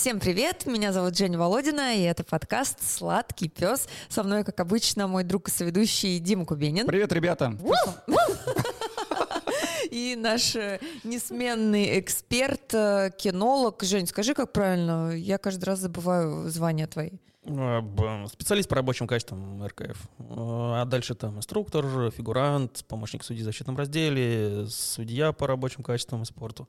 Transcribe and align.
Всем 0.00 0.20
привет, 0.20 0.64
меня 0.64 0.92
зовут 0.92 1.18
Женя 1.18 1.40
Володина, 1.40 1.96
и 1.96 2.02
это 2.02 2.22
подкаст 2.22 2.78
«Сладкий 2.88 3.48
пес». 3.48 3.88
Со 4.08 4.22
мной, 4.22 4.44
как 4.44 4.60
обычно, 4.60 5.08
мой 5.08 5.24
друг 5.24 5.48
и 5.48 5.50
соведущий 5.50 6.20
Дима 6.20 6.46
Кубенин. 6.46 6.86
Привет, 6.86 7.12
ребята! 7.12 7.58
И 9.90 10.14
наш 10.16 10.54
э, 10.54 10.78
несменный 11.02 11.98
эксперт, 11.98 12.72
э, 12.74 13.10
кинолог. 13.18 13.82
Жень, 13.82 14.06
скажи, 14.06 14.34
как 14.34 14.52
правильно? 14.52 15.10
Я 15.16 15.36
каждый 15.36 15.64
раз 15.64 15.80
забываю 15.80 16.48
звания 16.48 16.86
твои. 16.86 17.10
А, 17.50 18.26
специалист 18.28 18.68
по 18.68 18.76
рабочим 18.76 19.06
качествам 19.06 19.64
РКФ. 19.64 19.98
А 20.18 20.84
дальше 20.84 21.14
там 21.14 21.38
инструктор, 21.38 22.10
фигурант, 22.10 22.84
помощник 22.88 23.24
судьи 23.24 23.42
в 23.42 23.44
защитном 23.44 23.76
разделе, 23.76 24.66
судья 24.68 25.32
по 25.32 25.46
рабочим 25.46 25.82
качествам 25.82 26.22
и 26.22 26.24
спорту. 26.24 26.68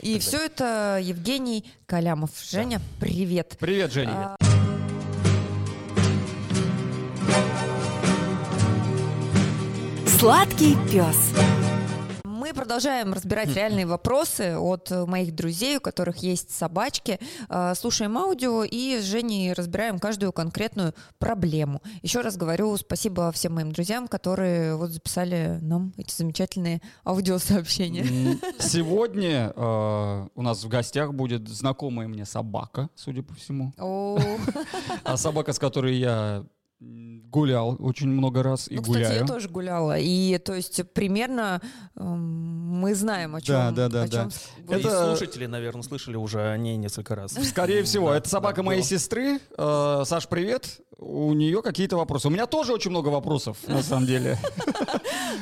И 0.00 0.18
все 0.18 0.38
это 0.38 0.98
Евгений 1.02 1.64
Калямов. 1.86 2.30
Женя, 2.42 2.78
да. 2.78 2.84
привет. 3.06 3.56
Привет, 3.58 3.92
Женя. 3.92 4.12
А... 4.12 4.36
Сладкий 10.06 10.76
пес. 10.92 11.69
Мы 12.40 12.54
продолжаем 12.54 13.12
разбирать 13.12 13.54
реальные 13.54 13.84
вопросы 13.84 14.56
от 14.56 14.90
моих 14.90 15.34
друзей, 15.34 15.76
у 15.76 15.80
которых 15.82 16.22
есть 16.22 16.50
собачки. 16.50 17.18
А, 17.50 17.74
слушаем 17.74 18.16
аудио 18.16 18.64
и 18.64 18.96
с 18.98 19.04
Женей 19.04 19.52
разбираем 19.52 19.98
каждую 19.98 20.32
конкретную 20.32 20.94
проблему. 21.18 21.82
Еще 22.00 22.22
раз 22.22 22.38
говорю 22.38 22.74
спасибо 22.78 23.30
всем 23.30 23.56
моим 23.56 23.72
друзьям, 23.72 24.08
которые 24.08 24.74
вот 24.74 24.88
записали 24.88 25.58
нам 25.60 25.92
эти 25.98 26.14
замечательные 26.14 26.80
аудиосообщения. 27.04 28.38
Сегодня 28.58 29.52
э, 29.54 30.28
у 30.34 30.40
нас 30.40 30.64
в 30.64 30.68
гостях 30.68 31.12
будет 31.12 31.46
знакомая 31.46 32.08
мне 32.08 32.24
собака, 32.24 32.88
судя 32.94 33.22
по 33.22 33.34
всему. 33.34 33.74
А 35.04 35.18
собака, 35.18 35.52
с 35.52 35.58
которой 35.58 35.98
я 35.98 36.46
гулял 36.80 37.76
очень 37.78 38.08
много 38.08 38.42
раз 38.42 38.68
и 38.68 38.76
ну, 38.76 38.82
кстати, 38.82 38.98
гуляю. 38.98 39.20
я 39.20 39.26
тоже 39.26 39.48
гуляла. 39.48 39.98
И 39.98 40.38
то 40.38 40.54
есть 40.54 40.80
примерно 40.92 41.60
э, 41.94 42.02
мы 42.02 42.94
знаем, 42.94 43.36
о 43.36 43.40
чем. 43.40 43.74
Да, 43.74 43.88
да, 43.88 43.88
да. 43.88 44.02
О 44.02 44.08
чем 44.08 44.30
да. 44.66 44.76
Это... 44.76 44.88
И 44.88 45.16
слушатели, 45.16 45.46
наверное, 45.46 45.82
слышали 45.82 46.16
уже 46.16 46.40
о 46.40 46.56
ней 46.56 46.76
несколько 46.76 47.14
раз. 47.14 47.32
Скорее 47.48 47.82
всего. 47.82 48.12
Это 48.12 48.28
собака 48.28 48.62
моей 48.62 48.82
сестры. 48.82 49.40
Э, 49.58 50.02
Саш, 50.06 50.28
привет. 50.28 50.80
У 50.96 51.32
нее 51.34 51.62
какие-то 51.62 51.96
вопросы. 51.96 52.28
У 52.28 52.30
меня 52.30 52.46
тоже 52.46 52.72
очень 52.72 52.90
много 52.90 53.08
вопросов, 53.08 53.58
на 53.66 53.82
самом 53.82 54.06
деле. 54.06 54.38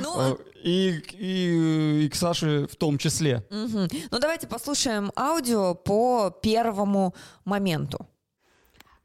Ну, 0.01 0.21
э, 0.21 0.37
и, 0.63 1.03
и, 1.15 2.05
и 2.05 2.09
к 2.09 2.15
Саше 2.15 2.67
в 2.71 2.77
том 2.77 2.99
числе. 2.99 3.45
Ну 3.51 3.89
давайте 4.21 4.47
послушаем 4.47 5.11
аудио 5.17 5.75
по 5.75 6.31
первому 6.43 7.15
моменту. 7.45 8.07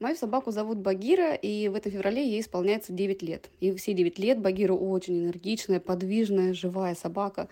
Мою 0.04 0.18
собаку 0.18 0.52
зовут 0.52 0.80
Багира, 0.80 1.34
и 1.34 1.70
в 1.70 1.76
этом 1.76 1.90
феврале 1.90 2.28
ей 2.30 2.42
исполняется 2.42 2.92
9 2.92 3.22
лет. 3.22 3.50
И 3.62 3.72
все 3.72 3.94
9 3.94 4.20
лет 4.20 4.38
Багира 4.38 4.74
очень 4.74 5.24
энергичная, 5.24 5.80
подвижная, 5.80 6.54
живая 6.54 6.94
собака. 6.94 7.48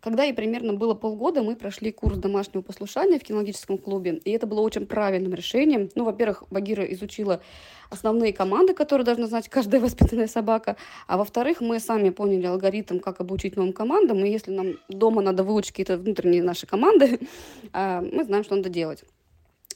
Когда 0.00 0.24
ей 0.24 0.34
примерно 0.34 0.72
было 0.72 0.94
полгода, 0.94 1.44
мы 1.44 1.54
прошли 1.54 1.92
курс 1.92 2.18
домашнего 2.18 2.62
послушания 2.62 3.20
в 3.20 3.22
кинологическом 3.22 3.78
клубе, 3.78 4.20
и 4.24 4.32
это 4.32 4.48
было 4.48 4.62
очень 4.62 4.84
правильным 4.84 5.32
решением. 5.32 5.88
Ну, 5.94 6.02
во-первых, 6.02 6.42
Багира 6.50 6.82
изучила 6.86 7.40
основные 7.88 8.32
команды, 8.32 8.74
которые 8.74 9.04
должна 9.04 9.28
знать 9.28 9.48
каждая 9.48 9.80
воспитанная 9.86 10.26
собака, 10.26 10.76
а 11.06 11.16
во-вторых, 11.16 11.60
мы 11.60 11.78
сами 11.78 12.10
поняли 12.10 12.46
алгоритм, 12.46 12.98
как 12.98 13.20
обучить 13.20 13.54
новым 13.54 13.72
командам, 13.72 14.24
и 14.24 14.28
если 14.28 14.50
нам 14.50 14.74
дома 14.88 15.22
надо 15.22 15.44
выучить 15.44 15.70
какие-то 15.70 15.98
внутренние 15.98 16.42
наши 16.42 16.66
команды, 16.66 17.20
а, 17.72 18.00
мы 18.00 18.24
знаем, 18.24 18.42
что 18.42 18.56
надо 18.56 18.70
делать. 18.70 19.04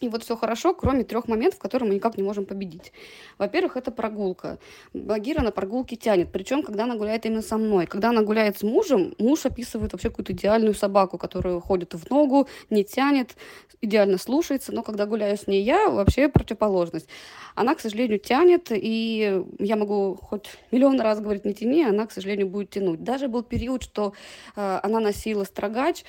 И 0.01 0.09
вот 0.09 0.23
все 0.25 0.37
хорошо, 0.37 0.73
кроме 0.75 1.05
трех 1.05 1.29
моментов, 1.29 1.59
которые 1.59 1.89
мы 1.89 1.95
никак 1.97 2.17
не 2.17 2.23
можем 2.23 2.47
победить. 2.47 2.93
Во-первых, 3.37 3.77
это 3.77 3.91
прогулка. 3.91 4.59
Багира 4.95 5.43
на 5.43 5.51
прогулке 5.51 5.97
тянет. 5.97 6.33
Причем, 6.33 6.63
когда 6.63 6.85
она 6.85 6.97
гуляет 6.97 7.27
именно 7.27 7.43
со 7.43 7.59
мной. 7.59 7.87
Когда 7.87 8.09
она 8.09 8.23
гуляет 8.23 8.59
с 8.59 8.63
мужем, 8.63 9.15
муж 9.19 9.45
описывает 9.45 9.93
вообще 9.93 10.09
какую-то 10.09 10.33
идеальную 10.33 10.75
собаку, 10.75 11.19
которая 11.19 11.61
ходит 11.61 11.93
в 11.93 12.11
ногу, 12.11 12.49
не 12.71 12.83
тянет, 12.83 13.37
идеально 13.83 14.17
слушается. 14.17 14.73
Но 14.73 14.83
когда 14.83 15.05
гуляю 15.05 15.37
с 15.37 15.47
ней 15.47 15.63
я, 15.63 15.91
вообще 15.91 16.29
противоположность. 16.29 17.09
Она, 17.55 17.75
к 17.75 17.81
сожалению, 17.81 18.19
тянет, 18.19 18.69
и 18.71 19.45
я 19.59 19.77
могу 19.77 20.19
хоть 20.23 20.49
миллион 20.71 20.99
раз 21.01 21.21
говорить 21.21 21.45
не 21.45 21.53
тяни, 21.53 21.85
она, 21.85 22.07
к 22.07 22.13
сожалению, 22.13 22.49
будет 22.49 22.71
тянуть. 22.71 23.05
Даже 23.05 23.29
был 23.29 23.43
период, 23.43 23.83
что 23.83 24.15
э, 24.57 24.81
она 24.83 25.01
носила 25.01 25.45
строгач, 25.45 26.05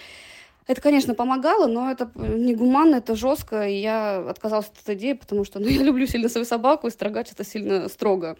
это, 0.67 0.81
конечно, 0.81 1.15
помогало, 1.15 1.67
но 1.67 1.91
это 1.91 2.11
негуманно, 2.15 2.95
это 2.95 3.15
жестко, 3.15 3.67
и 3.67 3.79
я 3.81 4.17
отказалась 4.29 4.67
от 4.67 4.81
этой 4.81 4.95
идеи, 4.95 5.13
потому 5.13 5.43
что 5.43 5.59
ну, 5.59 5.67
я 5.69 5.83
люблю 5.83 6.05
сильно 6.07 6.29
свою 6.29 6.45
собаку, 6.45 6.87
и 6.87 6.91
строгать 6.91 7.31
это 7.31 7.43
сильно 7.43 7.89
строго. 7.89 8.37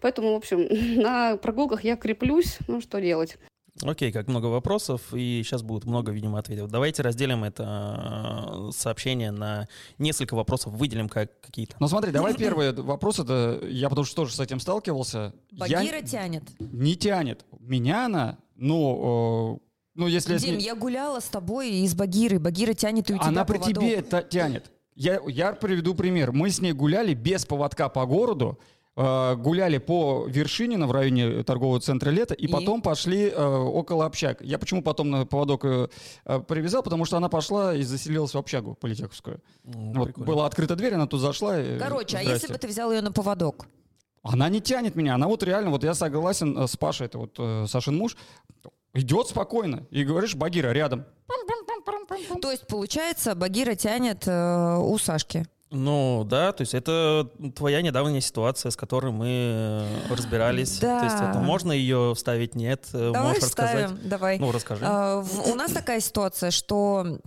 Поэтому, 0.00 0.32
в 0.32 0.36
общем, 0.36 0.66
на 1.02 1.36
прогулках 1.36 1.84
я 1.84 1.96
креплюсь, 1.96 2.58
ну 2.66 2.80
что 2.80 3.00
делать. 3.00 3.38
Окей, 3.82 4.10
как 4.10 4.26
много 4.26 4.46
вопросов, 4.46 5.14
и 5.14 5.40
сейчас 5.44 5.62
будет 5.62 5.84
много, 5.84 6.10
видимо, 6.10 6.38
ответов. 6.38 6.68
Давайте 6.68 7.02
разделим 7.02 7.44
это 7.44 8.66
э, 8.68 8.70
сообщение 8.72 9.30
на 9.30 9.68
несколько 9.98 10.34
вопросов, 10.34 10.72
выделим 10.72 11.08
как 11.08 11.40
какие-то. 11.40 11.76
Ну 11.78 11.86
смотри, 11.86 12.10
давай 12.10 12.34
первый 12.36 12.72
вопрос, 12.72 13.20
это 13.20 13.60
я 13.68 13.88
потому 13.88 14.04
что 14.04 14.16
тоже 14.16 14.34
с 14.34 14.40
этим 14.40 14.58
сталкивался. 14.58 15.32
Багира 15.52 15.98
я... 15.98 16.02
тянет? 16.02 16.42
Не 16.58 16.96
тянет. 16.96 17.44
Меня 17.60 18.06
она, 18.06 18.38
ну, 18.56 19.62
ну, 19.98 20.06
если 20.06 20.38
Дим, 20.38 20.58
я 20.58 20.76
гуляла 20.76 21.18
с 21.18 21.24
тобой 21.24 21.70
и 21.70 21.88
с 21.88 21.92
Багирой. 21.92 22.38
Багира 22.38 22.72
тянет 22.72 23.10
и 23.10 23.14
у 23.14 23.18
тебя 23.18 23.26
Она 23.26 23.44
при 23.44 23.58
тебе 23.58 24.00
тянет. 24.30 24.70
Я, 24.94 25.20
я 25.26 25.52
приведу 25.52 25.92
пример. 25.96 26.30
Мы 26.30 26.50
с 26.50 26.60
ней 26.60 26.72
гуляли 26.72 27.14
без 27.14 27.44
поводка 27.44 27.88
по 27.88 28.06
городу, 28.06 28.60
э, 28.96 29.34
гуляли 29.34 29.78
по 29.78 30.26
Вершинина 30.28 30.86
в 30.86 30.92
районе 30.92 31.42
торгового 31.42 31.80
центра 31.80 32.10
«Лето», 32.10 32.34
и, 32.34 32.44
и? 32.44 32.48
потом 32.48 32.80
пошли 32.80 33.28
э, 33.28 33.44
около 33.44 34.06
общак. 34.06 34.40
Я 34.40 34.60
почему 34.60 34.82
потом 34.82 35.10
на 35.10 35.26
поводок 35.26 35.64
э, 35.64 35.88
привязал? 36.46 36.84
Потому 36.84 37.04
что 37.04 37.16
она 37.16 37.28
пошла 37.28 37.74
и 37.74 37.82
заселилась 37.82 38.34
в 38.34 38.38
общагу 38.38 38.76
политеховскую. 38.76 39.40
Mm, 39.64 39.98
вот, 39.98 40.16
была 40.16 40.46
открыта 40.46 40.76
дверь, 40.76 40.94
она 40.94 41.08
тут 41.08 41.20
зашла. 41.20 41.60
И, 41.60 41.76
Короче, 41.76 42.18
а 42.18 42.22
если 42.22 42.52
бы 42.52 42.58
ты 42.58 42.68
взял 42.68 42.92
ее 42.92 43.00
на 43.00 43.10
поводок? 43.10 43.66
Она 44.22 44.48
не 44.48 44.60
тянет 44.60 44.94
меня, 44.94 45.14
она 45.14 45.26
вот 45.26 45.42
реально, 45.42 45.70
вот 45.70 45.84
я 45.84 45.94
согласен 45.94 46.56
э, 46.56 46.66
с 46.66 46.76
Пашей, 46.76 47.06
это 47.06 47.18
вот 47.18 47.34
э, 47.38 47.66
Сашин 47.66 47.96
муж, 47.96 48.16
Идет 48.98 49.28
спокойно. 49.28 49.86
И 49.90 50.04
говоришь, 50.04 50.34
Багира 50.34 50.70
рядом. 50.72 51.04
То 52.42 52.50
есть, 52.50 52.66
получается, 52.66 53.34
Багира 53.34 53.74
тянет 53.74 54.26
э, 54.26 54.76
у 54.78 54.98
Сашки. 54.98 55.46
Ну 55.70 56.24
да, 56.24 56.52
то 56.52 56.62
есть 56.62 56.72
это 56.74 57.28
твоя 57.54 57.82
недавняя 57.82 58.20
ситуация, 58.22 58.70
с 58.70 58.76
которой 58.76 59.12
мы 59.12 59.28
э, 59.28 59.86
разбирались. 60.10 60.78
Да. 60.78 60.98
То 60.98 61.04
есть 61.04 61.16
это 61.16 61.38
можно 61.38 61.72
ее 61.72 62.14
вставить, 62.16 62.54
нет? 62.54 62.86
Э, 62.94 63.12
Давай 63.12 63.28
Можешь 63.34 63.44
вставим. 63.44 63.84
рассказать? 63.84 64.08
Давай. 64.08 64.38
Ну 64.38 64.50
расскажи. 64.50 64.84
А, 64.84 65.20
в, 65.20 65.50
у 65.50 65.54
нас 65.54 65.70
такая 65.72 66.00
ситуация, 66.00 66.50
что 66.50 67.20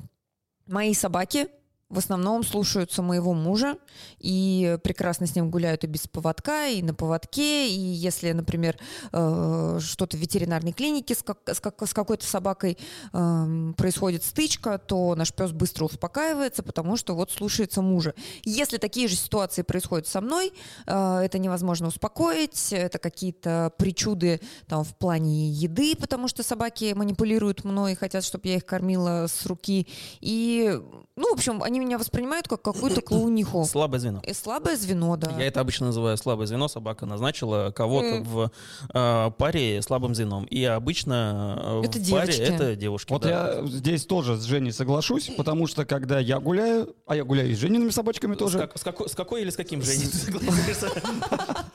мои 0.65 0.93
собаки 0.93 1.47
в 1.91 1.97
основном 1.97 2.43
слушаются 2.43 3.01
моего 3.01 3.33
мужа 3.33 3.77
и 4.19 4.77
прекрасно 4.83 5.27
с 5.27 5.35
ним 5.35 5.51
гуляют 5.51 5.83
и 5.83 5.87
без 5.87 6.07
поводка, 6.07 6.67
и 6.67 6.81
на 6.81 6.93
поводке. 6.93 7.67
И 7.67 7.79
если, 7.79 8.31
например, 8.31 8.77
э, 9.11 9.79
что-то 9.81 10.15
в 10.15 10.19
ветеринарной 10.19 10.71
клинике 10.71 11.15
с, 11.15 11.21
как, 11.21 11.39
с, 11.45 11.59
как, 11.59 11.85
с 11.85 11.93
какой-то 11.93 12.25
собакой 12.25 12.77
э, 13.11 13.73
происходит 13.75 14.23
стычка, 14.23 14.77
то 14.77 15.15
наш 15.15 15.33
пес 15.33 15.51
быстро 15.51 15.85
успокаивается, 15.85 16.63
потому 16.63 16.95
что 16.95 17.13
вот 17.13 17.31
слушается 17.31 17.81
мужа. 17.81 18.13
Если 18.43 18.77
такие 18.77 19.09
же 19.09 19.15
ситуации 19.15 19.61
происходят 19.61 20.07
со 20.07 20.21
мной, 20.21 20.53
э, 20.87 21.17
это 21.19 21.39
невозможно 21.39 21.87
успокоить, 21.87 22.71
это 22.71 22.99
какие-то 22.99 23.73
причуды 23.77 24.39
там, 24.67 24.85
в 24.85 24.95
плане 24.95 25.49
еды, 25.49 25.95
потому 25.97 26.29
что 26.29 26.41
собаки 26.41 26.93
манипулируют 26.95 27.65
мной 27.65 27.93
и 27.93 27.95
хотят, 27.95 28.23
чтобы 28.23 28.47
я 28.47 28.55
их 28.55 28.65
кормила 28.65 29.27
с 29.27 29.45
руки. 29.45 29.87
И, 30.21 30.79
ну, 31.17 31.29
в 31.29 31.33
общем, 31.33 31.61
они 31.61 31.80
меня 31.81 31.97
воспринимают 31.97 32.47
как 32.47 32.61
какую-то 32.61 33.01
клоуниху. 33.01 33.65
Слабое 33.65 33.99
звено. 33.99 34.21
И 34.25 34.33
слабое 34.33 34.75
звено, 34.75 35.15
да. 35.17 35.31
Я 35.37 35.47
это 35.47 35.59
обычно 35.59 35.87
называю 35.87 36.17
слабое 36.17 36.47
звено. 36.47 36.67
Собака 36.67 37.05
назначила 37.05 37.71
кого-то 37.71 38.17
mm. 38.17 38.23
в 38.23 38.51
э, 38.93 39.31
паре 39.37 39.81
слабым 39.81 40.15
звеном. 40.15 40.45
И 40.45 40.63
обычно 40.63 41.81
э, 41.83 41.85
это 41.85 41.99
в 41.99 42.01
девочки. 42.01 42.37
паре 42.37 42.55
это 42.55 42.75
девушки. 42.75 43.11
Вот 43.11 43.23
да. 43.23 43.29
я 43.29 43.65
здесь 43.65 44.05
тоже 44.05 44.37
с 44.37 44.43
Женей 44.43 44.71
соглашусь, 44.71 45.31
потому 45.35 45.67
что 45.67 45.85
когда 45.85 46.19
я 46.19 46.39
гуляю, 46.39 46.95
а 47.05 47.15
я 47.15 47.23
гуляю 47.23 47.49
и 47.49 47.55
с 47.55 47.57
Жениными 47.57 47.89
собачками 47.89 48.35
тоже. 48.35 48.57
С, 48.57 48.61
как, 48.61 48.77
с, 48.77 48.83
какой, 48.83 49.09
с 49.09 49.15
какой 49.15 49.41
или 49.41 49.49
с 49.49 49.55
каким 49.55 49.81
Женей 49.81 50.07
ты 50.07 50.17
согласишься? 50.17 50.89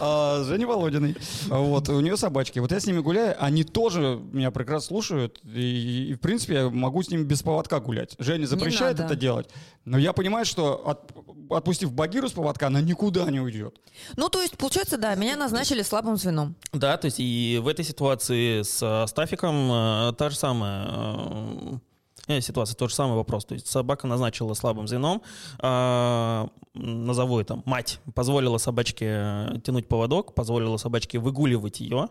А, 0.00 0.42
с 0.42 0.46
Женей 0.46 0.66
Володиной. 0.66 1.16
Вот, 1.48 1.88
у 1.88 2.00
нее 2.00 2.16
собачки. 2.16 2.58
Вот 2.58 2.72
я 2.72 2.80
с 2.80 2.86
ними 2.86 3.00
гуляю, 3.00 3.36
они 3.38 3.64
тоже 3.64 4.20
меня 4.32 4.50
прекрасно 4.50 4.88
слушают. 4.88 5.40
И, 5.44 6.14
в 6.16 6.20
принципе, 6.20 6.54
я 6.54 6.70
могу 6.70 7.02
с 7.02 7.10
ними 7.10 7.22
без 7.22 7.42
поводка 7.42 7.80
гулять. 7.80 8.16
Женя 8.18 8.46
запрещает 8.46 9.00
это 9.00 9.16
делать. 9.16 9.48
Но 9.84 9.98
я 9.98 10.12
понимаю, 10.12 10.44
что 10.46 10.88
от, 10.88 11.12
отпустив 11.50 11.92
Багиру 11.92 12.28
с 12.28 12.32
поводка, 12.32 12.68
она 12.68 12.80
никуда 12.80 13.30
не 13.30 13.40
уйдет. 13.40 13.78
Ну, 14.16 14.28
то 14.28 14.40
есть, 14.40 14.56
получается, 14.56 14.96
да, 14.96 15.14
меня 15.14 15.36
назначили 15.36 15.82
слабым 15.82 16.16
звеном. 16.16 16.56
Да, 16.72 16.96
то 16.96 17.06
есть 17.06 17.20
и 17.20 17.60
в 17.62 17.68
этой 17.68 17.84
ситуации 17.84 18.62
с 18.62 19.06
Стафиком 19.08 19.70
э, 19.70 20.12
та 20.16 20.30
же 20.30 20.36
самая 20.36 20.86
э, 20.88 21.78
э, 22.28 22.40
ситуация, 22.40 22.74
тот 22.76 22.90
же 22.90 22.96
самый 22.96 23.16
вопрос. 23.16 23.44
То 23.44 23.54
есть 23.54 23.66
собака 23.66 24.06
назначила 24.06 24.54
слабым 24.54 24.88
звеном, 24.88 25.22
э, 25.60 26.46
назову 26.74 27.40
это 27.40 27.62
мать, 27.64 28.00
позволила 28.14 28.58
собачке 28.58 29.06
э, 29.08 29.60
тянуть 29.64 29.86
поводок, 29.86 30.34
позволила 30.34 30.76
собачке 30.76 31.18
выгуливать 31.18 31.80
ее, 31.80 32.08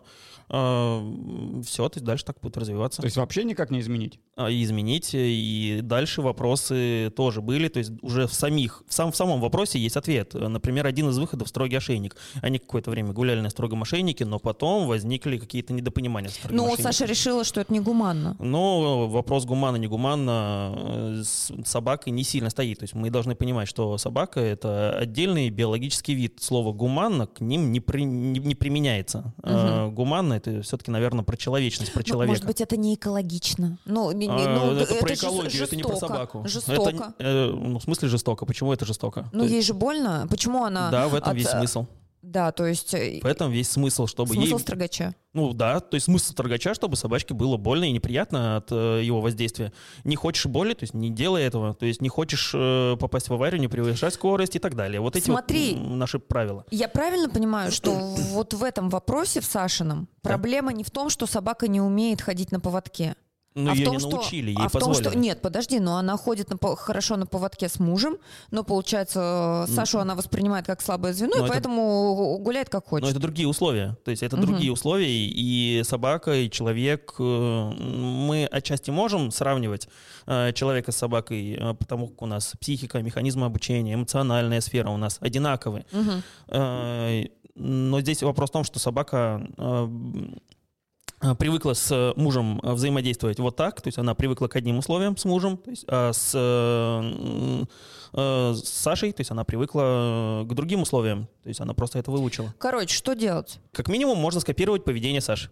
э, 0.48 1.62
все, 1.64 1.88
то 1.88 1.96
есть 1.96 2.04
дальше 2.04 2.24
так 2.24 2.36
будет 2.40 2.56
развиваться. 2.56 3.02
То 3.02 3.06
есть 3.06 3.16
вообще 3.16 3.44
никак 3.44 3.70
не 3.70 3.80
изменить? 3.80 4.18
А, 4.36 4.50
изменить, 4.50 5.10
и 5.12 5.80
дальше 5.82 6.22
вопросы 6.22 7.12
тоже 7.14 7.42
были, 7.42 7.68
то 7.68 7.78
есть 7.78 7.92
уже 8.02 8.26
в 8.26 8.32
самих, 8.32 8.82
в, 8.88 8.94
сам, 8.94 9.12
в 9.12 9.16
самом 9.16 9.40
вопросе 9.40 9.78
есть 9.78 9.96
ответ. 9.96 10.34
Например, 10.34 10.86
один 10.86 11.10
из 11.10 11.18
выходов— 11.18 11.48
строгий 11.50 11.76
ошейник. 11.76 12.16
Они 12.40 12.58
какое-то 12.58 12.90
время 12.90 13.12
гуляли 13.12 13.40
на 13.40 13.50
строгом 13.50 13.82
ошейнике, 13.82 14.24
но 14.24 14.38
потом 14.38 14.86
возникли 14.86 15.36
какие-то 15.36 15.72
недопонимания. 15.72 16.30
Ну, 16.50 16.74
Саша 16.78 17.04
решила, 17.04 17.44
что 17.44 17.60
это 17.60 17.72
негуманно. 17.72 18.36
Ну, 18.38 19.08
вопрос 19.08 19.44
гуманно-не 19.44 19.88
гуманно 19.88 20.74
э, 20.76 21.22
с 21.22 21.52
собакой 21.64 22.12
не 22.12 22.24
сильно 22.24 22.50
стоит. 22.50 22.78
То 22.78 22.84
есть 22.84 22.94
мы 22.94 23.10
должны 23.10 23.34
понимать, 23.34 23.68
что 23.68 23.98
собака— 23.98 24.40
это 24.54 24.96
отдельный 24.98 25.50
биологический 25.50 26.14
вид. 26.14 26.38
Слово 26.40 26.72
«гуманно» 26.72 27.26
к 27.26 27.40
ним 27.40 27.72
не, 27.72 27.80
при, 27.80 28.04
не, 28.04 28.40
не 28.40 28.54
применяется. 28.54 29.34
Угу. 29.42 29.92
Гуманно— 29.92 30.32
это 30.34 30.62
все-таки, 30.62 30.90
наверное, 30.90 31.24
про 31.24 31.36
человечность, 31.36 31.92
про 31.92 32.02
человека. 32.02 32.30
Может 32.30 32.46
быть, 32.46 32.60
это 32.60 32.76
не 32.76 32.94
экологично. 32.94 33.78
Ну, 33.84 34.10
не, 34.12 34.26
не, 34.26 34.32
а, 34.32 34.54
ну 34.54 34.72
это, 34.72 34.94
это 34.94 35.04
про 35.04 35.14
экологию, 35.14 35.50
жестоко, 35.50 35.64
это 35.66 35.76
не 35.76 35.82
про 35.82 35.96
собаку. 35.96 36.42
Жестоко. 36.46 36.90
Это, 36.90 37.14
э, 37.18 37.50
ну, 37.50 37.78
в 37.78 37.82
смысле 37.82 38.08
жестоко? 38.08 38.46
Почему 38.46 38.72
это 38.72 38.86
жестоко? 38.86 39.28
Ну, 39.32 39.44
ей 39.44 39.62
же 39.62 39.74
больно. 39.74 40.26
Почему 40.30 40.64
она... 40.64 40.90
Да, 40.90 41.08
в 41.08 41.14
этом 41.14 41.32
от... 41.32 41.36
весь 41.36 41.48
смысл. 41.48 41.86
Да, 42.24 42.52
то 42.52 42.66
есть... 42.66 42.94
Э, 42.94 43.20
в 43.22 43.26
этом 43.26 43.52
весь 43.52 43.70
смысл, 43.70 44.06
чтобы 44.06 44.32
смысл 44.32 44.56
ей... 44.56 44.58
строгача. 44.58 45.14
Ну 45.34 45.52
да, 45.52 45.80
то 45.80 45.94
есть 45.96 46.06
смысл 46.06 46.32
строгача, 46.32 46.74
чтобы 46.74 46.96
собачке 46.96 47.34
было 47.34 47.58
больно 47.58 47.84
и 47.84 47.92
неприятно 47.92 48.56
от 48.56 48.72
э, 48.72 49.02
его 49.02 49.20
воздействия. 49.20 49.72
Не 50.04 50.16
хочешь 50.16 50.46
боли, 50.46 50.72
то 50.72 50.84
есть 50.84 50.94
не 50.94 51.10
делай 51.10 51.42
этого. 51.42 51.74
То 51.74 51.84
есть 51.84 52.00
не 52.00 52.08
хочешь 52.08 52.52
э, 52.54 52.96
попасть 52.98 53.28
в 53.28 53.34
аварию, 53.34 53.60
не 53.60 53.68
превышать 53.68 54.14
скорость 54.14 54.56
и 54.56 54.58
так 54.58 54.74
далее. 54.74 55.00
Вот 55.00 55.16
эти 55.16 55.26
Смотри, 55.26 55.74
вот 55.74 55.96
наши 55.96 56.18
правила. 56.18 56.64
Я 56.70 56.88
правильно 56.88 57.28
понимаю, 57.28 57.70
что 57.72 57.90
вот 57.90 58.54
в 58.54 58.64
этом 58.64 58.88
вопросе, 58.88 59.40
в 59.40 59.44
Сашином, 59.44 60.08
проблема 60.22 60.72
не 60.72 60.82
в 60.82 60.90
том, 60.90 61.10
что 61.10 61.26
собака 61.26 61.68
не 61.68 61.80
умеет 61.80 62.22
ходить 62.22 62.50
на 62.52 62.60
поводке. 62.60 63.16
Ну, 63.54 63.70
а 63.70 63.74
ее 63.74 63.82
в 63.82 63.84
том, 63.84 63.94
не 63.94 64.00
что, 64.00 64.10
научили, 64.10 64.50
ей 64.50 64.56
а 64.58 64.68
позволили. 64.68 65.00
в 65.00 65.02
том, 65.02 65.12
что 65.12 65.18
нет, 65.18 65.40
подожди, 65.40 65.78
но 65.78 65.96
она 65.96 66.16
ходит 66.16 66.50
на, 66.50 66.76
хорошо 66.76 67.16
на 67.16 67.26
поводке 67.26 67.68
с 67.68 67.78
мужем, 67.78 68.16
но 68.50 68.64
получается 68.64 69.66
Сашу 69.68 70.00
она 70.00 70.16
воспринимает 70.16 70.66
как 70.66 70.82
слабое 70.82 71.12
звено, 71.12 71.36
но 71.36 71.36
и 71.36 71.44
это, 71.44 71.52
поэтому 71.52 72.38
гуляет 72.40 72.68
как 72.68 72.86
хочет. 72.86 73.04
Но 73.04 73.10
это 73.10 73.20
другие 73.20 73.46
условия, 73.46 73.96
то 74.04 74.10
есть 74.10 74.22
это 74.24 74.36
угу. 74.36 74.46
другие 74.46 74.72
условия, 74.72 75.08
и 75.08 75.82
собака, 75.84 76.34
и 76.34 76.50
человек, 76.50 77.14
э, 77.18 77.22
мы 77.22 78.46
отчасти 78.46 78.90
можем 78.90 79.30
сравнивать 79.30 79.88
э, 80.26 80.52
человека 80.52 80.90
с 80.90 80.96
собакой, 80.96 81.56
э, 81.58 81.74
потому 81.74 82.08
как 82.08 82.22
у 82.22 82.26
нас 82.26 82.54
психика, 82.60 83.02
механизм 83.02 83.44
обучения, 83.44 83.94
эмоциональная 83.94 84.60
сфера 84.60 84.90
у 84.90 84.96
нас 84.96 85.18
одинаковые. 85.20 85.86
Угу. 85.92 87.28
Но 87.56 88.00
здесь 88.00 88.20
вопрос 88.24 88.50
в 88.50 88.52
том, 88.52 88.64
что 88.64 88.80
собака 88.80 89.44
Э, 89.56 89.88
привыкла 91.38 91.72
с 91.72 91.90
э, 91.90 92.12
мужем 92.16 92.60
э, 92.62 92.72
взаимодействовать 92.72 93.38
вот 93.38 93.56
так, 93.56 93.80
то 93.80 93.88
есть 93.88 93.98
она 93.98 94.14
привыкла 94.14 94.48
к 94.48 94.56
одним 94.56 94.78
условиям 94.78 95.16
с 95.16 95.24
мужем, 95.24 95.56
то 95.56 95.70
есть, 95.70 95.84
а 95.88 96.12
с, 96.12 96.32
с 98.12 98.68
Сашей, 98.68 99.12
то 99.12 99.20
есть 99.20 99.30
она 99.30 99.44
привыкла 99.44 100.44
к 100.44 100.54
другим 100.54 100.82
условиям, 100.82 101.28
то 101.42 101.48
есть 101.48 101.60
она 101.60 101.72
просто 101.74 101.98
это 101.98 102.10
выучила. 102.10 102.54
Короче, 102.58 102.94
что 102.94 103.14
делать? 103.14 103.58
Как 103.72 103.88
минимум 103.88 104.18
можно 104.18 104.40
скопировать 104.40 104.84
поведение 104.84 105.20
Саши. 105.20 105.50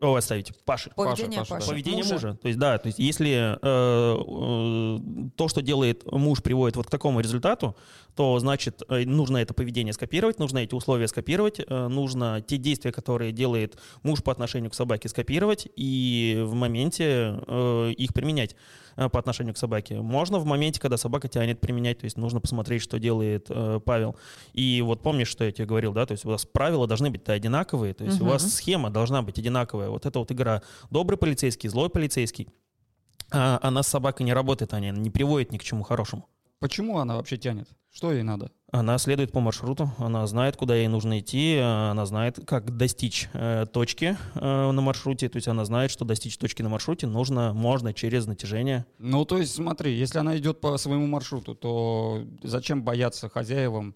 О, 0.00 0.14
оставить. 0.16 0.52
Паши. 0.64 0.90
Поведение 0.94 1.40
Паша, 1.40 1.54
Паши. 1.54 1.68
Поведение 1.68 2.02
мужа. 2.02 2.14
мужа. 2.14 2.38
То 2.42 2.48
есть, 2.48 2.58
да, 2.58 2.78
то 2.78 2.88
есть, 2.88 2.98
если 2.98 3.30
э, 3.30 3.58
э, 3.62 5.30
то, 5.36 5.48
что 5.48 5.62
делает 5.62 6.10
муж, 6.10 6.42
приводит 6.42 6.76
вот 6.76 6.86
к 6.86 6.90
такому 6.90 7.20
результату, 7.20 7.76
то 8.14 8.38
значит, 8.38 8.82
э, 8.88 9.04
нужно 9.04 9.38
это 9.38 9.54
поведение 9.54 9.92
скопировать, 9.92 10.38
нужно 10.38 10.58
эти 10.58 10.74
условия 10.74 11.08
скопировать, 11.08 11.60
э, 11.60 11.88
нужно 11.88 12.42
те 12.46 12.56
действия, 12.58 12.92
которые 12.92 13.32
делает 13.32 13.78
муж 14.02 14.22
по 14.22 14.32
отношению 14.32 14.70
к 14.70 14.74
собаке, 14.74 15.08
скопировать 15.08 15.68
и 15.76 16.38
в 16.44 16.54
моменте 16.54 17.40
э, 17.46 17.92
их 17.96 18.12
применять. 18.12 18.56
Э, 18.96 19.08
по 19.08 19.18
отношению 19.18 19.54
к 19.54 19.58
собаке. 19.58 20.00
Можно 20.00 20.38
в 20.38 20.44
моменте, 20.44 20.80
когда 20.80 20.96
собака 20.96 21.28
тянет 21.28 21.60
применять, 21.60 21.98
то 21.98 22.04
есть 22.04 22.16
нужно 22.16 22.40
посмотреть, 22.40 22.82
что 22.82 22.98
делает 22.98 23.46
э, 23.48 23.80
Павел. 23.84 24.16
И 24.52 24.82
вот 24.82 25.02
помнишь, 25.02 25.28
что 25.28 25.44
я 25.44 25.52
тебе 25.52 25.66
говорил, 25.66 25.92
да, 25.92 26.06
то 26.06 26.12
есть 26.12 26.24
у 26.24 26.28
вас 26.28 26.44
правила 26.44 26.86
должны 26.86 27.10
быть 27.10 27.28
одинаковые, 27.28 27.94
то 27.94 28.04
есть 28.04 28.20
угу. 28.20 28.26
у 28.26 28.32
вас 28.32 28.54
схема 28.54 28.90
должна 28.90 29.22
быть 29.22 29.38
одинаковая. 29.38 29.88
Вот 29.88 30.06
это 30.06 30.18
вот 30.18 30.30
игра 30.30 30.62
добрый 30.90 31.18
полицейский, 31.18 31.68
злой 31.68 31.90
полицейский. 31.90 32.48
А 33.30 33.58
она 33.62 33.82
с 33.82 33.88
собакой 33.88 34.26
не 34.26 34.32
работает, 34.32 34.74
она 34.74 34.90
не 34.90 35.10
приводит 35.10 35.50
ни 35.50 35.58
к 35.58 35.64
чему 35.64 35.82
хорошему. 35.82 36.28
Почему 36.60 36.98
она 36.98 37.16
вообще 37.16 37.36
тянет? 37.36 37.68
Что 37.90 38.12
ей 38.12 38.22
надо? 38.22 38.52
Она 38.74 38.98
следует 38.98 39.30
по 39.30 39.38
маршруту, 39.38 39.92
она 39.98 40.26
знает, 40.26 40.56
куда 40.56 40.74
ей 40.74 40.88
нужно 40.88 41.20
идти, 41.20 41.58
она 41.58 42.06
знает, 42.06 42.40
как 42.44 42.76
достичь 42.76 43.28
э, 43.32 43.66
точки 43.72 44.16
э, 44.34 44.70
на 44.72 44.80
маршруте, 44.82 45.28
то 45.28 45.36
есть 45.36 45.46
она 45.46 45.64
знает, 45.64 45.92
что 45.92 46.04
достичь 46.04 46.36
точки 46.36 46.60
на 46.60 46.68
маршруте 46.68 47.06
нужно, 47.06 47.54
можно 47.54 47.94
через 47.94 48.26
натяжение. 48.26 48.84
Ну, 48.98 49.24
то 49.26 49.38
есть 49.38 49.54
смотри, 49.54 49.96
если 49.96 50.18
она 50.18 50.36
идет 50.38 50.60
по 50.60 50.76
своему 50.76 51.06
маршруту, 51.06 51.54
то 51.54 52.24
зачем 52.42 52.82
бояться 52.82 53.28
хозяевам 53.28 53.94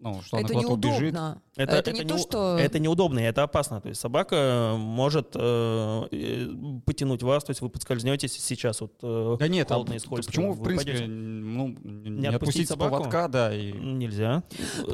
ну, 0.00 0.22
что 0.22 0.38
это 0.38 0.52
она 0.52 0.62
неудобно. 0.62 0.96
убежит. 0.96 1.14
Это, 1.56 1.76
это, 1.76 1.92
не, 1.92 2.00
не 2.00 2.04
то, 2.04 2.18
что... 2.18 2.56
Это 2.56 2.78
неудобно, 2.78 3.18
и 3.18 3.22
это 3.22 3.42
опасно. 3.42 3.80
То 3.80 3.88
есть 3.88 4.00
собака 4.00 4.76
может 4.78 5.32
э, 5.34 6.08
э 6.12 6.48
потянуть 6.86 7.24
вас, 7.24 7.42
то 7.42 7.50
есть 7.50 7.60
вы 7.60 7.68
подскользнетесь 7.68 8.32
сейчас 8.32 8.80
вот 8.80 8.92
э, 9.02 9.36
Да 9.40 9.48
нет, 9.48 9.70
а 9.72 9.80
почему, 9.82 10.52
в 10.52 10.62
принципе, 10.62 11.04
ну, 11.06 11.74
не, 11.82 12.10
не 12.10 12.26
отпустить 12.28 12.68
собаку? 12.68 12.96
поводка, 12.96 13.26
да. 13.26 13.54
И... 13.54 13.72
Нельзя. 13.72 14.44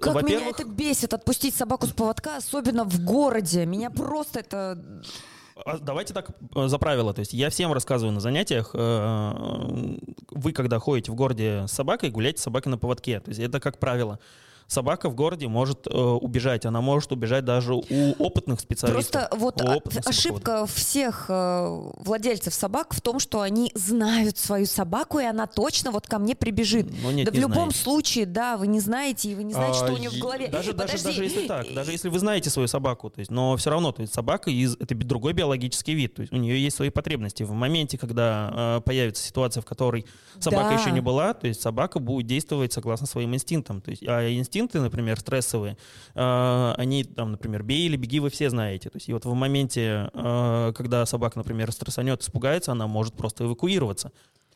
Как 0.01 0.23
меня 0.23 0.49
это 0.49 0.65
бесит, 0.65 1.13
отпустить 1.13 1.55
собаку 1.55 1.87
с 1.87 1.93
поводка, 1.93 2.39
особенно 2.39 2.85
в 2.85 3.05
городе. 3.05 3.67
Меня 3.67 3.91
просто 3.91 4.41
это... 4.41 5.03
А 5.67 5.79
давайте 5.79 6.15
так 6.15 6.31
э, 6.55 6.67
за 6.67 6.79
правило. 6.79 7.13
То 7.13 7.21
есть 7.21 7.35
я 7.35 7.51
всем 7.51 7.75
рассказываю 7.75 8.15
на 8.15 8.21
занятиях, 8.21 8.71
э, 8.73 9.99
вы 10.31 10.53
когда 10.53 10.79
ходите 10.79 11.13
в 11.13 11.15
городе 11.15 11.67
с 11.69 11.73
собакой, 11.73 12.11
гуляйте 12.11 12.41
с 12.41 12.43
собакой 12.45 12.71
на 12.71 12.79
поводке. 12.79 13.21
То 13.21 13.29
есть 13.29 13.41
это 13.41 13.61
как 13.61 13.79
правило 13.79 14.19
собака 14.67 15.09
в 15.09 15.15
городе 15.15 15.49
может 15.49 15.87
э, 15.87 15.91
убежать. 15.91 16.67
Она 16.67 16.81
может 16.81 17.13
убежать 17.13 17.45
даже 17.45 17.75
у 17.75 17.83
опытных 18.19 18.61
специалистов. 18.61 19.29
Просто 19.29 19.37
вот 19.37 20.07
ошибка 20.07 20.67
всех 20.67 21.27
э, 21.29 21.91
владельцев 21.99 22.55
собак 22.55 22.95
в 22.95 23.01
том, 23.01 23.19
что 23.19 23.41
они 23.41 23.71
знают 23.75 24.39
свою 24.39 24.67
собаку, 24.67 25.19
и 25.19 25.25
она 25.25 25.47
точно 25.47 25.91
вот 25.91 26.07
ко 26.07 26.19
мне 26.19 26.35
прибежит. 26.35 26.87
Ну, 27.03 27.11
нет, 27.11 27.27
да 27.27 27.33
в 27.33 27.35
любом 27.35 27.55
знаете. 27.55 27.79
случае, 27.79 28.27
да, 28.27 28.57
вы 28.57 28.67
не 28.67 28.81
знаете, 28.81 29.31
и 29.31 29.35
вы 29.35 29.45
не 29.45 29.53
знаете, 29.53 29.81
а, 29.81 29.85
что 29.85 29.95
у 29.95 29.99
нее 29.99 30.11
в 30.11 30.19
голове. 30.19 30.49
Даже, 30.49 30.73
даже, 30.73 31.03
даже 31.03 31.25
если 31.25 31.47
так, 31.47 31.73
даже 31.73 31.93
если 31.93 32.09
вы 32.09 32.19
знаете 32.19 32.51
свою 32.51 32.69
собаку, 32.69 33.11
то 33.11 33.21
есть, 33.21 33.31
но 33.31 33.57
все 33.57 33.71
равно, 33.71 33.93
то 33.93 34.03
есть 34.03 34.15
собака 34.15 34.51
из, 34.51 34.75
это 34.77 34.95
другой 34.95 35.33
биологический 35.33 35.95
вид, 35.95 36.15
то 36.15 36.23
есть 36.23 36.33
у 36.33 36.37
нее 36.37 36.63
есть 36.63 36.77
свои 36.77 36.91
потребности. 36.91 37.43
В 37.43 37.53
моменте, 37.53 37.99
когда 37.99 38.79
э, 38.79 38.81
появится 38.85 39.23
ситуация, 39.23 39.61
в 39.61 39.65
которой 39.65 40.07
собака 40.41 40.71
да. 40.71 40.81
еще 40.81 40.91
не 40.91 41.01
была, 41.01 41.35
то 41.35 41.47
есть 41.47 41.61
собака 41.61 41.99
будет 41.99 42.27
действовать 42.27 42.73
согласно 42.73 43.07
своим 43.07 43.35
инстинктам. 43.35 43.81
То 43.81 43.91
есть, 43.91 44.03
а 44.07 44.29
инстинкт 44.29 44.54
инстинкты, 44.55 44.81
например, 44.81 45.19
стрессовые, 45.19 45.77
э, 46.15 46.75
они 46.77 47.05
там, 47.05 47.33
например, 47.33 47.63
бей 47.63 47.87
или 47.87 47.97
беги, 47.97 48.21
вы 48.21 48.31
все 48.31 48.51
знаете. 48.51 48.91
То 48.91 48.97
есть 48.97 49.09
и 49.09 49.13
вот 49.13 49.25
в 49.25 49.35
моменте, 49.35 50.11
э, 50.13 50.73
когда 50.77 51.05
собака, 51.07 51.39
например, 51.39 51.73
стрессанет, 51.73 52.23
испугается, 52.23 52.73
она 52.73 52.87
может 52.87 53.15
просто 53.15 53.45
эвакуироваться. 53.45 54.13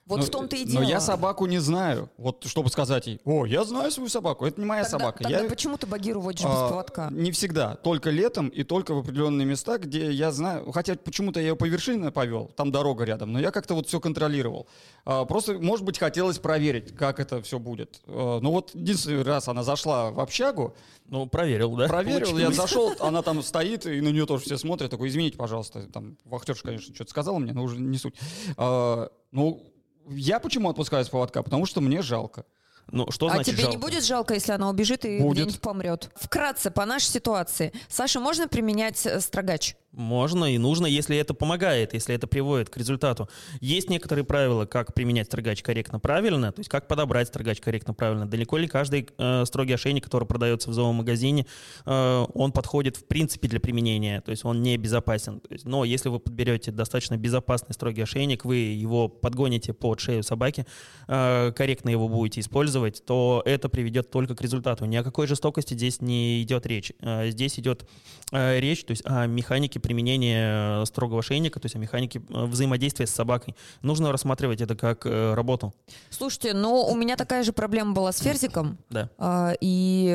Вот 0.08 0.20
но, 0.20 0.24
в 0.24 0.30
том-то 0.30 0.56
и 0.56 0.64
дело. 0.64 0.82
Но 0.82 0.88
я 0.88 1.00
собаку 1.00 1.44
не 1.44 1.58
знаю. 1.58 2.08
Вот 2.16 2.44
чтобы 2.46 2.70
сказать 2.70 3.06
ей, 3.06 3.20
о, 3.24 3.44
я 3.44 3.62
знаю 3.64 3.90
свою 3.90 4.08
собаку, 4.08 4.46
это 4.46 4.58
не 4.58 4.66
моя 4.66 4.84
тогда, 4.84 4.98
собака. 4.98 5.22
Тогда 5.22 5.40
я, 5.42 5.48
почему 5.48 5.76
ты 5.76 5.86
Багиру 5.86 6.20
водишь 6.20 6.44
а, 6.44 6.48
без 6.48 6.70
поводка? 6.70 7.08
Не 7.10 7.30
всегда. 7.30 7.76
Только 7.76 8.08
летом 8.08 8.48
и 8.48 8.62
только 8.64 8.94
в 8.94 9.00
определенные 9.00 9.46
места, 9.46 9.76
где 9.76 10.10
я 10.10 10.32
знаю... 10.32 10.72
Хотя 10.72 10.94
почему-то 10.96 11.40
я 11.40 11.48
ее 11.48 11.56
по 11.56 11.66
вершине 11.66 12.10
повел, 12.10 12.46
там 12.56 12.72
дорога 12.72 13.04
рядом, 13.04 13.32
но 13.32 13.38
я 13.38 13.50
как-то 13.50 13.74
вот 13.74 13.86
все 13.86 14.00
контролировал. 14.00 14.66
А, 15.04 15.26
просто, 15.26 15.58
может 15.58 15.84
быть, 15.84 15.98
хотелось 15.98 16.38
проверить, 16.38 16.96
как 16.96 17.20
это 17.20 17.42
все 17.42 17.58
будет. 17.58 18.00
А, 18.06 18.40
ну 18.40 18.50
вот 18.50 18.74
единственный 18.74 19.22
раз 19.22 19.48
она 19.48 19.62
зашла 19.62 20.10
в 20.10 20.20
общагу, 20.20 20.74
ну, 21.08 21.26
проверил, 21.26 21.74
да? 21.76 21.86
Проверил, 21.86 22.30
Получилось. 22.30 22.56
я 22.56 22.62
зашел, 22.62 22.92
она 23.00 23.22
там 23.22 23.42
стоит, 23.42 23.86
и 23.86 24.00
на 24.00 24.08
нее 24.08 24.24
тоже 24.24 24.44
все 24.44 24.56
смотрят. 24.56 24.90
Такой, 24.90 25.08
извините, 25.08 25.36
пожалуйста. 25.36 25.82
Там 25.92 26.16
вахтерша, 26.24 26.62
конечно, 26.62 26.94
что-то 26.94 27.10
сказала 27.10 27.38
мне, 27.38 27.52
но 27.52 27.62
уже 27.62 27.78
не 27.78 27.98
суть. 27.98 28.14
А, 28.56 29.10
ну, 29.32 29.62
я 30.10 30.40
почему 30.40 30.70
отпускаю 30.70 31.04
с 31.04 31.08
поводка? 31.08 31.42
Потому 31.42 31.66
что 31.66 31.80
мне 31.80 32.02
жалко. 32.02 32.44
Ну, 32.90 33.10
что 33.10 33.26
а 33.26 33.30
значит 33.30 33.54
тебе 33.54 33.64
жалко? 33.64 33.76
не 33.76 33.82
будет 33.82 34.04
жалко, 34.04 34.34
если 34.34 34.52
она 34.52 34.70
убежит 34.70 35.04
и 35.04 35.18
будет. 35.18 35.32
где-нибудь 35.34 35.60
помрет? 35.60 36.10
Вкратце, 36.16 36.70
по 36.70 36.86
нашей 36.86 37.06
ситуации. 37.06 37.72
Саша, 37.88 38.18
можно 38.18 38.48
применять 38.48 39.04
э, 39.04 39.20
строгач? 39.20 39.76
Можно 39.98 40.44
и 40.44 40.58
нужно, 40.58 40.86
если 40.86 41.16
это 41.16 41.34
помогает, 41.34 41.92
если 41.92 42.14
это 42.14 42.28
приводит 42.28 42.70
к 42.70 42.76
результату. 42.76 43.28
Есть 43.60 43.90
некоторые 43.90 44.24
правила, 44.24 44.64
как 44.64 44.94
применять 44.94 45.26
строгач 45.26 45.60
корректно 45.60 45.98
правильно, 45.98 46.52
то 46.52 46.60
есть 46.60 46.70
как 46.70 46.86
подобрать 46.86 47.26
строгач 47.26 47.60
корректно 47.60 47.94
правильно. 47.94 48.24
Далеко 48.24 48.58
ли 48.58 48.68
каждый 48.68 49.08
э, 49.18 49.44
строгий 49.44 49.72
ошейник, 49.72 50.04
который 50.04 50.24
продается 50.28 50.70
в 50.70 50.72
зоомагазине, 50.72 51.46
э, 51.84 52.26
он 52.32 52.52
подходит 52.52 52.96
в 52.96 53.06
принципе 53.06 53.48
для 53.48 53.58
применения, 53.58 54.20
то 54.20 54.30
есть 54.30 54.44
он 54.44 54.62
не 54.62 54.76
безопасен. 54.76 55.42
Есть, 55.50 55.64
но 55.64 55.84
если 55.84 56.10
вы 56.10 56.20
подберете 56.20 56.70
достаточно 56.70 57.16
безопасный 57.16 57.74
строгий 57.74 58.02
ошейник, 58.02 58.44
вы 58.44 58.56
его 58.56 59.08
подгоните 59.08 59.72
под 59.72 59.98
шею 59.98 60.22
собаки, 60.22 60.64
э, 61.08 61.50
корректно 61.56 61.88
его 61.88 62.08
будете 62.08 62.40
использовать, 62.40 63.04
то 63.04 63.42
это 63.44 63.68
приведет 63.68 64.12
только 64.12 64.36
к 64.36 64.42
результату. 64.42 64.84
Ни 64.84 64.94
о 64.94 65.02
какой 65.02 65.26
жестокости 65.26 65.74
здесь 65.74 66.00
не 66.00 66.40
идет 66.44 66.66
речь. 66.66 66.92
Э, 67.00 67.28
здесь 67.30 67.58
идет 67.58 67.84
э, 68.30 68.60
речь 68.60 68.84
то 68.84 68.92
есть 68.92 69.02
о 69.04 69.26
механике 69.26 69.80
применения 69.88 70.82
э, 70.82 70.86
строгого 70.86 71.22
шейника, 71.22 71.58
то 71.58 71.66
есть 71.66 71.74
о 71.74 71.78
механике 71.78 72.20
э, 72.28 72.44
взаимодействия 72.44 73.06
с 73.06 73.10
собакой. 73.10 73.56
Нужно 73.82 74.12
рассматривать 74.12 74.60
это 74.60 74.76
как 74.76 75.06
э, 75.06 75.34
работу. 75.34 75.72
Слушайте, 76.10 76.52
но 76.52 76.86
у 76.86 76.94
меня 76.94 77.16
такая 77.16 77.42
же 77.42 77.52
проблема 77.52 77.92
была 77.94 78.12
с 78.12 78.18
Ферзиком. 78.18 78.76
Да. 78.90 79.08
А, 79.18 79.54
и, 79.60 80.14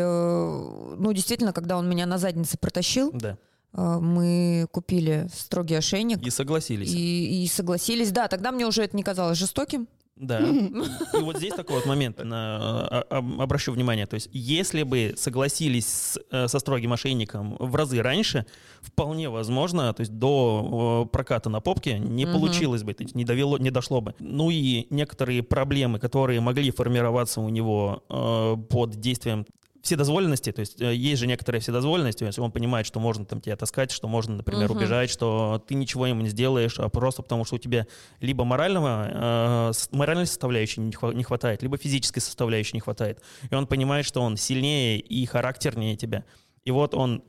ну, 0.98 1.12
действительно, 1.13 1.51
когда 1.53 1.77
он 1.77 1.89
меня 1.89 2.06
на 2.06 2.18
заднице 2.20 2.58
протащил, 2.58 3.12
Да. 3.13 3.38
мы 3.74 4.68
купили 4.72 5.27
строгий 5.34 5.75
ошейник. 5.75 6.20
И 6.22 6.30
согласились. 6.30 6.94
И, 6.94 7.44
и 7.44 7.48
согласились. 7.48 8.12
Да, 8.12 8.27
тогда 8.27 8.51
мне 8.51 8.65
уже 8.68 8.84
это 8.84 8.96
не 8.96 9.03
казалось 9.03 9.38
жестоким. 9.38 9.88
Да. 10.15 10.39
И 11.20 11.22
вот 11.22 11.38
здесь 11.38 11.53
такой 11.53 11.77
вот 11.77 11.86
момент, 11.86 12.24
на, 12.24 12.58
а, 12.88 13.05
об- 13.10 13.41
обращу 13.41 13.72
внимание, 13.72 14.05
то 14.05 14.13
есть 14.13 14.29
если 14.32 14.84
бы 14.84 15.15
согласились 15.17 15.88
с, 15.88 16.20
э, 16.29 16.48
со 16.48 16.60
строгим 16.60 16.91
мошенником 16.91 17.55
в 17.60 17.75
разы 17.75 18.01
раньше, 18.01 18.46
вполне 18.82 19.29
возможно, 19.29 19.91
то 19.93 20.01
есть 20.01 20.13
до 20.13 21.05
э, 21.05 21.10
проката 21.12 21.50
на 21.50 21.62
попке 21.62 21.98
не 21.98 22.25
получилось 22.27 22.84
бы, 22.84 22.93
то 22.93 23.03
есть 23.03 23.15
не, 23.15 23.25
довело, 23.25 23.58
не 23.58 23.72
дошло 23.72 24.01
бы. 24.01 24.13
Ну 24.20 24.51
и 24.51 24.86
некоторые 24.91 25.41
проблемы, 25.41 26.00
которые 26.00 26.41
могли 26.41 26.70
формироваться 26.70 27.41
у 27.41 27.50
него 27.50 28.03
э, 28.10 28.55
под 28.70 28.91
действием 29.00 29.46
вседозволенности, 29.84 30.52
то 30.54 30.62
есть 30.62 30.82
э, 30.82 30.96
есть 30.96 31.20
же 31.20 31.28
некоторая 31.28 31.60
вседозволенность, 31.62 32.20
то 32.20 32.25
есть 32.25 32.40
он 32.40 32.52
понимает, 32.52 32.86
что 32.88 33.00
можно 33.02 33.25
там 33.25 33.42
тебя 33.42 33.56
таскать, 33.58 33.92
что 33.92 34.08
можно, 34.08 34.38
например, 34.38 34.70
Мгм. 34.70 34.78
убежать, 34.78 35.10
что 35.10 35.63
ты 35.68 35.75
ничего 35.75 36.08
ему 36.08 36.22
не 36.22 36.30
сделаешь, 36.30 36.80
а 36.80 36.88
просто 36.90 37.22
потому, 37.22 37.44
что 37.44 37.56
у 37.56 37.60
тебя 37.60 37.86
либо 38.22 38.46
морального, 38.46 39.72
э, 39.72 39.72
моральной 39.92 40.25
составляющей 40.25 40.80
не 40.80 40.94
хва- 40.94 41.13
не 41.13 41.24
хватает, 41.24 41.62
либо 41.62 41.78
физической 41.78 42.22
составляющей 42.22 42.75
не 42.75 42.80
хватает. 42.80 43.22
И 43.52 43.54
он 43.54 43.68
понимает, 43.68 44.06
что 44.06 44.22
он 44.22 44.38
сильнее 44.38 45.00
и 45.00 45.25
характернее 45.25 45.98
тебя. 45.98 46.24
И 46.63 46.72
вот 46.72 46.94
он 46.96 47.22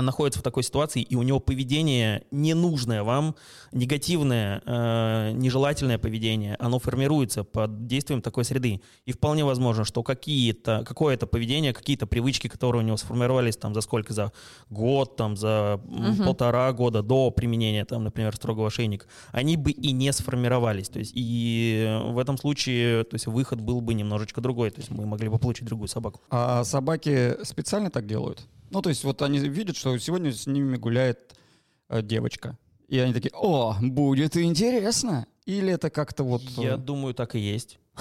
находится 0.00 0.40
в 0.40 0.42
такой 0.42 0.62
ситуации, 0.62 1.02
и 1.02 1.16
у 1.16 1.22
него 1.22 1.40
поведение 1.40 2.24
ненужное 2.30 3.02
вам, 3.02 3.34
негативное, 3.72 4.62
э, 4.64 5.32
нежелательное 5.32 5.98
поведение, 5.98 6.56
оно 6.58 6.78
формируется 6.78 7.44
под 7.44 7.86
действием 7.86 8.22
такой 8.22 8.44
среды. 8.44 8.80
И 9.06 9.12
вполне 9.12 9.44
возможно, 9.44 9.84
что 9.84 10.02
какие-то, 10.02 10.84
какое-то 10.86 11.26
поведение, 11.26 11.72
какие-то 11.72 12.06
привычки, 12.06 12.48
которые 12.48 12.82
у 12.82 12.86
него 12.86 12.96
сформировались 12.96 13.56
там 13.56 13.74
за 13.74 13.80
сколько, 13.80 14.12
за 14.12 14.32
год, 14.70 15.16
там 15.16 15.36
за 15.36 15.80
Мгм. 15.84 16.24
полтора 16.24 16.72
года 16.72 17.02
до 17.02 17.30
применения, 17.30 17.84
там, 17.84 18.04
например, 18.04 18.34
строгого 18.36 18.66
ошейника, 18.68 19.06
они 19.32 19.56
бы 19.56 19.70
и 19.70 19.92
не 19.92 20.12
сформировались. 20.12 20.88
То 20.88 20.98
есть 20.98 21.12
и 21.14 21.98
в 22.04 22.18
этом 22.18 22.36
случае, 22.38 23.04
то 23.04 23.14
есть 23.14 23.26
выход 23.26 23.60
был 23.60 23.80
бы 23.80 23.94
немножечко 23.94 24.40
другой. 24.40 24.70
То 24.70 24.80
есть 24.80 24.90
мы 24.90 25.06
могли 25.06 25.28
бы 25.28 25.38
получить 25.38 25.66
другую 25.66 25.88
собаку. 25.88 26.20
А 26.30 26.64
собаки 26.64 27.36
специально 27.44 27.90
так 27.90 28.06
делают? 28.06 28.46
Ну, 28.70 28.82
то 28.82 28.88
есть 28.88 29.04
вот 29.04 29.22
они 29.22 29.38
видят, 29.38 29.76
что 29.76 29.96
сегодня 29.98 30.32
с 30.32 30.46
ними 30.46 30.76
гуляет 30.76 31.34
э, 31.88 32.02
девочка. 32.02 32.58
И 32.88 32.98
они 32.98 33.12
такие, 33.12 33.32
о, 33.34 33.76
будет 33.80 34.36
интересно. 34.36 35.26
Или 35.44 35.72
это 35.72 35.90
как-то 35.90 36.24
вот... 36.24 36.42
э, 36.58 36.62
Я 36.62 36.76
думаю, 36.76 37.14
так 37.14 37.34
и 37.34 37.38
есть. 37.38 37.78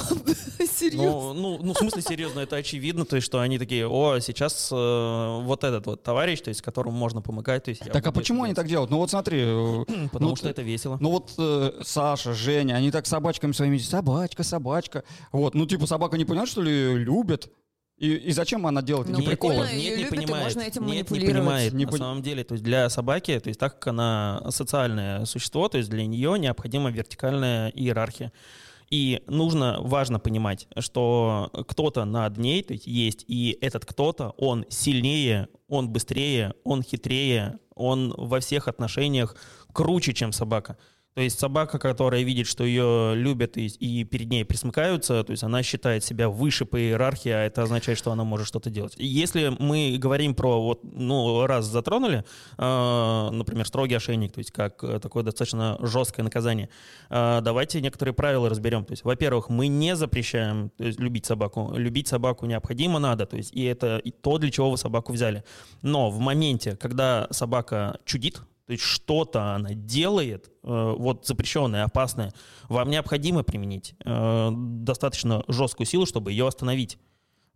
Серьезно? 0.78 1.34
Ну, 1.34 1.34
ну, 1.34 1.60
ну, 1.62 1.74
в 1.74 1.78
смысле, 1.78 2.02
серьезно, 2.02 2.42
это 2.42 2.56
очевидно, 2.56 3.06
то 3.06 3.16
есть, 3.16 3.26
что 3.26 3.40
они 3.40 3.58
такие, 3.58 3.88
о, 3.88 4.20
сейчас 4.20 4.70
э, 4.72 5.42
вот 5.44 5.64
этот 5.64 5.86
вот 5.88 6.04
товарищ, 6.04 6.42
то 6.42 6.50
есть, 6.50 6.62
которому 6.62 6.96
можно 6.96 7.22
помогать, 7.22 7.64
то 7.64 7.70
есть... 7.70 7.82
Так 7.92 8.06
а 8.06 8.12
почему 8.12 8.46
это 8.46 8.46
они 8.46 8.54
делать». 8.54 8.56
так 8.56 8.68
делают? 8.68 8.92
Ну 8.92 8.98
вот 8.98 9.10
смотри, 9.10 9.40
э, 9.42 9.86
Потому 10.12 10.32
ну, 10.32 10.36
что 10.36 10.50
это 10.50 10.62
весело. 10.62 10.98
ну 11.00 11.12
вот 11.12 11.34
э, 11.38 11.82
Саша, 11.84 12.34
Женя, 12.34 12.76
они 12.76 12.92
так 12.92 13.06
с 13.06 13.10
собачками 13.10 13.54
своими, 13.54 13.78
собачка, 13.78 14.44
собачка. 14.44 15.04
Вот, 15.32 15.56
ну 15.56 15.66
типа 15.66 15.88
собака 15.88 16.18
не 16.18 16.26
понимает, 16.26 16.50
что 16.50 16.62
ли, 16.62 16.96
любит? 16.96 17.52
И, 17.98 18.14
и 18.14 18.32
зачем 18.32 18.68
она 18.68 18.82
делает 18.84 19.10
Ну, 19.10 19.18
эти 19.20 19.26
прикольно. 19.26 19.64
приколы? 19.64 19.82
Нет, 19.82 19.90
не 19.90 19.96
любят, 20.04 20.14
и 20.14 20.16
понимает. 20.18 20.44
можно 20.44 20.62
этим 20.62 20.86
Нет, 20.86 21.10
не 21.12 21.20
понимает. 21.20 21.74
Не 21.74 21.86
на 21.86 21.90
пон- 21.92 21.98
самом 21.98 22.22
деле, 22.22 22.44
то 22.44 22.54
есть 22.54 22.64
для 22.64 22.90
собаки, 22.90 23.40
то 23.40 23.48
есть 23.50 23.60
так 23.60 23.74
как 23.80 23.88
она 23.88 24.44
социальное 24.52 25.26
существо, 25.26 25.68
то 25.68 25.80
есть 25.80 25.90
для 25.90 26.06
нее 26.06 26.38
необходима 26.38 26.92
вертикальная 26.92 27.70
иерархия. 27.70 28.32
И 28.92 29.22
нужно, 29.28 29.78
важно 29.82 30.20
понимать, 30.20 30.68
что 30.78 31.50
кто-то 31.68 32.06
над 32.06 32.38
ней 32.38 32.64
то 32.64 32.74
есть, 32.74 32.88
есть, 32.88 33.26
и 33.28 33.58
этот 33.62 33.84
кто-то, 33.86 34.30
он 34.38 34.66
сильнее, 34.70 35.50
он 35.68 35.90
быстрее, 35.90 36.54
он 36.64 36.84
хитрее, 36.84 37.58
он 37.76 38.14
во 38.16 38.40
всех 38.40 38.68
отношениях 38.68 39.36
круче, 39.74 40.14
чем 40.14 40.32
собака. 40.32 40.78
То 41.18 41.24
есть 41.24 41.40
собака, 41.40 41.80
которая 41.80 42.22
видит, 42.22 42.46
что 42.46 42.64
ее 42.64 43.16
любят 43.16 43.58
и, 43.58 43.66
и 43.66 44.04
перед 44.04 44.30
ней 44.30 44.46
присмыкаются, 44.46 45.24
то 45.24 45.32
есть 45.32 45.42
она 45.42 45.64
считает 45.64 46.04
себя 46.04 46.30
выше 46.30 46.66
по 46.66 46.80
иерархии, 46.80 47.32
а 47.32 47.44
это 47.44 47.64
означает, 47.64 47.98
что 47.98 48.12
она 48.12 48.24
может 48.24 48.46
что-то 48.46 48.70
делать. 48.70 48.94
И 48.98 49.08
Если 49.08 49.52
мы 49.58 49.98
говорим 49.98 50.36
про, 50.36 50.62
вот, 50.62 50.82
ну, 50.84 51.48
раз 51.48 51.66
затронули, 51.66 52.24
э, 52.60 53.30
например, 53.32 53.66
строгий 53.66 53.96
ошейник, 53.96 54.32
то 54.34 54.38
есть 54.38 54.52
как 54.52 54.84
э, 54.84 55.00
такое 55.00 55.24
достаточно 55.24 55.80
жесткое 55.82 56.24
наказание, 56.24 56.70
э, 57.10 57.40
давайте 57.42 57.82
некоторые 57.82 58.14
правила 58.14 58.48
разберем. 58.48 58.86
То 58.86 58.94
есть, 58.94 59.04
во-первых, 59.04 59.50
мы 59.50 59.70
не 59.70 59.96
запрещаем 59.96 60.72
есть, 60.78 61.00
любить 61.00 61.26
собаку. 61.26 61.74
Любить 61.76 62.08
собаку 62.08 62.46
необходимо 62.46 63.00
надо, 63.00 63.26
то 63.26 63.38
есть 63.38 63.52
и 63.56 63.64
это 63.64 63.98
и 63.98 64.12
то, 64.12 64.38
для 64.38 64.52
чего 64.52 64.70
вы 64.70 64.78
собаку 64.78 65.14
взяли. 65.14 65.44
Но 65.82 66.12
в 66.12 66.20
моменте, 66.20 66.76
когда 66.76 67.28
собака 67.32 67.98
чудит, 68.06 68.44
то 68.68 68.74
есть 68.74 68.84
что-то 68.84 69.56
она 69.56 69.70
делает, 69.74 70.52
э, 70.62 70.96
вот 70.98 71.26
запрещенное, 71.26 71.86
опасное, 71.86 72.34
вам 72.68 72.90
необходимо 72.90 73.44
применить 73.44 73.96
э, 74.04 74.50
достаточно 74.52 75.44
жесткую 75.48 75.88
силу, 75.88 76.06
чтобы 76.06 76.32
ее 76.32 76.46
остановить. 76.46 76.98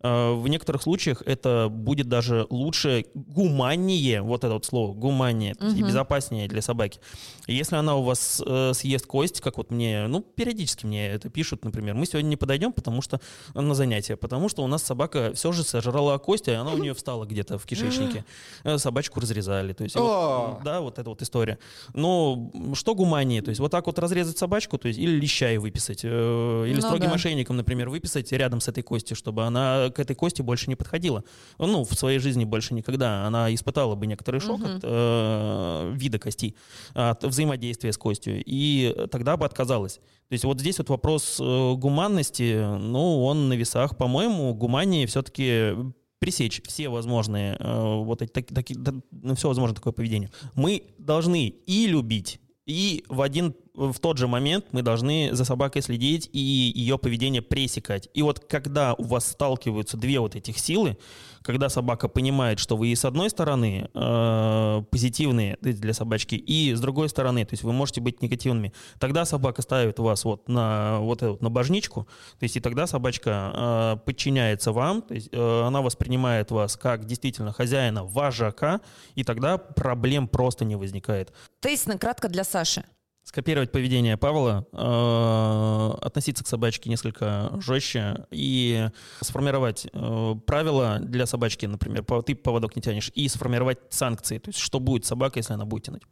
Э, 0.03 0.33
В 0.33 0.47
некоторых 0.47 0.81
случаях 0.81 1.21
это 1.25 1.67
будет 1.69 2.07
даже 2.09 2.45
лучше, 2.49 3.05
гуманнее, 3.13 4.21
вот 4.21 4.43
это 4.43 4.53
вот 4.53 4.65
слово, 4.65 4.93
гуманнее, 4.93 5.55
есть 5.59 5.77
и 5.77 5.83
безопаснее 5.83 6.47
для 6.47 6.61
собаки. 6.61 6.99
И 7.47 7.55
Если 7.55 7.75
она 7.75 7.95
у 7.95 8.03
вас 8.03 8.41
э, 8.45 8.71
съест 8.73 9.05
кость, 9.05 9.41
как 9.41 9.57
вот 9.57 9.71
мне, 9.71 10.07
ну, 10.07 10.21
периодически 10.21 10.85
мне 10.85 11.07
это 11.09 11.29
пишут, 11.29 11.63
например, 11.65 11.95
мы 11.95 12.05
сегодня 12.05 12.29
не 12.29 12.35
подойдем, 12.37 12.71
потому 12.73 13.01
что 13.01 13.19
на 13.53 13.73
занятие, 13.73 14.15
потому 14.17 14.49
что 14.49 14.63
у 14.63 14.67
нас 14.67 14.83
собака 14.83 15.31
все 15.35 15.51
же 15.51 15.63
сожрала 15.63 16.17
кость, 16.17 16.47
и 16.47 16.51
она 16.51 16.71
у 16.71 16.77
нее 16.77 16.93
встала 16.93 17.25
где-то 17.25 17.57
в 17.57 17.65
кишечнике. 17.65 18.25
Э, 18.63 18.77
Собачку 18.77 19.19
разрезали. 19.19 19.73
То 19.73 19.83
есть, 19.83 19.95
вот, 19.95 20.03
О! 20.03 20.61
да, 20.63 20.81
вот 20.81 20.97
эта 20.99 21.09
вот 21.09 21.21
история. 21.21 21.59
Но 21.93 22.51
что 22.73 22.95
гуманнее? 22.95 23.41
То 23.41 23.49
есть 23.49 23.59
вот 23.59 23.71
так 23.71 23.85
вот 23.85 23.99
разрезать 23.99 24.37
собачку, 24.37 24.77
то 24.77 24.87
есть 24.87 24.99
или 24.99 25.11
леща 25.19 25.49
ей 25.49 25.57
выписать, 25.57 26.01
э, 26.03 26.65
или 26.67 26.75
Ну 26.75 26.81
строгим 26.81 27.09
да. 27.09 27.15
ошейником, 27.15 27.57
например, 27.57 27.89
выписать 27.89 28.31
рядом 28.31 28.61
с 28.61 28.67
этой 28.67 28.81
костью, 28.83 29.15
чтобы 29.15 29.43
она 29.43 29.90
к 29.91 29.99
этой 29.99 30.15
кости 30.15 30.41
больше 30.41 30.69
не 30.69 30.75
подходила. 30.75 31.23
Ну, 31.59 31.83
в 31.83 31.93
своей 31.93 32.19
жизни 32.19 32.45
больше 32.45 32.73
никогда. 32.73 33.25
Она 33.25 33.53
испытала 33.53 33.95
бы 33.95 34.07
некоторый 34.07 34.39
шок 34.39 34.59
Мгм. 34.59 34.75
от 34.77 34.81
э, 34.83 35.91
вида 35.95 36.19
кости, 36.19 36.55
от 36.93 37.23
взаимодействия 37.23 37.91
с 37.93 37.97
костью, 37.97 38.41
и 38.45 38.95
тогда 39.11 39.37
бы 39.37 39.45
отказалась. 39.45 39.95
То 39.95 40.33
есть 40.33 40.43
вот 40.45 40.59
здесь 40.59 40.77
вот 40.77 40.89
вопрос 40.89 41.37
э, 41.39 41.73
гуманности, 41.75 42.77
ну, 42.79 43.23
он 43.23 43.49
на 43.49 43.53
весах. 43.53 43.97
По-моему, 43.97 44.53
гуманнее 44.53 45.05
все-таки 45.07 45.73
пресечь 46.19 46.61
все 46.67 46.87
возможные 46.89 47.57
э, 47.59 48.03
вот 48.03 48.21
эти 48.21 48.31
таки- 48.31 48.53
таки- 48.53 48.75
да, 48.75 48.93
ну, 49.11 49.35
все 49.35 49.47
возможное 49.47 49.75
такое 49.75 49.91
поведение. 49.93 50.29
Мы 50.55 50.83
должны 50.99 51.47
и 51.47 51.87
любить, 51.87 52.39
и 52.67 53.03
в 53.09 53.21
один 53.21 53.53
в 53.89 53.99
тот 53.99 54.17
же 54.17 54.27
момент 54.27 54.65
мы 54.71 54.81
должны 54.81 55.29
за 55.33 55.45
собакой 55.45 55.81
следить 55.81 56.29
и 56.31 56.39
ее 56.39 56.97
поведение 56.97 57.41
пресекать. 57.41 58.09
И 58.13 58.21
вот 58.21 58.39
когда 58.39 58.93
у 58.93 59.03
вас 59.03 59.27
сталкиваются 59.27 59.97
две 59.97 60.19
вот 60.19 60.35
этих 60.35 60.59
силы, 60.59 60.97
когда 61.41 61.69
собака 61.69 62.07
понимает, 62.07 62.59
что 62.59 62.77
вы 62.77 62.89
и 62.89 62.95
с 62.95 63.03
одной 63.03 63.29
стороны 63.29 63.89
э, 63.93 64.83
позитивные 64.91 65.57
для 65.61 65.93
собачки, 65.93 66.35
и 66.35 66.73
с 66.73 66.79
другой 66.79 67.09
стороны, 67.09 67.45
то 67.45 67.53
есть 67.53 67.63
вы 67.63 67.73
можете 67.73 68.01
быть 68.01 68.21
негативными, 68.21 68.73
тогда 68.99 69.25
собака 69.25 69.61
ставит 69.63 69.97
вас 69.97 70.23
вот 70.23 70.47
на 70.47 70.99
вот 70.99 71.23
эту 71.23 71.37
на 71.41 71.49
божничку, 71.49 72.07
то 72.39 72.43
есть 72.43 72.57
и 72.57 72.59
тогда 72.59 72.85
собачка 72.85 73.51
э, 73.53 73.97
подчиняется 74.05 74.71
вам, 74.71 75.01
то 75.01 75.15
есть 75.15 75.29
э, 75.31 75.61
она 75.65 75.81
воспринимает 75.81 76.51
вас 76.51 76.77
как 76.77 77.05
действительно 77.05 77.51
хозяина, 77.51 78.03
вожака, 78.03 78.81
и 79.15 79.23
тогда 79.23 79.57
проблем 79.57 80.27
просто 80.27 80.65
не 80.65 80.75
возникает. 80.75 81.33
Тейсно, 81.59 81.97
кратко 81.97 82.29
для 82.29 82.43
Саши. 82.43 82.83
Скопировать 83.23 83.71
поведение 83.71 84.17
Павла, 84.17 84.65
э, 84.71 86.05
относиться 86.05 86.43
к 86.43 86.47
собачке 86.47 86.89
несколько 86.89 87.51
жестче 87.61 88.25
и 88.31 88.89
сформировать 89.21 89.87
э, 89.91 90.35
правила 90.45 90.99
для 90.99 91.25
собачки, 91.25 91.65
например, 91.65 92.03
ты 92.23 92.35
поводок 92.35 92.75
не 92.75 92.81
тянешь, 92.81 93.11
и 93.15 93.27
сформировать 93.27 93.79
санкции, 93.89 94.39
то 94.39 94.49
есть 94.49 94.59
что 94.59 94.79
будет 94.79 95.05
собака, 95.05 95.39
если 95.39 95.53
она 95.53 95.65
будет 95.65 95.85
тянуть. 95.85 96.03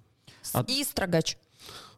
И 0.68 0.84
строгач. 0.84 1.38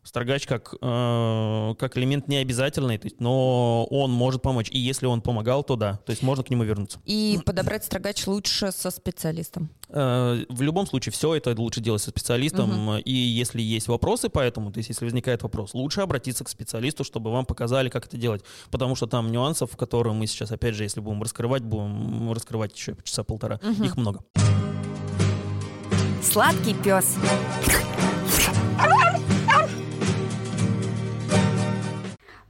Строгач 0.04 0.48
как, 0.48 0.74
э, 0.82 1.76
как 1.78 1.98
элемент 1.98 2.28
не 2.28 2.38
обязательный, 2.38 2.98
то 2.98 3.06
есть, 3.06 3.20
но 3.20 3.86
он 3.86 4.12
может 4.12 4.42
помочь. 4.42 4.70
И 4.72 4.80
если 4.80 5.06
он 5.06 5.22
помогал, 5.22 5.64
то 5.64 5.76
да, 5.76 5.98
то 5.98 6.10
есть 6.10 6.24
можно 6.24 6.44
к 6.44 6.50
нему 6.50 6.64
вернуться. 6.64 7.00
И 7.06 7.40
подобрать 7.46 7.86
строгач 7.86 8.26
лучше 8.26 8.72
со 8.72 8.90
специалистом. 8.90 9.70
Э, 9.90 10.44
в 10.50 10.62
любом 10.62 10.88
случае, 10.88 11.14
все 11.14 11.36
это 11.36 11.54
лучше 11.56 11.82
делать 11.82 12.02
со 12.02 12.10
специалистом. 12.10 12.70
Мгм. 12.70 12.98
И 13.00 13.14
если 13.14 13.62
есть 13.62 13.88
вопросы 13.88 14.30
по 14.30 14.40
этому, 14.40 14.72
то 14.72 14.80
есть 14.80 14.90
если 14.90 15.06
возникает 15.06 15.44
вопрос, 15.44 15.76
лучше 15.76 16.02
обратиться 16.02 16.44
к 16.44 16.50
специалисту, 16.50 17.04
чтобы 17.04 17.32
вам 17.32 17.46
показали, 17.46 17.90
как 17.90 18.08
это 18.08 18.18
делать. 18.18 18.44
Потому 18.72 18.96
что 18.96 19.06
там 19.06 19.32
нюансов, 19.32 19.78
которые 19.78 20.14
мы 20.14 20.26
сейчас, 20.26 20.52
опять 20.52 20.74
же, 20.74 20.84
если 20.84 21.00
будем 21.00 21.22
раскрывать, 21.22 21.62
будем 21.62 22.32
раскрывать 22.34 22.76
еще 22.76 22.96
часа 23.04 23.24
полтора. 23.24 23.60
Мгм. 23.62 23.84
Их 23.84 23.98
много. 23.98 24.24
Сладкий 26.24 26.74
пес. 26.74 27.18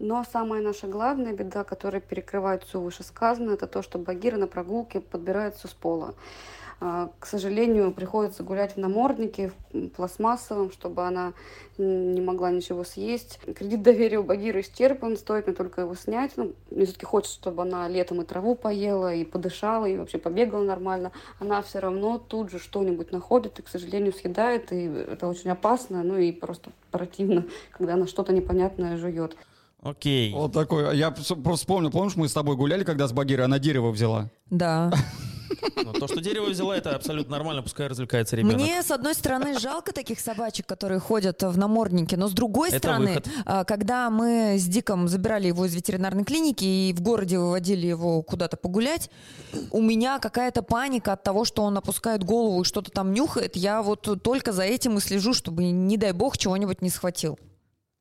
Но 0.01 0.23
самая 0.23 0.63
наша 0.63 0.87
главная 0.87 1.31
беда, 1.31 1.63
которая 1.63 2.01
перекрывает 2.01 2.63
все 2.63 2.79
вышесказанное, 2.79 3.53
это 3.53 3.67
то, 3.67 3.83
что 3.83 3.99
багира 3.99 4.35
на 4.35 4.47
прогулке 4.47 4.99
подбирается 4.99 5.67
с 5.67 5.73
пола. 5.73 6.15
А, 6.79 7.11
К 7.19 7.27
сожалению, 7.27 7.91
приходится 7.91 8.41
гулять 8.41 8.73
в 8.73 8.77
наморднике 8.77 9.51
в 9.71 9.89
пластмассовом, 9.89 10.71
чтобы 10.71 11.05
она 11.05 11.33
не 11.77 12.19
могла 12.19 12.49
ничего 12.49 12.83
съесть. 12.83 13.39
Кредит 13.55 13.83
доверия 13.83 14.17
у 14.17 14.23
багиры 14.23 14.61
исчерпан, 14.61 15.17
стоит 15.17 15.45
мне 15.45 15.55
только 15.55 15.81
его 15.81 15.93
снять. 15.93 16.31
Ну, 16.35 16.53
мне 16.71 16.85
все-таки 16.85 17.05
хочется, 17.05 17.35
чтобы 17.35 17.61
она 17.61 17.87
летом 17.87 18.23
и 18.23 18.25
траву 18.25 18.55
поела, 18.55 19.13
и 19.13 19.23
подышала, 19.23 19.85
и 19.85 19.97
вообще 19.97 20.17
побегала 20.17 20.63
нормально. 20.63 21.11
Она 21.39 21.61
все 21.61 21.77
равно 21.77 22.17
тут 22.17 22.49
же 22.49 22.57
что-нибудь 22.57 23.11
находит 23.11 23.59
и, 23.59 23.61
к 23.61 23.67
сожалению, 23.67 24.13
съедает, 24.13 24.71
и 24.73 24.85
это 24.85 25.27
очень 25.27 25.51
опасно, 25.51 26.01
ну 26.01 26.17
и 26.17 26.31
просто 26.31 26.71
противно, 26.89 27.45
когда 27.71 27.93
она 27.93 28.07
что-то 28.07 28.33
непонятное 28.33 28.97
жует. 28.97 29.37
Окей. 29.81 30.31
Вот 30.31 30.53
такой. 30.53 30.95
Я 30.97 31.11
просто 31.11 31.35
вспомнил, 31.55 31.89
помнишь, 31.91 32.15
мы 32.15 32.27
с 32.27 32.33
тобой 32.33 32.55
гуляли, 32.55 32.83
когда 32.83 33.07
с 33.07 33.13
Багирой, 33.13 33.45
она 33.45 33.57
дерево 33.59 33.91
взяла. 33.91 34.29
Да. 34.49 34.91
Ну, 35.75 35.93
то, 35.93 36.07
что 36.07 36.21
дерево 36.21 36.45
взяла, 36.49 36.77
это 36.77 36.95
абсолютно 36.95 37.31
нормально, 37.31 37.61
пускай 37.61 37.87
развлекается 37.87 38.35
ребенок. 38.35 38.55
Мне, 38.55 38.81
с 38.81 38.89
одной 38.89 39.13
стороны, 39.13 39.59
жалко 39.59 39.91
таких 39.93 40.19
собачек, 40.19 40.65
которые 40.65 40.99
ходят 40.99 41.43
в 41.43 41.57
наморднике, 41.57 42.15
но 42.15 42.27
с 42.27 42.31
другой 42.31 42.69
Это 42.69 42.77
стороны, 42.77 43.07
выход. 43.07 43.27
а, 43.45 43.63
когда 43.65 44.09
мы 44.09 44.55
с 44.57 44.65
Диком 44.65 45.07
забирали 45.07 45.47
его 45.47 45.65
из 45.65 45.75
ветеринарной 45.75 46.23
клиники 46.23 46.63
и 46.63 46.93
в 46.93 47.01
городе 47.01 47.37
выводили 47.37 47.85
его 47.87 48.21
куда-то 48.21 48.55
погулять, 48.57 49.09
у 49.71 49.81
меня 49.81 50.19
какая-то 50.19 50.63
паника 50.63 51.13
от 51.13 51.23
того, 51.23 51.43
что 51.43 51.63
он 51.63 51.77
опускает 51.77 52.23
голову 52.23 52.61
и 52.61 52.65
что-то 52.65 52.89
там 52.91 53.11
нюхает. 53.13 53.55
Я 53.55 53.81
вот 53.81 54.07
только 54.23 54.53
за 54.53 54.63
этим 54.63 54.97
и 54.97 55.01
слежу, 55.01 55.33
чтобы, 55.33 55.63
не 55.63 55.97
дай 55.97 56.13
бог, 56.13 56.37
чего-нибудь 56.37 56.81
не 56.81 56.89
схватил. 56.89 57.37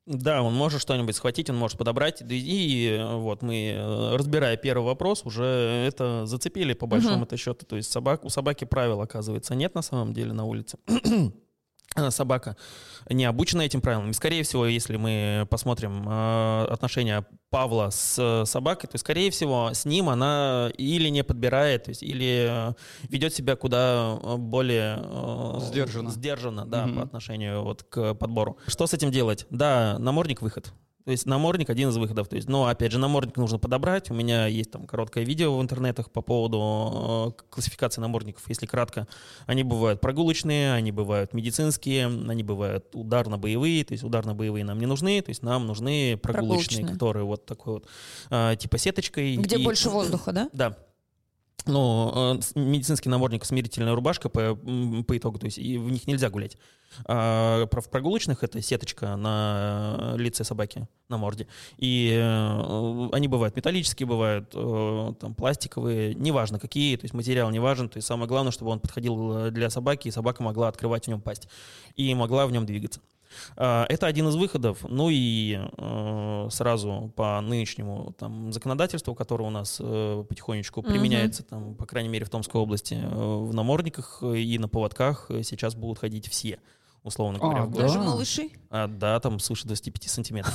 Да, 0.07 0.41
он 0.41 0.53
может 0.55 0.81
что-нибудь 0.81 1.15
схватить, 1.15 1.49
он 1.49 1.57
может 1.57 1.77
подобрать. 1.77 2.23
И 2.27 2.97
э, 2.99 3.15
вот 3.15 3.43
мы, 3.43 3.73
э, 3.75 4.15
разбирая 4.15 4.57
первый 4.57 4.83
вопрос, 4.83 5.21
уже 5.25 5.45
это 5.87 6.25
зацепили 6.25 6.73
по 6.73 6.87
большому 6.87 7.25
это 7.25 7.37
счету. 7.37 7.65
То 7.65 7.75
есть 7.75 7.91
собак, 7.91 8.25
у 8.25 8.29
собаки 8.29 8.65
правил, 8.65 9.01
оказывается, 9.01 9.53
нет 9.53 9.75
на 9.75 9.83
самом 9.83 10.13
деле 10.13 10.33
на 10.33 10.45
улице. 10.45 10.77
Э, 11.95 12.09
Собака 12.11 12.55
не 13.09 13.25
обучена 13.25 13.63
этим 13.63 13.81
правилам. 13.81 14.11
И, 14.11 14.13
скорее 14.13 14.43
всего, 14.43 14.65
если 14.65 14.95
мы 14.95 15.45
посмотрим 15.49 16.07
э, 16.07 16.65
отношения 16.69 17.25
Павла 17.49 17.89
с 17.89 18.15
э, 18.17 18.45
собакой, 18.45 18.87
то, 18.89 18.97
скорее 18.97 19.29
всего, 19.31 19.71
с 19.73 19.83
ним 19.85 20.07
она 20.07 20.71
или 20.77 21.09
не 21.09 21.23
подбирает, 21.23 21.83
то 21.85 21.89
есть, 21.89 22.01
или 22.03 22.47
э, 22.49 22.73
ведет 23.09 23.33
себя 23.33 23.55
куда 23.57 24.17
э, 24.23 24.35
более 24.37 24.99
э, 25.01 25.59
Сдержанно. 25.63 26.11
сдержанно, 26.11 26.65
да, 26.65 26.85
Мгм. 26.85 26.95
по 26.95 27.01
отношению 27.03 27.63
вот 27.63 27.83
к 27.83 28.13
подбору. 28.13 28.57
Что 28.67 28.87
с 28.87 28.93
этим 28.93 29.11
делать? 29.11 29.45
Да, 29.49 29.97
намордник 29.99 30.41
выход. 30.41 30.71
То 31.03 31.11
есть 31.11 31.25
намордник 31.25 31.69
один 31.69 31.89
из 31.89 31.97
выходов. 31.97 32.27
То 32.27 32.35
есть, 32.35 32.47
но 32.47 32.67
опять 32.67 32.91
же, 32.91 32.99
намордник 32.99 33.37
нужно 33.37 33.57
подобрать. 33.57 34.11
У 34.11 34.13
меня 34.13 34.45
есть 34.47 34.71
там 34.71 34.85
короткое 34.85 35.23
видео 35.23 35.57
в 35.57 35.61
интернетах 35.61 36.11
по 36.11 36.21
поводу 36.21 37.33
э, 37.39 37.43
классификации 37.49 38.01
намордников. 38.01 38.43
Если 38.47 38.65
кратко, 38.65 39.07
они 39.47 39.63
бывают 39.63 39.99
прогулочные, 40.01 40.73
они 40.73 40.91
бывают 40.91 41.33
медицинские, 41.33 42.05
они 42.07 42.43
бывают 42.43 42.85
ударно-боевые. 42.93 43.83
То 43.83 43.93
есть 43.93 44.03
ударно-боевые 44.03 44.63
нам 44.63 44.79
не 44.79 44.85
нужны, 44.85 45.21
то 45.21 45.29
есть 45.29 45.41
нам 45.43 45.65
нужны 45.67 46.17
прогулочные, 46.21 46.77
Прогулочные. 46.81 46.93
которые 46.93 47.25
вот 47.25 47.45
такой 47.45 47.73
вот 47.75 47.87
э, 48.29 48.55
типа 48.59 48.77
сеточкой. 48.77 49.37
Где 49.37 49.57
И- 49.57 49.63
больше 49.63 49.89
воздуха, 49.89 50.31
да? 50.31 50.49
да. 50.53 50.77
Ну, 51.65 52.11
э, 52.15 52.59
медицинский 52.59 53.09
намордник, 53.09 53.45
смирительная 53.45 53.93
рубашка 53.93 54.29
по, 54.29 54.55
по 54.55 55.17
итогу, 55.17 55.37
то 55.37 55.45
есть 55.45 55.57
и 55.59 55.77
в 55.77 55.91
них 55.91 56.07
нельзя 56.07 56.29
гулять. 56.29 56.57
А 57.05 57.67
в 57.71 57.89
прогулочных 57.89 58.43
это 58.43 58.61
сеточка 58.61 59.15
на 59.15 60.13
лице 60.17 60.43
собаки, 60.43 60.87
на 61.07 61.17
морде. 61.17 61.47
И 61.77 62.11
э, 62.13 63.09
они 63.11 63.27
бывают 63.27 63.55
металлические, 63.55 64.07
бывают 64.07 64.51
э, 64.53 65.13
там 65.19 65.35
пластиковые, 65.35 66.15
неважно 66.15 66.59
какие, 66.59 66.97
то 66.97 67.05
есть 67.05 67.13
материал 67.13 67.49
не 67.51 67.59
важен, 67.59 67.89
то 67.89 67.97
есть 67.97 68.07
самое 68.07 68.27
главное, 68.27 68.51
чтобы 68.51 68.71
он 68.71 68.79
подходил 68.79 69.37
э, 69.37 69.51
для 69.51 69.69
собаки, 69.69 70.07
и 70.07 70.11
собака 70.11 70.43
могла 70.43 70.67
открывать 70.67 71.05
в 71.05 71.07
нем 71.07 71.21
пасть 71.21 71.47
и 71.95 72.13
могла 72.15 72.47
в 72.47 72.51
нем 72.51 72.65
двигаться. 72.65 73.01
А, 73.55 73.85
Это 73.89 74.07
один 74.07 74.27
из 74.27 74.35
выходов. 74.35 74.79
Ну 74.87 75.09
и 75.09 75.59
э, 75.77 76.47
сразу 76.51 77.11
по 77.15 77.41
нынешнему 77.41 78.13
там, 78.17 78.51
законодательству, 78.51 79.15
которое 79.15 79.45
у 79.45 79.49
нас 79.49 79.77
э, 79.79 80.23
потихонечку 80.27 80.81
применяется, 80.81 81.43
там, 81.43 81.75
по 81.75 81.85
крайней 81.85 82.09
мере, 82.09 82.25
в 82.25 82.29
Томской 82.29 82.61
области, 82.61 82.95
э, 83.01 83.07
в 83.07 83.53
намордниках 83.53 84.23
и 84.23 84.57
на 84.59 84.67
поводках 84.67 85.27
сейчас 85.43 85.75
будут 85.75 85.99
ходить 85.99 86.27
все, 86.27 86.59
условно 87.03 87.39
говоря. 87.39 87.63
А, 87.63 87.65
в 87.65 87.69
да? 87.69 87.75
городе. 87.75 87.93
Даже 87.93 87.99
малыши. 87.99 88.49
А, 88.69 88.87
да, 88.87 89.19
там 89.19 89.39
свыше 89.39 89.67
25 89.67 90.09
сантиметров. 90.09 90.53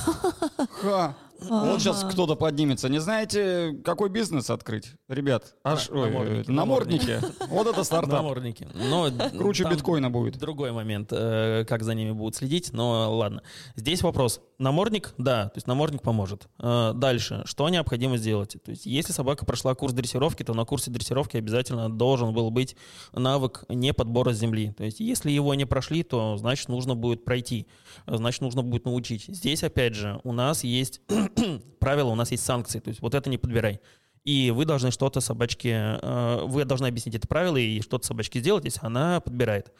Ха. 0.81 1.15
Вот 1.41 1.79
сейчас 1.79 2.03
кто-то 2.03 2.35
поднимется. 2.35 2.89
Не 2.89 2.99
знаете, 2.99 3.75
какой 3.83 4.09
бизнес 4.09 4.49
открыть? 4.49 4.93
Ребят, 5.07 5.55
аж 5.63 5.89
ой, 5.89 6.09
намордники, 6.11 6.51
намордники. 6.51 7.21
Вот 7.49 7.67
это 7.67 7.83
стартап. 7.83 8.13
Намордники. 8.13 8.67
Но 8.73 9.09
Круче 9.37 9.65
биткоина 9.69 10.09
будет. 10.09 10.37
Другой 10.37 10.71
момент, 10.71 11.09
э, 11.11 11.65
как 11.67 11.83
за 11.83 11.93
ними 11.93 12.11
будут 12.11 12.35
следить, 12.35 12.73
но 12.73 13.15
ладно. 13.15 13.41
Здесь 13.75 14.01
вопрос. 14.01 14.41
Намордник, 14.59 15.13
да, 15.17 15.45
то 15.49 15.57
есть 15.57 15.67
намордник 15.67 16.01
поможет. 16.01 16.47
Э, 16.59 16.93
Дальше, 16.95 17.43
что 17.45 17.69
необходимо 17.69 18.17
сделать? 18.17 18.57
То 18.63 18.71
есть 18.71 18.85
если 18.85 19.13
собака 19.13 19.45
прошла 19.45 19.75
курс 19.75 19.93
дрессировки, 19.93 20.43
то 20.43 20.53
на 20.53 20.65
курсе 20.65 20.91
дрессировки 20.91 21.37
обязательно 21.37 21.89
должен 21.89 22.33
был 22.33 22.49
быть 22.49 22.75
навык 23.13 23.63
не 23.69 23.93
подбора 23.93 24.33
земли. 24.33 24.73
То 24.77 24.83
есть 24.83 24.99
если 24.99 25.31
его 25.31 25.53
не 25.53 25.65
прошли, 25.65 26.03
то 26.03 26.37
значит 26.37 26.69
нужно 26.69 26.95
будет 26.95 27.23
пройти, 27.23 27.67
значит 28.07 28.41
нужно 28.41 28.63
будет 28.63 28.85
научить. 28.85 29.25
Здесь 29.27 29.63
опять 29.63 29.93
же 29.93 30.19
у 30.23 30.31
нас 30.31 30.63
есть 30.63 31.01
правила, 31.79 32.09
у 32.09 32.15
нас 32.15 32.31
есть 32.31 32.43
санкции, 32.43 32.79
то 32.79 32.89
есть 32.89 33.01
вот 33.01 33.13
это 33.15 33.29
не 33.29 33.37
подбирай. 33.37 33.79
И 34.23 34.51
вы 34.51 34.65
должны 34.65 34.91
что-то 34.91 35.21
собачке, 35.21 35.99
э, 36.01 36.41
вы 36.43 36.65
должны 36.65 36.87
объяснить 36.87 37.15
это 37.15 37.27
правило 37.27 37.57
и 37.57 37.81
что-то 37.81 38.05
собачке 38.05 38.39
сделать, 38.39 38.65
если 38.65 38.85
она 38.85 39.21
подбирает. 39.21 39.71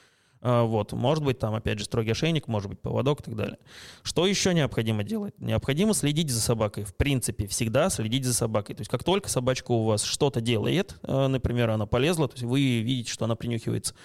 А, 0.42 0.64
Вот, 0.64 0.94
может 0.94 1.24
быть, 1.24 1.40
там, 1.40 1.56
опять 1.56 1.80
же, 1.80 1.86
строгий 1.86 2.12
ошейник, 2.12 2.48
может 2.48 2.70
быть, 2.70 2.80
поводок 2.80 3.22
и 3.22 3.24
так 3.24 3.36
далее. 3.36 3.58
Что 4.04 4.26
еще 4.28 4.54
необходимо 4.54 5.04
делать? 5.04 5.34
Необходимо 5.40 5.94
следить 5.94 6.30
за 6.30 6.42
собакой. 6.42 6.84
В 6.84 6.96
принципе, 6.96 7.48
всегда 7.48 7.90
следить 7.90 8.26
за 8.26 8.34
собакой. 8.34 8.76
То 8.76 8.82
есть, 8.82 8.92
как 8.92 9.04
только 9.04 9.30
собачка 9.30 9.72
у 9.72 9.84
вас 9.84 10.04
что-то 10.04 10.42
делает, 10.42 10.96
э, 11.04 11.28
например, 11.28 11.72
она 11.72 11.86
полезла, 11.86 12.28
то 12.28 12.36
есть 12.36 12.46
вы 12.46 12.80
видите, 12.80 13.12
что 13.12 13.26
она 13.26 13.36
принюхивается, 13.36 13.96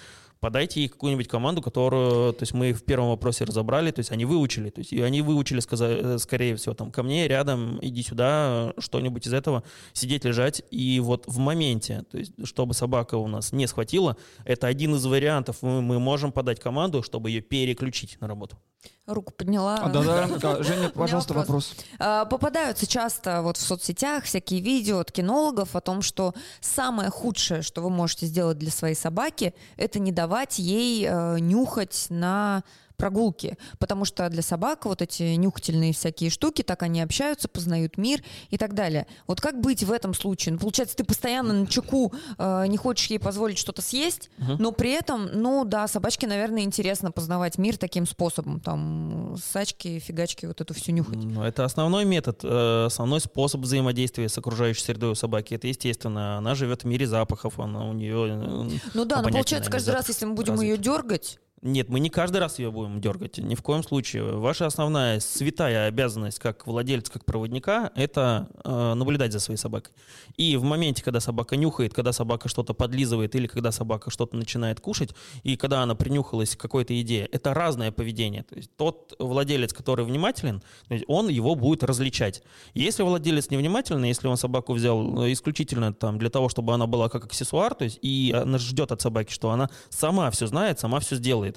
подайте 0.42 0.80
ей 0.80 0.88
какую-нибудь 0.88 1.28
команду, 1.28 1.62
которую, 1.62 2.32
то 2.32 2.42
есть 2.42 2.52
мы 2.52 2.72
в 2.72 2.82
первом 2.82 3.10
вопросе 3.10 3.44
разобрали, 3.44 3.92
то 3.92 4.00
есть 4.00 4.10
они 4.10 4.24
выучили, 4.24 4.70
то 4.70 4.80
есть 4.80 4.92
и 4.92 5.00
они 5.00 5.22
выучили, 5.22 5.60
сказа- 5.60 6.16
э, 6.16 6.18
скорее 6.18 6.56
всего, 6.56 6.74
там, 6.74 6.90
ко 6.90 7.04
мне, 7.04 7.28
рядом, 7.28 7.78
иди 7.80 8.02
сюда, 8.02 8.74
что-нибудь 8.76 9.24
из 9.24 9.32
этого, 9.32 9.62
сидеть, 9.92 10.24
лежать, 10.24 10.62
и 10.72 10.98
вот 10.98 11.24
в 11.28 11.38
моменте, 11.38 12.02
то 12.10 12.18
есть 12.18 12.32
чтобы 12.44 12.74
собака 12.74 13.14
у 13.14 13.28
нас 13.28 13.52
не 13.52 13.68
схватила, 13.68 14.16
это 14.44 14.66
один 14.66 14.96
из 14.96 15.06
вариантов, 15.06 15.58
мы, 15.62 15.80
мы 15.80 16.00
можем 16.00 16.32
подать 16.32 16.58
команду, 16.58 17.04
чтобы 17.04 17.30
ее 17.30 17.40
переключить 17.40 18.20
на 18.20 18.26
работу. 18.26 18.58
Руку 19.06 19.32
подняла. 19.32 19.78
А, 19.82 19.88
Да-да, 19.88 20.28
да. 20.38 20.62
Женя, 20.62 20.88
пожалуйста, 20.88 21.34
вопрос. 21.34 21.70
вопрос. 21.70 21.86
А, 21.98 22.24
Попадаются 22.24 22.86
часто 22.86 23.42
вот 23.42 23.56
в 23.56 23.60
соцсетях 23.60 24.24
всякие 24.24 24.60
видео 24.60 25.00
от 25.00 25.10
кинологов 25.10 25.74
о 25.74 25.80
том, 25.80 26.02
что 26.02 26.34
самое 26.60 27.10
худшее, 27.10 27.62
что 27.62 27.82
вы 27.82 27.90
можете 27.90 28.26
сделать 28.26 28.58
для 28.58 28.70
своей 28.70 28.94
собаки, 28.94 29.54
это 29.76 29.98
не 29.98 30.12
давать 30.12 30.58
ей 30.60 31.04
э, 31.08 31.38
нюхать 31.40 32.06
на 32.10 32.62
прогулки, 32.96 33.56
потому 33.78 34.04
что 34.04 34.28
для 34.28 34.42
собак 34.42 34.86
вот 34.86 35.02
эти 35.02 35.34
нюхательные 35.34 35.92
всякие 35.92 36.30
штуки, 36.30 36.62
так 36.62 36.82
они 36.82 37.00
общаются, 37.00 37.48
познают 37.48 37.98
мир 37.98 38.22
и 38.50 38.58
так 38.58 38.74
далее. 38.74 39.06
Вот 39.26 39.40
как 39.40 39.60
быть 39.60 39.82
в 39.84 39.92
этом 39.92 40.14
случае? 40.14 40.54
Ну, 40.54 40.58
получается, 40.58 40.96
ты 40.96 41.04
постоянно 41.04 41.52
на 41.52 41.66
чеку 41.66 42.12
э, 42.38 42.66
не 42.66 42.76
хочешь 42.76 43.06
ей 43.08 43.18
позволить 43.18 43.58
что-то 43.58 43.82
съесть, 43.82 44.30
угу. 44.38 44.56
но 44.58 44.72
при 44.72 44.90
этом, 44.90 45.28
ну 45.32 45.64
да, 45.64 45.88
собачке, 45.88 46.26
наверное, 46.26 46.62
интересно 46.62 47.10
познавать 47.10 47.58
мир 47.58 47.76
таким 47.76 48.06
способом, 48.06 48.60
там, 48.60 49.36
сачки, 49.42 49.98
фигачки, 49.98 50.46
вот 50.46 50.60
эту 50.60 50.74
всю 50.74 50.92
нюхать. 50.92 51.16
Ну, 51.16 51.42
это 51.42 51.64
основной 51.64 52.04
метод, 52.04 52.40
э, 52.42 52.84
основной 52.86 53.20
способ 53.20 53.60
взаимодействия 53.60 54.28
с 54.28 54.38
окружающей 54.38 54.82
средой 54.82 55.10
у 55.10 55.14
собаки. 55.14 55.54
Это 55.54 55.66
естественно, 55.66 56.38
она 56.38 56.54
живет 56.54 56.82
в 56.82 56.86
мире 56.86 57.06
запахов, 57.06 57.58
она 57.58 57.88
у 57.88 57.92
нее... 57.92 58.28
Э, 58.28 58.78
ну 58.94 59.04
да, 59.04 59.22
но 59.22 59.28
получается, 59.30 59.70
каждый 59.70 59.90
раз, 59.94 60.08
если 60.08 60.24
мы 60.24 60.34
будем 60.34 60.54
развит. 60.54 60.70
ее 60.70 60.78
дергать, 60.78 61.38
нет, 61.62 61.88
мы 61.88 62.00
не 62.00 62.10
каждый 62.10 62.38
раз 62.38 62.58
ее 62.58 62.72
будем 62.72 63.00
дергать, 63.00 63.38
ни 63.38 63.54
в 63.54 63.62
коем 63.62 63.84
случае. 63.84 64.24
Ваша 64.24 64.66
основная 64.66 65.20
святая 65.20 65.86
обязанность 65.86 66.40
как 66.40 66.66
владельца, 66.66 67.12
как 67.12 67.24
проводника, 67.24 67.92
это 67.94 68.48
э, 68.64 68.94
наблюдать 68.94 69.32
за 69.32 69.38
своей 69.38 69.58
собакой. 69.58 69.92
И 70.36 70.56
в 70.56 70.64
моменте, 70.64 71.04
когда 71.04 71.20
собака 71.20 71.56
нюхает, 71.56 71.94
когда 71.94 72.12
собака 72.12 72.48
что-то 72.48 72.74
подлизывает 72.74 73.36
или 73.36 73.46
когда 73.46 73.70
собака 73.70 74.10
что-то 74.10 74.36
начинает 74.36 74.80
кушать, 74.80 75.10
и 75.44 75.56
когда 75.56 75.84
она 75.84 75.94
принюхалась 75.94 76.56
к 76.56 76.60
какой-то 76.60 77.00
идее, 77.00 77.26
это 77.26 77.54
разное 77.54 77.92
поведение. 77.92 78.42
То 78.42 78.56
есть 78.56 78.74
тот 78.76 79.14
владелец, 79.20 79.72
который 79.72 80.04
внимателен, 80.04 80.64
он 81.06 81.28
его 81.28 81.54
будет 81.54 81.84
различать. 81.84 82.42
Если 82.74 83.04
владелец 83.04 83.50
невнимательный, 83.50 84.08
если 84.08 84.26
он 84.26 84.36
собаку 84.36 84.72
взял 84.72 85.22
э, 85.22 85.32
исключительно 85.32 85.94
там, 85.94 86.18
для 86.18 86.28
того, 86.28 86.48
чтобы 86.48 86.74
она 86.74 86.88
была 86.88 87.08
как 87.08 87.26
аксессуар, 87.26 87.76
то 87.76 87.84
есть 87.84 88.00
и 88.02 88.34
ждет 88.56 88.90
от 88.90 89.00
собаки, 89.00 89.32
что 89.32 89.50
она 89.50 89.70
сама 89.90 90.28
все 90.32 90.48
знает, 90.48 90.80
сама 90.80 90.98
все 90.98 91.14
сделает, 91.14 91.51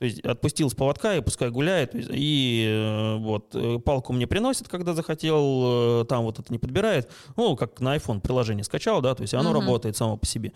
то 0.00 0.06
есть 0.06 0.20
отпустил 0.20 0.70
с 0.70 0.74
поводка 0.74 1.14
и 1.14 1.20
пускай 1.20 1.50
гуляет. 1.50 1.90
И 1.94 2.64
э, 2.66 3.16
вот 3.18 3.54
э, 3.54 3.78
палку 3.84 4.14
мне 4.14 4.26
приносит, 4.26 4.66
когда 4.66 4.94
захотел, 4.94 6.00
э, 6.00 6.04
там 6.06 6.24
вот 6.24 6.38
это 6.38 6.50
не 6.50 6.58
подбирает. 6.58 7.10
Ну, 7.36 7.54
как 7.54 7.80
на 7.80 7.94
iPhone 7.94 8.22
приложение 8.22 8.64
скачал, 8.64 9.02
да, 9.02 9.14
то 9.14 9.20
есть 9.20 9.34
оно 9.34 9.50
угу. 9.50 9.60
работает 9.60 9.98
само 9.98 10.16
по 10.16 10.24
себе. 10.24 10.54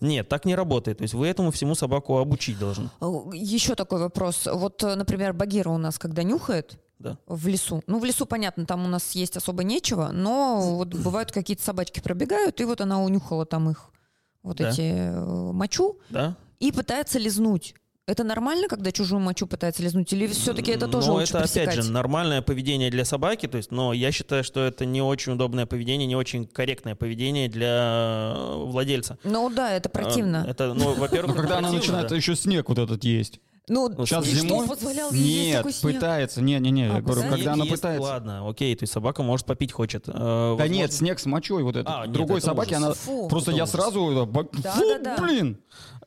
Нет, 0.00 0.30
так 0.30 0.46
не 0.46 0.54
работает. 0.54 0.96
То 0.96 1.02
есть 1.02 1.12
вы 1.12 1.26
этому 1.26 1.50
всему 1.50 1.74
собаку 1.74 2.16
обучить 2.16 2.58
должны. 2.58 2.88
Еще 3.34 3.74
такой 3.74 4.00
вопрос. 4.00 4.48
Вот, 4.50 4.80
например, 4.80 5.34
Багира 5.34 5.68
у 5.68 5.76
нас, 5.76 5.98
когда 5.98 6.22
нюхает, 6.22 6.78
да. 6.98 7.18
в 7.26 7.48
лесу. 7.48 7.82
Ну, 7.86 7.98
в 7.98 8.04
лесу, 8.06 8.24
понятно, 8.24 8.64
там 8.64 8.82
у 8.82 8.88
нас 8.88 9.12
есть 9.12 9.36
особо 9.36 9.62
нечего, 9.62 10.08
но 10.10 10.74
вот 10.74 10.88
бывают 10.94 11.32
какие-то 11.32 11.62
собачки 11.62 12.00
пробегают, 12.00 12.62
и 12.62 12.64
вот 12.64 12.80
она 12.80 13.02
унюхала 13.02 13.44
там 13.44 13.68
их, 13.68 13.90
вот 14.42 14.56
да. 14.56 14.70
эти 14.70 15.12
мочу, 15.52 15.98
да. 16.08 16.34
и 16.60 16.72
пытается 16.72 17.18
лизнуть. 17.18 17.74
Это 18.06 18.22
нормально, 18.22 18.68
когда 18.68 18.92
чужую 18.92 19.18
мочу 19.20 19.48
пытается 19.48 19.82
лизнуть, 19.82 20.12
или 20.12 20.28
все-таки 20.28 20.70
это 20.70 20.86
тоже 20.86 21.08
Ну, 21.08 21.14
лучше 21.14 21.30
это, 21.30 21.40
пресекать? 21.40 21.68
опять 21.70 21.84
же, 21.86 21.90
нормальное 21.90 22.40
поведение 22.40 22.88
для 22.88 23.04
собаки, 23.04 23.48
то 23.48 23.56
есть, 23.56 23.72
но 23.72 23.92
я 23.92 24.12
считаю, 24.12 24.44
что 24.44 24.64
это 24.64 24.84
не 24.84 25.02
очень 25.02 25.32
удобное 25.32 25.66
поведение, 25.66 26.06
не 26.06 26.14
очень 26.14 26.46
корректное 26.46 26.94
поведение 26.94 27.48
для 27.48 28.34
э, 28.36 28.54
владельца. 28.64 29.18
Ну 29.24 29.50
да, 29.50 29.72
это 29.72 29.88
противно. 29.88 30.44
А, 30.46 30.50
это, 30.50 30.72
ну, 30.74 30.94
во-первых, 30.94 31.34
когда 31.34 31.58
она 31.58 31.72
начинает 31.72 32.12
еще 32.12 32.36
снег 32.36 32.68
вот 32.68 32.78
этот 32.78 33.02
есть. 33.02 33.40
Ну, 33.68 33.90
сейчас 34.06 34.24
зимой 34.26 34.68
позволял 34.68 35.10
нет, 35.12 35.66
пытается, 35.82 36.40
не, 36.40 36.56
не, 36.60 36.70
не, 36.70 36.84
а, 36.84 36.94
я 36.94 37.00
говорю, 37.00 37.22
снег 37.22 37.32
когда 37.32 37.52
она 37.54 37.64
есть, 37.64 37.74
пытается. 37.76 38.02
Ладно, 38.02 38.48
окей, 38.48 38.76
то 38.76 38.84
есть 38.84 38.92
собака 38.92 39.24
может 39.24 39.44
попить 39.44 39.72
хочет. 39.72 40.08
Э, 40.08 40.12
да 40.12 40.50
возможно... 40.50 40.72
нет, 40.72 40.92
снег 40.92 41.18
с 41.18 41.26
мочой 41.26 41.64
вот 41.64 41.74
это. 41.74 42.02
А, 42.02 42.06
Другой 42.06 42.36
нет, 42.36 42.44
собаки 42.44 42.74
она 42.74 42.92
Фу, 42.92 43.28
просто 43.28 43.50
я 43.50 43.64
ужас. 43.64 43.72
сразу, 43.72 44.28
да, 44.32 44.70
фу, 44.70 44.84
да, 44.84 44.98
да. 45.02 45.16
блин. 45.20 45.58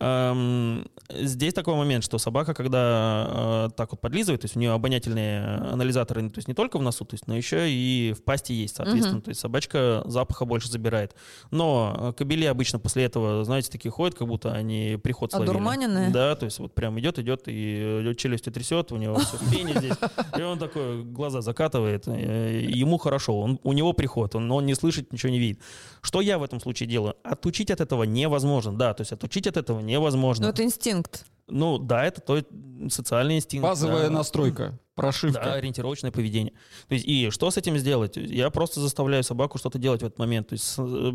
Эм, 0.02 0.88
здесь 1.10 1.54
такой 1.54 1.76
момент, 1.76 2.06
что 2.06 2.18
собака, 2.20 2.54
когда 2.54 3.68
э, 3.68 3.70
так 3.76 3.92
вот 3.92 4.00
подлизывает, 4.00 4.40
то 4.40 4.46
есть 4.46 4.56
у 4.56 4.60
нее 4.60 4.72
обонятельные 4.72 5.44
анализаторы, 5.74 6.30
то 6.30 6.38
есть 6.38 6.48
не 6.48 6.54
только 6.54 6.80
в 6.80 6.82
носу, 6.82 7.04
то 7.04 7.16
есть, 7.16 7.28
но 7.28 7.36
еще 7.36 7.70
и 7.70 8.14
в 8.14 8.24
пасти 8.24 8.54
есть, 8.54 8.78
соответственно. 8.78 9.18
Угу. 9.18 9.26
То 9.26 9.30
есть 9.30 9.42
собачка 9.42 10.04
запаха 10.06 10.46
больше 10.46 10.72
забирает. 10.72 11.16
Но 11.52 12.16
кобели 12.18 12.46
обычно 12.46 12.80
после 12.80 13.04
этого, 13.04 13.44
знаете, 13.44 13.70
такие 13.70 13.92
ходят, 13.92 14.18
как 14.18 14.30
будто 14.30 14.54
они 14.54 14.98
приход 15.04 15.32
словили. 15.32 15.50
Одурманенные? 15.50 16.12
Да, 16.12 16.34
то 16.38 16.46
есть 16.46 16.60
вот 16.60 16.74
прям 16.74 16.98
идет, 17.02 17.20
идет, 17.20 17.49
и 17.50 18.16
челюстью 18.16 18.54
трясет, 18.54 18.92
у 18.92 18.98
него 18.98 19.18
все 19.20 19.38
в 19.38 19.52
пене 19.52 19.74
здесь. 19.78 19.98
И 20.38 20.42
он 20.42 20.60
такой 20.60 21.04
глаза 21.04 21.42
закатывает, 21.42 22.08
ему 22.08 22.98
хорошо, 22.98 23.40
он, 23.40 23.60
у 23.64 23.74
него 23.74 23.94
приход, 23.94 24.36
он, 24.36 24.52
он 24.52 24.66
не 24.66 24.76
слышит, 24.76 25.12
ничего 25.12 25.32
не 25.32 25.40
видит. 25.40 25.60
Что 26.02 26.22
я 26.22 26.38
в 26.38 26.44
этом 26.44 26.60
случае 26.60 26.88
делаю? 26.88 27.16
Отучить 27.24 27.72
от 27.72 27.82
этого 27.82 28.04
невозможно, 28.04 28.78
да, 28.78 28.94
то 28.94 29.02
есть 29.02 29.12
отучить 29.12 29.48
от 29.48 29.58
этого 29.58 29.80
невозможно. 29.80 30.46
Но 30.46 30.50
это 30.52 30.64
инстинкт. 30.64 31.26
Ну 31.48 31.78
да, 31.80 32.06
это 32.06 32.22
то 32.22 32.42
социальный 32.90 33.38
инстинкт. 33.38 33.64
Базовая 33.64 34.08
да. 34.08 34.14
настройка, 34.14 34.80
прошивка. 34.96 35.42
Да, 35.44 35.54
ориентировочное 35.54 36.12
поведение. 36.12 36.54
То 36.88 36.94
есть, 36.94 37.08
и 37.08 37.30
что 37.32 37.50
с 37.50 37.58
этим 37.58 37.78
сделать? 37.78 38.18
Я 38.18 38.50
просто 38.50 38.80
заставляю 38.80 39.24
собаку 39.24 39.58
что-то 39.58 39.80
делать 39.80 40.02
в 40.02 40.06
этот 40.06 40.20
момент. 40.20 40.50
То 40.50 40.54
есть 40.54 40.76
э, 40.78 41.12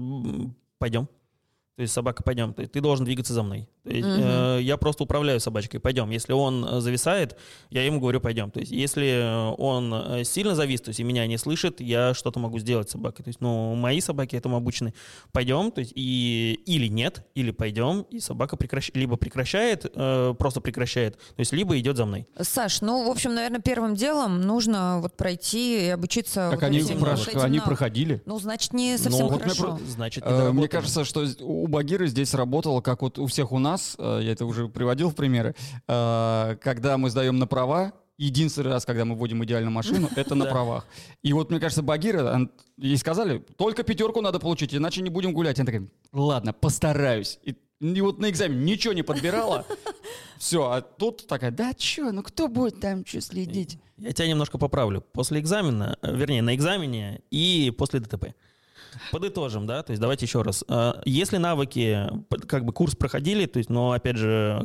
пойдем. 0.78 1.08
То 1.76 1.82
есть 1.82 1.92
собака, 1.92 2.22
пойдем, 2.22 2.54
ты, 2.54 2.68
ты 2.68 2.80
должен 2.80 3.04
двигаться 3.04 3.32
за 3.32 3.42
мной. 3.42 3.68
есть, 3.84 4.06
угу. 4.06 4.16
э, 4.16 4.58
я 4.62 4.76
просто 4.76 5.02
управляю 5.02 5.40
собачкой, 5.40 5.80
пойдем. 5.80 6.10
Если 6.10 6.32
он 6.32 6.64
э, 6.64 6.80
зависает, 6.80 7.36
я 7.70 7.84
ему 7.84 7.98
говорю, 7.98 8.20
пойдем. 8.20 8.52
То 8.52 8.60
есть 8.60 8.70
если 8.70 9.54
он 9.58 9.92
э, 9.92 10.24
сильно 10.24 10.54
завис, 10.54 10.82
то 10.82 10.90
есть 10.90 11.00
и 11.00 11.02
меня 11.02 11.26
не 11.26 11.36
слышит, 11.36 11.80
я 11.80 12.14
что-то 12.14 12.38
могу 12.38 12.60
сделать 12.60 12.90
с 12.90 12.92
собакой. 12.92 13.24
То 13.24 13.28
есть, 13.28 13.40
ну, 13.40 13.74
мои 13.74 14.00
собаки 14.00 14.36
этому 14.36 14.56
обучены. 14.56 14.94
Пойдем, 15.32 15.72
то 15.72 15.80
есть 15.80 15.92
и 15.96 16.60
или 16.64 16.86
нет, 16.86 17.26
или 17.34 17.50
пойдем, 17.50 18.02
и 18.02 18.20
собака 18.20 18.56
прекращ... 18.56 18.92
либо 18.94 19.16
прекращает, 19.16 19.84
э, 19.92 20.34
просто 20.38 20.60
прекращает, 20.60 21.16
то 21.16 21.40
есть 21.40 21.52
либо 21.52 21.76
идет 21.80 21.96
за 21.96 22.06
мной. 22.06 22.28
Саш, 22.40 22.82
ну, 22.82 23.04
в 23.04 23.10
общем, 23.10 23.34
наверное, 23.34 23.60
первым 23.60 23.96
делом 23.96 24.42
нужно 24.42 25.00
вот 25.00 25.16
пройти 25.16 25.86
и 25.86 25.88
обучиться. 25.88 26.50
Как 26.52 26.60
вот 26.60 26.66
они, 26.68 26.78
этим, 26.78 27.00
прош... 27.00 27.26
вот 27.26 27.42
они 27.42 27.58
проходили? 27.58 28.22
Ну, 28.26 28.38
значит, 28.38 28.72
не 28.72 28.96
совсем 28.96 29.26
ну, 29.26 29.38
хорошо. 29.38 29.72
Вот 29.72 29.80
значит, 29.88 30.22
э, 30.24 30.52
мне 30.52 30.68
кажется, 30.68 31.04
что 31.04 31.24
у 31.64 31.66
Багиры 31.66 32.06
здесь 32.08 32.34
работало, 32.34 32.82
как 32.82 33.00
вот 33.00 33.18
у 33.18 33.26
всех 33.26 33.50
у 33.50 33.58
нас, 33.58 33.96
э, 33.98 34.20
я 34.22 34.32
это 34.32 34.44
уже 34.44 34.68
приводил 34.68 35.08
в 35.08 35.14
примеры, 35.14 35.54
э, 35.88 36.56
когда 36.60 36.98
мы 36.98 37.08
сдаем 37.08 37.38
на 37.38 37.46
права, 37.46 37.94
единственный 38.18 38.70
раз, 38.70 38.84
когда 38.84 39.06
мы 39.06 39.14
вводим 39.14 39.42
идеальную 39.44 39.72
машину, 39.72 40.10
это 40.16 40.34
на 40.34 40.44
правах. 40.44 40.86
И 41.22 41.32
вот, 41.32 41.48
мне 41.48 41.58
кажется, 41.58 41.82
Багира, 41.82 42.50
ей 42.76 42.98
сказали, 42.98 43.38
только 43.56 43.82
пятерку 43.82 44.20
надо 44.20 44.40
получить, 44.40 44.74
иначе 44.74 45.00
не 45.00 45.08
будем 45.08 45.32
гулять. 45.32 45.58
Она 45.58 45.64
такая, 45.64 45.88
ладно, 46.12 46.52
постараюсь. 46.52 47.38
И, 47.44 47.56
и 47.80 48.00
вот 48.02 48.18
на 48.18 48.28
экзамен 48.28 48.62
ничего 48.62 48.92
не 48.92 49.02
подбирала. 49.02 49.64
Все, 50.38 50.70
а 50.70 50.82
тут 50.82 51.26
такая, 51.26 51.50
да 51.50 51.72
что, 51.78 52.12
ну 52.12 52.22
кто 52.22 52.48
будет 52.48 52.78
там 52.78 53.06
что 53.06 53.22
следить? 53.22 53.78
Я 53.96 54.12
тебя 54.12 54.28
немножко 54.28 54.58
поправлю. 54.58 55.00
После 55.00 55.40
экзамена, 55.40 55.96
э, 56.02 56.14
вернее, 56.14 56.42
на 56.42 56.54
экзамене 56.54 57.22
и 57.30 57.72
после 57.78 58.00
ДТП. 58.00 58.34
Подытожим, 59.12 59.66
да, 59.66 59.82
то 59.82 59.90
есть 59.92 60.00
давайте 60.00 60.26
еще 60.26 60.42
раз. 60.42 60.64
А, 60.68 61.00
если 61.04 61.36
навыки, 61.36 62.08
как 62.46 62.64
бы 62.64 62.72
курс 62.72 62.94
проходили, 62.94 63.46
то 63.46 63.58
есть, 63.58 63.70
но 63.70 63.92
опять 63.92 64.16
же, 64.16 64.60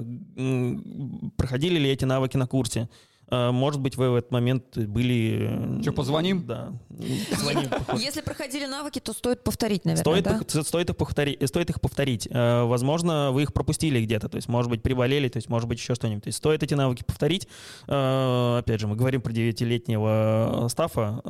проходили 1.38 1.80
ли 1.80 1.90
эти 1.90 2.06
навыки 2.06 2.38
на 2.38 2.48
курсе, 2.48 2.90
может 3.32 3.82
быть, 3.82 3.96
вы 3.98 4.12
в 4.12 4.16
этот 4.16 4.32
момент 4.32 4.78
были... 4.78 5.82
Что, 5.82 5.92
позвоним? 5.92 6.46
Да. 6.46 6.74
Звоним. 6.90 7.70
Если 7.98 8.22
проходили 8.22 8.66
навыки, 8.66 9.00
то 9.00 9.14
стоит 9.14 9.44
повторить, 9.44 9.86
наверное, 9.86 10.02
стоит 10.02 10.24
да? 10.24 10.38
Их, 10.38 10.66
стоит, 10.66 10.90
их 10.90 10.98
повторить, 10.98 11.48
стоит 11.48 11.70
их 11.70 11.82
повторить. 11.82 12.28
Возможно, 12.32 13.32
вы 13.32 13.44
их 13.44 13.54
пропустили 13.54 14.04
где-то, 14.04 14.30
то 14.30 14.38
есть, 14.38 14.48
может 14.48 14.70
быть, 14.70 14.82
приболели, 14.82 15.30
то 15.30 15.38
есть, 15.38 15.50
может 15.50 15.68
быть, 15.68 15.80
еще 15.80 15.96
что-нибудь. 15.96 16.24
То 16.24 16.28
есть, 16.30 16.38
стоит 16.38 16.64
эти 16.64 16.74
навыки 16.74 17.04
повторить. 17.04 17.48
А, 17.88 18.60
опять 18.60 18.80
же, 18.80 18.88
мы 18.88 18.96
говорим 18.96 19.22
про 19.22 19.32
девятилетнего 19.32 20.68
стафа, 20.70 21.22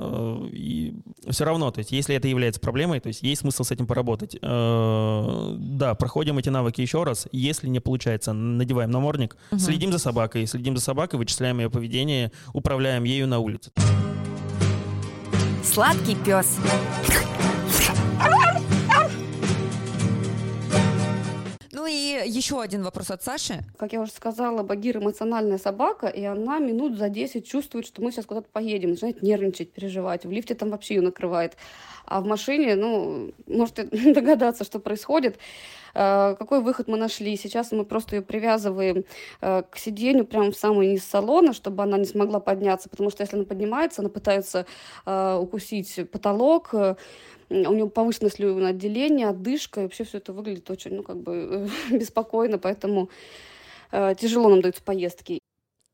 и 0.51 0.93
все 1.29 1.45
равно, 1.45 1.71
то 1.71 1.79
есть, 1.79 1.91
если 1.91 2.15
это 2.15 2.27
является 2.27 2.59
проблемой, 2.59 2.99
то 2.99 3.07
есть, 3.07 3.21
есть 3.23 3.41
смысл 3.41 3.63
с 3.63 3.71
этим 3.71 3.87
поработать. 3.87 4.37
Да, 4.41 5.95
проходим 5.95 6.37
эти 6.37 6.49
навыки 6.49 6.81
еще 6.81 7.03
раз. 7.03 7.27
Если 7.31 7.67
не 7.67 7.79
получается, 7.79 8.33
надеваем 8.33 8.91
намордник, 8.91 9.37
угу. 9.51 9.59
следим 9.59 9.91
за 9.91 9.99
собакой, 9.99 10.45
следим 10.45 10.77
за 10.77 10.83
собакой, 10.83 11.19
вычисляем 11.19 11.59
ее 11.59 11.69
поведение, 11.69 11.88
поведение, 11.89 12.31
управляем 12.53 13.03
ею 13.03 13.27
на 13.27 13.39
улице. 13.39 13.71
Сладкий 15.63 16.15
пес. 16.25 16.57
Ну 21.71 21.87
и 21.87 22.29
еще 22.29 22.61
один 22.61 22.83
вопрос 22.83 23.09
от 23.09 23.23
Саши. 23.23 23.61
Как 23.77 23.93
я 23.93 24.01
уже 24.01 24.11
сказала, 24.11 24.61
Багир 24.61 24.97
эмоциональная 24.97 25.57
собака, 25.57 26.07
и 26.07 26.23
она 26.23 26.59
минут 26.59 26.97
за 26.97 27.09
10 27.09 27.47
чувствует, 27.47 27.87
что 27.87 28.03
мы 28.03 28.11
сейчас 28.11 28.25
куда-то 28.25 28.47
поедем, 28.51 28.91
начинает 28.91 29.23
нервничать, 29.23 29.71
переживать. 29.71 30.25
В 30.25 30.31
лифте 30.31 30.53
там 30.53 30.69
вообще 30.69 30.95
ее 30.95 31.01
накрывает. 31.01 31.57
А 32.05 32.21
в 32.21 32.25
машине, 32.25 32.75
ну, 32.75 33.31
можете 33.47 33.83
догадаться, 34.13 34.63
что 34.63 34.79
происходит. 34.79 35.39
Э, 35.93 36.35
какой 36.37 36.61
выход 36.61 36.87
мы 36.87 36.97
нашли? 36.97 37.35
Сейчас 37.37 37.71
мы 37.71 37.85
просто 37.85 38.15
ее 38.15 38.21
привязываем 38.21 39.05
э, 39.41 39.63
к 39.69 39.77
сиденью 39.77 40.25
прямо 40.25 40.51
в 40.51 40.55
самый 40.55 40.87
низ 40.87 41.03
салона, 41.03 41.53
чтобы 41.53 41.83
она 41.83 41.97
не 41.97 42.05
смогла 42.05 42.39
подняться, 42.39 42.89
потому 42.89 43.09
что 43.09 43.23
если 43.23 43.35
она 43.35 43.45
поднимается, 43.45 44.01
она 44.01 44.09
пытается 44.09 44.65
э, 45.05 45.37
укусить 45.41 46.09
потолок, 46.11 46.73
у 46.73 47.53
нее 47.53 47.89
повышенное 47.89 48.29
слюноотделение, 48.29 49.29
отдышка, 49.29 49.81
и 49.81 49.83
вообще 49.83 50.03
все 50.03 50.19
это 50.19 50.33
выглядит 50.33 50.69
очень, 50.69 50.95
ну, 50.95 51.03
как 51.03 51.17
бы 51.17 51.69
беспокойно, 51.91 52.59
поэтому 52.59 53.09
тяжело 53.91 54.49
нам 54.49 54.61
даются 54.61 54.83
поездки. 54.83 55.39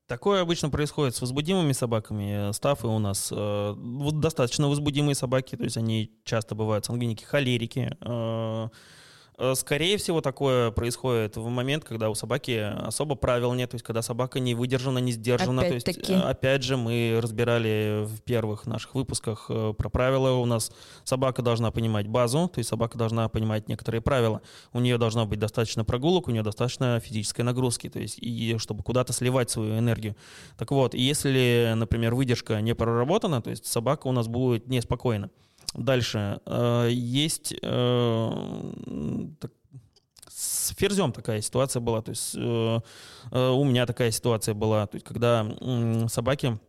Такое 0.08 0.42
обычно 0.42 0.70
происходит 0.70 1.16
с 1.16 1.22
возбудимыми 1.22 1.72
собаками. 1.72 2.52
Стафы 2.52 2.86
у 2.86 3.00
нас 3.00 3.34
э, 3.36 3.76
достаточно 4.14 4.68
возбудимые 4.70 5.16
собаки, 5.16 5.56
то 5.56 5.64
есть 5.64 5.78
они 5.78 6.12
часто 6.24 6.54
бывают 6.54 6.86
сангвиники, 6.86 7.24
холерики. 7.24 7.98
Э, 8.02 8.68
скорее 9.56 9.98
всего, 9.98 10.22
такое 10.22 10.72
происходит 10.72 11.38
в 11.38 11.48
момент, 11.48 11.84
когда 11.84 12.10
у 12.10 12.16
собаки 12.16 12.52
особо 12.52 13.16
правил 13.16 13.54
нет, 13.54 13.72
то 13.72 13.76
есть 13.76 13.86
когда 13.86 14.02
собака 14.02 14.40
не 14.40 14.56
выдержана, 14.56 15.00
не 15.00 15.12
сдержана. 15.12 15.62
То 15.64 15.74
есть, 15.74 15.88
Опять-таки. 15.88 16.14
опять 16.14 16.64
же, 16.64 16.78
мы 16.78 17.20
разбирали 17.22 18.06
в 18.06 18.22
первых 18.22 18.66
наших 18.66 18.96
выпусках 18.96 19.48
э, 19.50 19.74
про 19.78 19.90
правила. 19.90 20.32
У 20.32 20.46
нас 20.46 20.72
собака 21.04 21.42
должна 21.42 21.72
понимать 21.72 22.08
базу, 22.08 22.48
то 22.48 22.60
есть 22.60 22.70
собака 22.70 22.98
должна 22.98 23.28
понимать 23.30 23.68
некоторые 23.68 24.02
правила. 24.02 24.42
У 24.74 24.80
нее 24.80 24.98
должно 24.98 25.26
быть 25.26 25.40
достаточно 25.40 25.84
прогулок, 25.84 26.28
у 26.28 26.32
нее 26.32 26.44
достаточно 26.44 27.00
физической 27.00 27.42
нагрузки, 27.42 27.90
то 27.90 28.00
есть 28.00 28.18
и 28.20 28.58
чтобы 28.58 28.84
куда-то 28.84 29.14
сливать 29.14 29.50
свою 29.50 29.78
энергию. 29.78 30.16
Так 30.58 30.72
вот, 30.72 30.94
если, 30.94 31.74
например, 31.76 32.16
выдержка 32.16 32.62
не 32.62 32.74
проработана, 32.74 33.42
то 33.42 33.50
есть 33.50 33.66
собака 33.66 34.08
у 34.08 34.12
нас 34.12 34.28
будет 34.28 34.68
неспокойна. 34.68 35.30
Дальше. 35.74 36.40
Э, 36.46 36.88
Есть 36.92 37.54
э, 37.62 38.32
так- 39.40 39.52
с 40.30 40.74
ферзем 40.76 41.12
такая 41.12 41.42
ситуация 41.42 41.80
была. 41.80 42.02
То 42.02 42.10
есть 42.12 42.36
э, 42.36 42.80
у 43.32 43.64
меня 43.64 43.86
такая 43.86 44.12
ситуация 44.12 44.54
была. 44.54 44.86
То 44.88 44.96
есть 44.96 45.06
когда 45.06 45.46
собаки... 46.10 46.60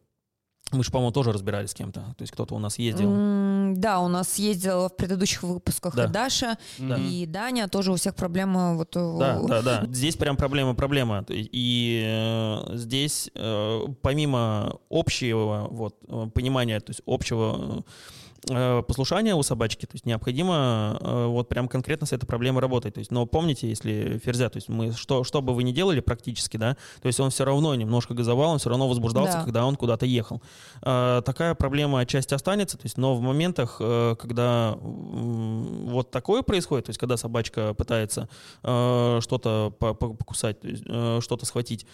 Мы 0.73 0.83
же, 0.83 0.91
по-моему, 0.91 1.13
тоже 1.13 1.31
разбирались 1.33 1.71
с 1.71 1.75
кем-то. 1.75 2.01
То 2.01 2.23
есть 2.23 2.33
кто-то 2.33 2.57
у 2.57 2.59
нас 2.59 2.77
ездил. 2.81 3.09
М, 3.13 3.75
Да, 3.81 4.01
у 4.01 4.09
нас 4.09 4.37
ездила 4.37 4.89
в 4.89 4.97
предыдущих 4.97 5.45
выпусках 5.45 5.95
Да. 5.95 6.07
и 6.07 6.09
Даша, 6.09 6.59
Да. 6.79 6.97
и 6.97 7.25
Даня, 7.25 7.69
тоже 7.69 7.93
у 7.93 7.95
всех 7.95 8.17
проблемы 8.17 8.77
вот 8.77 8.91
Да, 8.93 9.41
да, 9.43 9.63
да. 9.63 9.87
Здесь 9.93 10.17
прям 10.17 10.37
проблема-проблема. 10.37 11.25
И 11.29 12.03
э, 12.05 12.77
здесь, 12.77 13.31
э, 13.37 13.81
помимо 14.03 14.81
общего 14.91 15.69
вот, 15.71 15.95
понимания, 16.35 16.81
то 16.81 16.91
есть 16.91 17.01
общего 17.07 17.57
э, 17.79 17.83
послушания 18.47 19.35
у 19.35 19.43
собачки, 19.43 19.87
то 19.87 19.95
есть 19.95 20.07
необходимо 20.07 20.97
э, 21.01 21.27
вот 21.27 21.49
прям 21.49 21.67
конкретно 21.69 22.07
с 22.07 22.13
этой 22.13 22.27
проблемой 22.27 22.61
работать. 22.63 22.95
То 22.95 22.99
есть, 23.01 23.11
но 23.11 23.27
помните, 23.27 23.69
если 23.69 24.21
ферзя, 24.25 24.49
то 24.49 24.57
есть 24.59 24.69
мы 24.69 24.93
что, 24.93 25.25
что 25.25 25.43
бы 25.43 25.55
вы 25.55 25.65
ни 25.65 25.73
делали 25.73 26.01
практически, 26.01 26.57
да, 26.57 26.77
то 27.03 27.07
есть 27.09 27.19
он 27.21 27.31
все 27.31 27.45
равно 27.45 27.75
немножко 27.75 28.15
газовал, 28.15 28.51
он 28.53 28.59
все 28.59 28.69
равно 28.71 28.89
возбуждался, 28.89 29.39
Да. 29.39 29.45
когда 29.45 29.67
он 29.67 29.77
куда-то 29.77 30.07
ехал. 30.07 30.41
Э, 30.83 31.23
такая 31.25 31.55
проблема 31.55 32.01
отчасти 32.01 32.35
останется, 32.35 32.77
то 32.79 32.85
есть, 32.85 32.97
но 32.99 33.15
в 33.17 33.21
моментах, 33.21 33.79
э, 33.81 34.15
когда 34.19 34.77
вот 34.81 36.11
такое 36.11 36.43
происходит, 36.43 36.87
то 36.87 36.91
есть 36.91 37.01
когда 37.01 37.17
собачка 37.17 37.75
пытается 37.75 38.29
э, 38.63 39.19
что-то 39.23 39.73
по- 39.79 39.95
по- 39.95 40.15
покусать, 40.15 40.59
э, 40.63 41.19
что-то 41.21 41.47
схватить, 41.47 41.87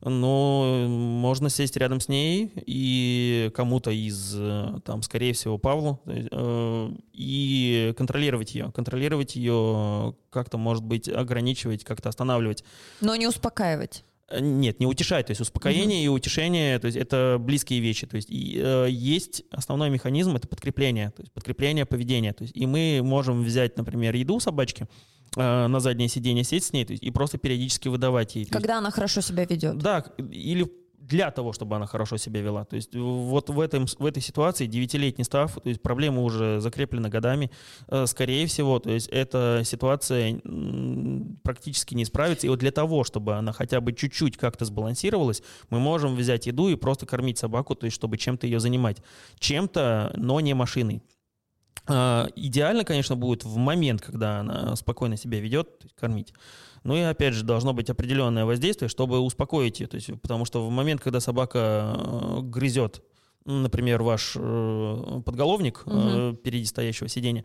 но 0.00 0.86
можно 0.88 1.50
сесть 1.50 1.76
рядом 1.76 2.00
с 2.00 2.08
ней 2.08 2.52
и 2.54 3.50
кому-то 3.54 3.90
из, 3.90 4.34
э, 4.36 4.80
там, 4.84 5.02
скорее 5.02 5.32
всего, 5.32 5.58
Павлу, 5.58 6.00
есть, 6.06 6.28
э, 6.30 6.90
и 7.12 7.94
контролировать 7.96 8.54
ее. 8.54 8.72
Контролировать 8.72 9.36
ее 9.36 10.14
как-то, 10.30 10.58
может 10.58 10.84
быть, 10.84 11.08
ограничивать, 11.08 11.84
как-то 11.84 12.08
останавливать. 12.08 12.64
Но 13.00 13.16
не 13.16 13.26
успокаивать. 13.26 14.04
Э, 14.28 14.40
Нет, 14.40 14.80
не 14.80 14.86
утешать. 14.86 15.26
То 15.26 15.30
есть 15.30 15.40
успокоение 15.40 16.04
и 16.04 16.08
утешение, 16.08 16.78
то 16.78 16.86
есть 16.86 16.96
это 16.96 17.38
близкие 17.40 17.80
вещи. 17.80 18.06
То 18.06 18.16
есть 18.16 18.30
и, 18.30 18.60
э, 18.62 18.86
есть 18.90 19.42
основной 19.50 19.90
механизм, 19.90 20.36
это 20.36 20.46
подкрепление, 20.46 21.10
то 21.10 21.22
есть 21.22 21.32
подкрепление 21.32 21.86
поведения. 21.86 22.32
То 22.32 22.42
есть 22.42 22.56
и 22.56 22.66
мы 22.66 23.00
можем 23.02 23.42
взять, 23.42 23.76
например, 23.76 24.14
еду 24.14 24.34
у 24.36 24.40
собачки, 24.40 24.82
э, 24.82 24.86
на 25.36 25.80
заднее 25.80 26.08
сиденье 26.08 26.44
сесть 26.44 26.66
с 26.66 26.72
ней 26.72 26.86
есть, 26.88 27.02
и 27.02 27.10
просто 27.10 27.38
периодически 27.38 27.88
выдавать 27.88 28.34
ей. 28.36 28.44
То 28.44 28.48
есть- 28.48 28.52
Когда 28.52 28.78
она 28.78 28.90
хорошо 28.90 29.20
себя 29.20 29.44
ведет. 29.44 29.78
да, 29.78 30.04
или 30.30 30.70
для 30.98 31.30
того, 31.30 31.54
чтобы 31.54 31.74
она 31.76 31.86
хорошо 31.86 32.18
себя 32.18 32.42
вела. 32.42 32.64
То 32.66 32.76
есть 32.76 32.94
вот 32.94 33.48
в, 33.48 33.60
этом, 33.60 33.86
в 33.86 34.04
этой 34.04 34.22
ситуации 34.22 34.66
девятилетний 34.66 35.24
став, 35.24 35.54
то 35.54 35.68
есть 35.68 35.80
проблема 35.80 36.22
уже 36.22 36.60
закреплена 36.60 37.08
годами, 37.08 37.50
э, 37.88 38.04
скорее 38.06 38.46
всего, 38.46 38.78
то 38.78 38.90
есть 38.90 39.08
эта 39.08 39.62
ситуация 39.64 40.38
практически 41.42 41.94
не 41.94 42.04
справится. 42.04 42.46
И 42.46 42.50
вот 42.50 42.58
для 42.58 42.72
того, 42.72 43.04
чтобы 43.04 43.36
она 43.36 43.52
хотя 43.52 43.80
бы 43.80 43.94
чуть-чуть 43.94 44.36
как-то 44.36 44.66
сбалансировалась, 44.66 45.42
мы 45.70 45.78
можем 45.78 46.14
взять 46.14 46.46
еду 46.46 46.68
и 46.68 46.74
просто 46.76 47.06
кормить 47.06 47.38
собаку, 47.38 47.74
то 47.74 47.86
есть 47.86 47.94
чтобы 47.94 48.18
чем-то 48.18 48.46
ее 48.46 48.60
занимать. 48.60 48.98
Чем-то, 49.38 50.12
но 50.16 50.40
не 50.40 50.52
машиной. 50.54 51.02
А, 51.86 52.28
Идеально, 52.36 52.84
конечно, 52.84 53.16
будет 53.16 53.44
в 53.44 53.56
момент, 53.56 54.02
когда 54.02 54.40
она 54.40 54.76
спокойно 54.76 55.16
себя 55.16 55.40
ведет, 55.40 55.86
кормить. 55.98 56.32
Ну 56.84 56.96
и 56.96 57.00
опять 57.00 57.34
же 57.34 57.44
должно 57.44 57.72
быть 57.72 57.90
определенное 57.90 58.44
воздействие, 58.44 58.88
чтобы 58.88 59.18
успокоить 59.20 59.80
ее. 59.80 59.86
То 59.86 59.96
есть, 59.96 60.10
потому 60.20 60.44
что 60.44 60.66
в 60.66 60.70
момент, 60.70 61.00
когда 61.00 61.20
собака 61.20 61.94
э, 61.96 62.40
грызет, 62.42 63.02
например, 63.48 64.02
ваш 64.02 64.34
э, 64.36 65.20
подголовник 65.24 65.82
э, 65.86 65.90
Мгм. 65.90 66.36
впереди 66.36 66.64
стоящего 66.66 67.08
сиденья, 67.08 67.44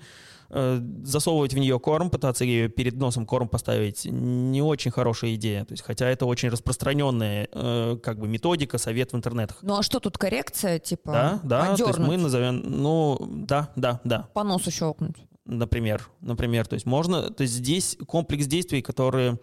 э, 0.49 0.79
засовывать 1.03 1.53
в 1.53 1.57
нее 1.57 1.79
корм, 1.79 2.09
пытаться 2.09 2.43
ее 2.43 2.67
перед 2.69 2.95
носом 2.95 3.25
корм 3.25 3.47
поставить, 3.47 4.05
не 4.05 4.61
очень 4.61 4.91
хорошая 4.91 5.35
идея. 5.35 5.65
То 5.65 5.73
есть, 5.73 5.83
хотя 5.83 6.07
это 6.09 6.25
очень 6.25 6.49
распространенная 6.49 7.47
э, 7.51 7.97
как 8.03 8.19
бы 8.19 8.27
методика, 8.27 8.77
совет 8.77 9.13
в 9.13 9.15
интернетах. 9.15 9.59
Ну 9.61 9.77
а 9.77 9.83
что 9.83 9.99
тут 9.99 10.17
коррекция, 10.17 10.79
типа? 10.79 11.11
Да, 11.11 11.39
да, 11.43 11.75
то 11.77 11.87
есть 11.87 11.99
мы 11.99 12.17
назовем, 12.17 12.61
ну, 12.65 13.17
да, 13.21 13.69
да, 13.75 14.01
да 14.03 14.27
по 14.33 14.43
носу 14.43 14.71
щелкнуть. 14.71 15.15
Например, 15.45 16.09
например, 16.21 16.67
то 16.67 16.75
есть 16.75 16.85
можно, 16.85 17.29
то 17.29 17.43
есть 17.43 17.53
здесь 17.53 17.97
комплекс 18.07 18.45
действий, 18.45 18.81
которые, 18.81 19.39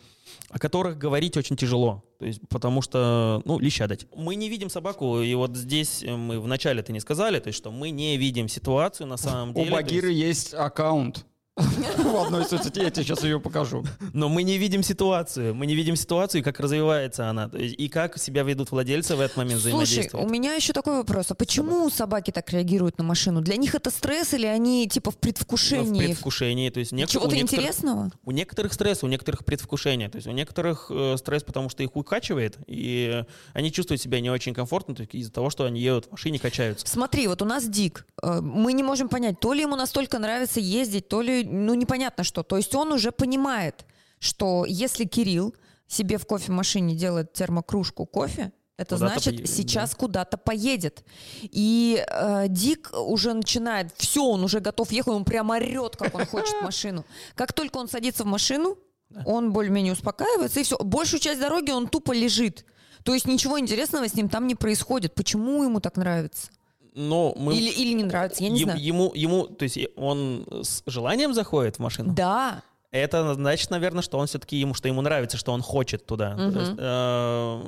о 0.48 0.58
которых 0.58 0.98
говорить 0.98 1.36
очень 1.36 1.56
тяжело, 1.56 2.04
то 2.18 2.26
есть 2.26 2.40
потому 2.48 2.82
что, 2.82 3.42
ну, 3.44 3.58
леща 3.58 3.86
дать. 3.86 4.06
Мы 4.16 4.34
не 4.34 4.48
видим 4.48 4.70
собаку, 4.70 5.20
и 5.20 5.34
вот 5.34 5.56
здесь 5.56 6.02
э, 6.02 6.16
мы 6.16 6.40
вначале 6.40 6.80
это 6.80 6.92
не 6.92 7.00
сказали, 7.00 7.38
то 7.38 7.48
есть 7.48 7.58
что 7.58 7.70
мы 7.70 7.90
не 7.90 8.16
видим 8.16 8.48
ситуацию 8.48 9.06
на 9.06 9.16
самом 9.16 9.50
У 9.50 9.54
деле. 9.54 9.66
есть- 9.66 9.72
Багиры 9.82 10.12
есть 10.12 10.54
аккаунт 10.54 11.26
в 11.98 12.16
одной 12.24 12.44
соцсети, 12.44 12.80
я 12.80 12.90
тебе 12.90 13.04
сейчас 13.04 13.22
ее 13.24 13.40
покажу. 13.40 13.84
но 14.12 14.28
мы 14.28 14.42
не 14.42 14.58
видим 14.58 14.82
ситуацию, 14.82 15.54
мы 15.54 15.66
не 15.66 15.74
видим 15.74 15.96
ситуацию, 15.96 16.42
как 16.42 16.60
развивается 16.60 17.28
она, 17.28 17.50
и 17.54 17.88
как 17.88 18.18
себя 18.18 18.42
ведут 18.42 18.70
владельцы 18.70 19.16
в 19.16 19.20
этот 19.20 19.36
момент 19.36 19.60
Слушай, 19.60 20.08
у 20.12 20.28
меня 20.28 20.54
еще 20.54 20.72
такой 20.72 20.96
вопрос. 20.96 21.30
А 21.30 21.34
почему 21.34 21.88
собаки 21.90 22.30
так 22.30 22.50
реагируют 22.50 22.98
на 22.98 23.04
машину? 23.04 23.40
Для 23.40 23.56
них 23.56 23.74
это 23.74 23.90
стресс 23.90 24.34
или 24.34 24.46
они 24.46 24.88
типа 24.88 25.10
в 25.10 25.14
в 25.14 25.18
предвкушении? 25.20 25.98
предвкушении, 26.06 26.70
то 26.70 26.80
есть 26.80 26.92
нек- 26.92 27.06
Чего-то 27.08 27.38
интересного? 27.38 28.10
У 28.24 28.30
некоторых 28.30 28.72
стресс, 28.72 29.02
у 29.02 29.06
некоторых 29.06 29.44
предвкушение. 29.44 30.08
То 30.08 30.16
есть 30.16 30.26
у 30.26 30.32
некоторых 30.32 30.86
э, 30.90 31.16
стресс, 31.18 31.42
потому 31.42 31.68
что 31.68 31.82
их 31.82 31.94
укачивает, 31.94 32.56
и 32.66 33.24
они 33.52 33.70
чувствуют 33.70 34.00
себя 34.00 34.20
не 34.20 34.30
очень 34.30 34.54
комфортно 34.54 34.94
из-за 35.12 35.30
того, 35.30 35.50
что 35.50 35.64
они 35.64 35.80
едут 35.80 36.06
в 36.06 36.12
машине, 36.12 36.38
качаются. 36.38 36.86
Смотри, 36.86 37.28
вот 37.28 37.42
у 37.42 37.44
нас 37.44 37.66
Дик. 37.68 38.06
Э, 38.22 38.40
Мы 38.40 38.72
не 38.72 38.82
можем 38.82 39.08
понять, 39.08 39.38
то 39.40 39.52
ли 39.52 39.60
ему 39.62 39.76
настолько 39.76 40.18
нравится 40.18 40.58
ездить, 40.60 41.08
то 41.08 41.20
ли, 41.22 41.44
ну, 41.50 41.74
непонятно 41.74 42.24
что. 42.24 42.42
То 42.42 42.56
есть 42.56 42.74
он 42.74 42.92
уже 42.92 43.12
понимает, 43.12 43.84
что 44.18 44.64
если 44.66 45.04
Кирилл 45.04 45.54
себе 45.86 46.18
в 46.18 46.26
кофемашине 46.26 46.94
делает 46.94 47.32
термокружку 47.32 48.06
кофе, 48.06 48.52
это 48.76 48.94
Куда-то 48.94 49.12
значит, 49.12 49.34
поедет, 49.34 49.50
сейчас 49.50 49.94
куда-то 49.94 50.38
поедет. 50.38 51.04
И 51.42 52.02
э, 52.08 52.46
Дик 52.48 52.90
уже 52.94 53.34
начинает, 53.34 53.92
все, 53.96 54.24
он 54.24 54.42
уже 54.42 54.60
готов 54.60 54.90
ехать, 54.90 55.12
он 55.12 55.24
прямо 55.26 55.56
орет, 55.56 55.96
как 55.96 56.14
он 56.14 56.24
хочет 56.24 56.54
машину. 56.62 57.04
Как 57.34 57.52
только 57.52 57.76
он 57.76 57.88
садится 57.88 58.24
в 58.24 58.26
машину, 58.26 58.78
он 59.26 59.52
более-менее 59.52 59.92
успокаивается, 59.92 60.60
и 60.60 60.62
все. 60.62 60.78
Большую 60.78 61.20
часть 61.20 61.40
дороги 61.40 61.70
он 61.70 61.88
тупо 61.88 62.12
лежит. 62.12 62.64
То 63.04 63.12
есть 63.12 63.26
ничего 63.26 63.58
интересного 63.58 64.08
с 64.08 64.14
ним 64.14 64.28
там 64.28 64.46
не 64.46 64.54
происходит. 64.54 65.14
Почему 65.14 65.62
ему 65.64 65.80
так 65.80 65.96
нравится? 65.96 66.48
Но 66.94 67.34
мы... 67.36 67.56
Или, 67.56 67.70
или 67.70 67.92
не 67.92 68.04
нравится, 68.04 68.42
я 68.42 68.50
не 68.50 68.58
Е- 68.60 68.64
знаю. 68.64 68.80
Ему, 68.82 69.12
ему, 69.14 69.46
то 69.46 69.62
есть 69.62 69.78
он 69.96 70.46
с 70.62 70.82
желанием 70.86 71.34
заходит 71.34 71.76
в 71.76 71.78
машину? 71.80 72.12
Да. 72.14 72.62
Это 72.92 73.34
значит, 73.34 73.70
наверное, 73.70 74.02
что 74.02 74.18
он 74.18 74.26
все-таки 74.26 74.56
ему, 74.56 74.74
что 74.74 74.88
ему 74.88 75.00
нравится, 75.00 75.36
что 75.36 75.52
он 75.52 75.62
хочет 75.62 76.06
туда. 76.06 76.34
Мгм. 76.34 76.58
есть, 76.58 76.72
э, 76.76 77.62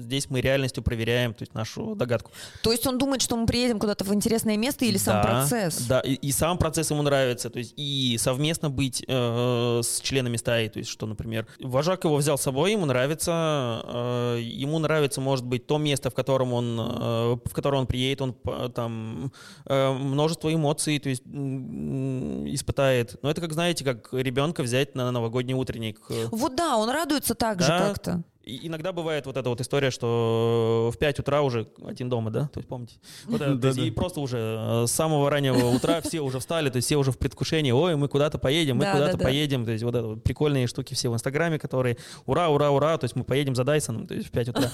здесь 0.00 0.30
мы 0.30 0.40
реальностью 0.40 0.82
проверяем, 0.82 1.34
то 1.34 1.42
есть 1.42 1.52
нашу 1.52 1.94
догадку. 1.94 2.30
То 2.62 2.72
есть 2.72 2.86
он 2.86 2.96
думает, 2.96 3.20
что 3.20 3.36
мы 3.36 3.46
приедем 3.46 3.78
куда-то 3.78 4.04
в 4.04 4.14
интересное 4.14 4.56
место 4.56 4.86
или 4.86 4.96
сам 4.96 5.22
Да, 5.22 5.28
процесс? 5.28 5.86
Да, 5.86 6.00
и, 6.00 6.14
и 6.14 6.32
сам 6.32 6.56
процесс 6.56 6.90
ему 6.90 7.02
нравится, 7.02 7.50
то 7.50 7.58
есть 7.58 7.74
и 7.76 8.16
совместно 8.18 8.70
быть 8.70 9.04
э, 9.06 9.80
с 9.82 10.00
членами 10.00 10.38
стаи, 10.38 10.68
то 10.68 10.78
есть 10.78 10.90
что, 10.90 11.04
например, 11.06 11.46
вожак 11.60 12.04
его 12.04 12.16
взял 12.16 12.38
с 12.38 12.42
собой, 12.42 12.72
ему 12.72 12.86
нравится, 12.86 13.82
э, 13.84 14.38
ему 14.42 14.78
нравится, 14.78 15.20
может 15.20 15.44
быть, 15.44 15.66
то 15.66 15.76
место, 15.76 16.08
в 16.08 16.14
котором 16.14 16.54
он, 16.54 16.80
э, 16.80 17.36
в 17.44 17.52
которое 17.52 17.76
он 17.76 17.86
приедет, 17.86 18.22
он 18.22 18.34
там 18.72 19.32
э, 19.66 19.92
множество 19.92 20.52
эмоций, 20.52 20.98
то 20.98 21.10
есть 21.10 21.24
м, 21.26 22.46
испытает. 22.54 23.22
Но 23.22 23.30
это 23.30 23.42
как, 23.42 23.52
знаете, 23.52 23.84
как 23.84 24.08
ребенка 24.14 24.61
взять 24.62 24.94
на 24.94 25.10
новогодний 25.10 25.54
утренник. 25.54 26.00
э, 26.10 26.26
Вот 26.30 26.56
да, 26.56 26.76
он 26.76 26.88
радуется 26.90 27.34
так 27.34 27.60
же 27.60 27.68
Да. 27.68 27.78
как-то. 27.88 28.22
И 28.44 28.66
иногда 28.66 28.92
бывает 28.92 29.26
вот 29.26 29.36
эта 29.36 29.48
вот 29.48 29.60
история, 29.60 29.92
что 29.92 30.90
в 30.92 30.98
5 30.98 31.20
утра 31.20 31.42
уже 31.42 31.68
один 31.86 32.08
дома, 32.08 32.32
да? 32.32 32.48
То 32.52 32.58
есть 32.58 32.68
помните? 32.68 32.96
Вот 33.26 33.40
это, 33.40 33.68
есть 33.68 33.78
и 33.78 33.90
просто 33.92 34.18
уже 34.18 34.36
э, 34.38 34.86
с 34.88 34.90
самого 34.90 35.30
раннего 35.30 35.68
утра 35.68 36.00
все 36.00 36.20
уже 36.22 36.40
встали, 36.40 36.68
то 36.68 36.76
есть 36.78 36.86
все 36.86 36.96
уже 36.96 37.12
в 37.12 37.18
предвкушении, 37.18 37.70
ой, 37.70 37.94
мы 37.94 38.08
куда-то 38.08 38.38
поедем, 38.38 38.78
мы 38.78 38.84
Да, 38.84 38.92
куда-то 38.94 39.12
да, 39.12 39.18
да. 39.18 39.24
поедем. 39.26 39.64
То 39.64 39.70
есть 39.70 39.84
вот 39.84 39.94
это 39.94 40.06
вот 40.08 40.24
прикольные 40.24 40.66
штуки 40.66 40.94
все 40.94 41.08
в 41.08 41.14
Инстаграме, 41.14 41.60
которые 41.60 41.98
ура, 42.26 42.48
ура, 42.48 42.70
ура, 42.72 42.98
то 42.98 43.04
есть 43.04 43.14
мы 43.14 43.22
поедем 43.22 43.54
за 43.54 43.62
Дайсоном, 43.62 44.08
то 44.08 44.14
есть 44.14 44.26
в 44.26 44.30
5 44.32 44.48
утра. 44.48 44.70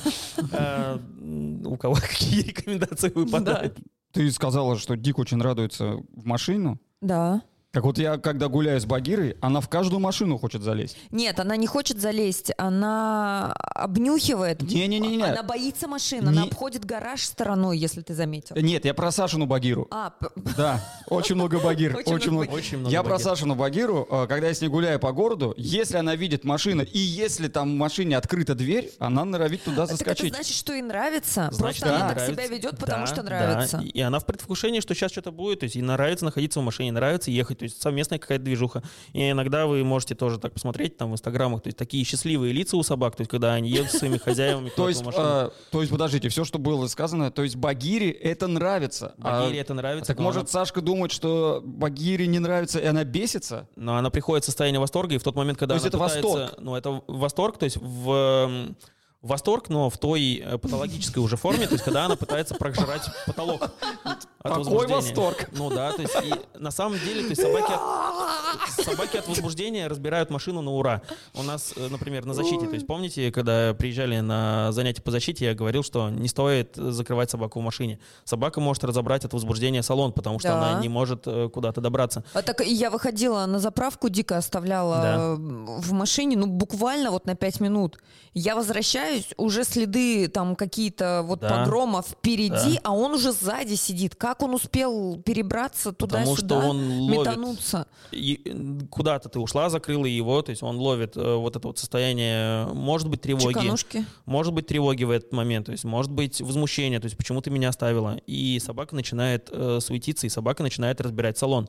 А, 0.52 0.98
У 1.66 1.76
кого 1.76 1.94
какие 2.00 2.40
рекомендации 2.44 3.10
выпадают? 3.10 3.76
Ты 4.12 4.30
сказала, 4.30 4.78
что 4.78 4.96
Дик 4.96 5.18
очень 5.18 5.42
радуется 5.42 5.98
в 6.14 6.24
машину. 6.24 6.80
Да. 7.02 7.42
Так 7.70 7.84
вот 7.84 7.98
я, 7.98 8.16
когда 8.16 8.48
гуляю 8.48 8.80
с 8.80 8.86
Багирой, 8.86 9.36
она 9.42 9.60
в 9.60 9.68
каждую 9.68 10.00
машину 10.00 10.38
хочет 10.38 10.62
залезть. 10.62 10.96
Нет, 11.10 11.38
она 11.38 11.54
не 11.56 11.66
хочет 11.66 12.00
залезть, 12.00 12.50
она 12.56 13.52
обнюхивает. 13.74 14.62
Не-не-не-не. 14.62 15.22
Она 15.22 15.42
боится 15.42 15.86
машин, 15.86 16.26
она 16.26 16.44
Не- 16.44 16.48
обходит 16.48 16.86
гараж 16.86 17.22
стороной, 17.24 17.76
если 17.76 18.00
ты 18.00 18.14
заметил. 18.14 18.56
Нет, 18.56 18.86
я 18.86 18.94
про 18.94 19.10
Сашину 19.12 19.44
Багиру. 19.44 19.86
А, 19.90 20.14
Да, 20.56 20.82
очень 21.08 21.34
много 21.34 21.58
Багир. 21.60 21.94
Очень 21.94 22.14
Очень 22.14 22.30
много. 22.30 22.50
Очень 22.50 22.78
много 22.78 22.90
Я 22.90 23.02
про. 23.02 23.18
Сашину 23.18 23.54
Багиру, 23.54 24.08
э, 24.10 24.26
когда 24.28 24.46
я 24.48 24.54
с 24.54 24.62
ней 24.62 24.68
гуляю 24.68 24.98
по 24.98 25.12
городу, 25.12 25.52
если 25.58 25.98
она 25.98 26.16
видит 26.16 26.44
машину, 26.44 26.84
и 26.84 26.98
если 26.98 27.48
там 27.48 27.74
в 27.74 27.76
машине 27.76 28.16
открыта 28.16 28.54
дверь, 28.54 28.92
она 28.98 29.26
норовит 29.26 29.64
туда 29.64 29.86
так 29.86 29.96
это 29.96 29.96
заскочить. 29.96 30.32
значит, 30.34 30.56
что 30.56 30.72
ей 30.72 30.80
нравится. 30.82 31.50
Значит, 31.52 31.82
Просто 31.82 31.88
она 31.96 32.08
так 32.08 32.16
нравится. 32.16 32.32
себя 32.42 32.46
ведет, 32.56 32.78
потому 32.78 33.00
Да, 33.04 33.06
что 33.06 33.16
да. 33.16 33.22
нравится. 33.24 33.80
И 33.82 34.00
она 34.00 34.20
в 34.20 34.24
предвкушении, 34.24 34.80
что 34.80 34.94
сейчас 34.94 35.12
что-то 35.12 35.32
будет. 35.32 35.60
То 35.60 35.64
есть 35.64 35.74
ей 35.76 35.82
нравится 35.82 36.24
находиться 36.24 36.60
в 36.60 36.62
машине, 36.62 36.92
нравится 36.92 37.30
ехать. 37.30 37.57
То 37.58 37.64
есть 37.64 37.80
совместная 37.80 38.18
какая-то 38.18 38.44
движуха. 38.44 38.82
И 39.12 39.30
иногда 39.30 39.66
вы 39.66 39.84
можете 39.84 40.14
тоже 40.14 40.38
так 40.38 40.52
посмотреть 40.52 40.96
там 40.96 41.10
в 41.10 41.14
инстаграмах. 41.14 41.62
То 41.62 41.68
есть 41.68 41.76
такие 41.76 42.04
счастливые 42.04 42.52
лица 42.52 42.76
у 42.76 42.82
собак. 42.82 43.16
То 43.16 43.22
есть 43.22 43.30
когда 43.30 43.54
они 43.54 43.70
едут 43.70 43.90
со 43.90 43.98
своими 43.98 44.18
хозяевами 44.18 44.70
То 44.70 44.88
есть, 44.88 45.02
э, 45.06 45.50
то 45.70 45.80
есть, 45.80 45.90
подождите, 45.90 46.28
все, 46.28 46.44
что 46.44 46.58
было 46.58 46.86
сказано, 46.86 47.30
то 47.30 47.42
есть 47.42 47.56
Багире 47.56 48.10
это 48.10 48.46
нравится. 48.46 49.14
А- 49.20 49.42
Багире 49.42 49.60
это 49.60 49.74
нравится. 49.74 50.14
Так 50.14 50.18
может 50.20 50.50
Сашка 50.50 50.80
думает, 50.80 51.12
что 51.12 51.62
Багире 51.64 52.26
не 52.26 52.38
нравится, 52.38 52.78
и 52.78 52.86
она 52.86 53.04
бесится? 53.04 53.68
Но 53.76 53.96
она 53.96 54.10
приходит 54.10 54.44
в 54.44 54.46
состояние 54.46 54.80
восторга, 54.80 55.14
и 55.14 55.18
в 55.18 55.22
тот 55.22 55.34
момент, 55.34 55.58
когда 55.58 55.76
она 55.76 55.86
это 55.86 55.98
восторг? 55.98 56.54
Ну, 56.58 56.74
это 56.74 57.02
восторг, 57.06 57.58
то 57.58 57.64
есть 57.64 57.76
в 57.80 58.74
восторг, 59.22 59.68
но 59.68 59.90
в 59.90 59.98
той 59.98 60.42
э, 60.44 60.58
патологической 60.58 61.22
уже 61.22 61.36
форме, 61.36 61.66
то 61.66 61.74
есть 61.74 61.84
когда 61.84 62.04
она 62.04 62.16
пытается 62.16 62.54
прожрать 62.54 63.02
потолок 63.26 63.70
от 64.40 64.52
Какой 64.52 64.58
возбуждения. 64.58 64.94
восторг? 64.94 65.48
Ну 65.52 65.68
да, 65.70 65.92
то 65.92 66.02
есть 66.02 66.14
и 66.22 66.32
на 66.58 66.70
самом 66.70 66.98
деле, 67.00 67.22
то 67.22 67.28
есть 67.30 67.42
собаки 67.42 67.72
от, 67.72 68.84
собаки 68.84 69.16
от 69.16 69.26
возбуждения 69.28 69.88
разбирают 69.88 70.30
машину 70.30 70.62
на 70.62 70.70
ура. 70.72 71.02
У 71.34 71.42
нас, 71.42 71.72
э, 71.76 71.88
например, 71.90 72.24
на 72.24 72.34
защите, 72.34 72.66
то 72.66 72.74
есть 72.74 72.86
помните, 72.86 73.32
когда 73.32 73.74
приезжали 73.74 74.20
на 74.20 74.70
занятия 74.70 75.02
по 75.02 75.10
защите, 75.10 75.44
я 75.46 75.54
говорил, 75.54 75.82
что 75.82 76.08
не 76.10 76.28
стоит 76.28 76.76
закрывать 76.76 77.30
собаку 77.30 77.58
в 77.58 77.62
машине. 77.64 77.98
Собака 78.24 78.60
может 78.60 78.84
разобрать 78.84 79.24
от 79.24 79.32
возбуждения 79.32 79.82
салон, 79.82 80.12
потому 80.12 80.38
что 80.38 80.48
Да. 80.50 80.70
она 80.70 80.80
не 80.80 80.88
может 80.88 81.22
э, 81.26 81.48
куда-то 81.52 81.80
добраться. 81.80 82.22
А 82.32 82.42
так 82.42 82.60
я 82.64 82.90
выходила 82.90 83.44
на 83.46 83.58
заправку, 83.58 84.08
дико 84.08 84.36
оставляла 84.36 84.96
Да. 85.02 85.34
в 85.36 85.92
машине, 85.92 86.36
ну 86.36 86.46
буквально 86.46 87.10
вот 87.10 87.26
на 87.26 87.34
5 87.34 87.58
минут. 87.60 87.98
Я 88.34 88.54
возвращаюсь, 88.54 89.30
уже 89.36 89.64
следы 89.64 90.28
там 90.28 90.54
какие-то 90.54 91.22
вот 91.24 91.40
Да. 91.40 91.48
погрома 91.64 92.02
впереди, 92.02 92.74
Да. 92.74 92.80
а 92.84 92.92
он 92.92 93.14
уже 93.14 93.32
сзади 93.32 93.74
сидит. 93.74 94.14
Как 94.14 94.27
он 94.40 94.54
успел 94.54 95.20
перебраться 95.24 95.92
Потому 95.92 96.36
что 96.36 96.42
туда-сюда, 96.46 96.68
он 96.68 97.00
ловит 97.00 97.18
метануться? 97.18 97.86
и 98.12 98.40
э, 98.44 98.86
куда-то 98.90 99.28
ты 99.28 99.38
ушла, 99.38 99.70
закрыла 99.70 100.06
его, 100.06 100.42
то 100.42 100.50
есть 100.50 100.62
он 100.62 100.76
ловит 100.76 101.16
э, 101.16 101.34
вот 101.34 101.56
это 101.56 101.68
вот 101.68 101.78
состояние, 101.78 102.66
может 102.74 103.08
быть, 103.08 103.20
тревоги, 103.20 103.54
Чеканушки. 103.54 104.04
может 104.26 104.52
быть, 104.52 104.66
тревоги 104.66 105.04
в 105.04 105.10
этот 105.10 105.32
момент, 105.32 105.66
то 105.66 105.72
есть 105.72 105.84
может 105.84 106.10
быть 106.12 106.40
возмущение, 106.40 107.00
то 107.00 107.06
есть 107.06 107.16
почему 107.16 107.40
ты 107.40 107.50
меня 107.50 107.68
оставила, 107.68 108.18
и 108.26 108.58
собака 108.60 108.94
начинает 108.94 109.48
э, 109.52 109.78
суетиться, 109.80 110.26
и 110.26 110.30
собака 110.30 110.62
начинает 110.62 111.00
разбирать 111.00 111.38
салон. 111.38 111.68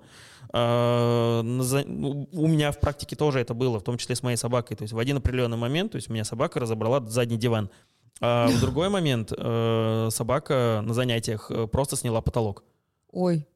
За- 0.51 1.83
ну, 1.85 2.27
у 2.31 2.47
меня 2.47 2.71
в 2.71 2.79
практике 2.79 3.15
тоже 3.15 3.39
это 3.39 3.53
было, 3.53 3.79
в 3.79 3.83
том 3.83 3.97
числе 3.97 4.15
с 4.15 4.23
моей 4.23 4.37
собакой, 4.37 4.75
то 4.75 4.83
есть 4.83 4.93
в 4.93 4.97
один 4.97 5.17
определенный 5.17 5.57
момент, 5.57 5.91
то 5.91 5.97
есть 5.97 6.09
у 6.09 6.13
меня 6.13 6.23
собака 6.23 6.59
разобрала 6.59 7.01
задний 7.07 7.37
диван, 7.37 7.69
а 8.21 8.47
в 8.47 8.59
другой 8.61 8.89
момент 8.89 9.31
э, 9.35 10.09
собака 10.11 10.81
на 10.85 10.93
занятиях 10.93 11.51
э, 11.51 11.67
просто 11.67 11.95
сняла 11.95 12.21
потолок. 12.21 12.63
Ой. 13.11 13.47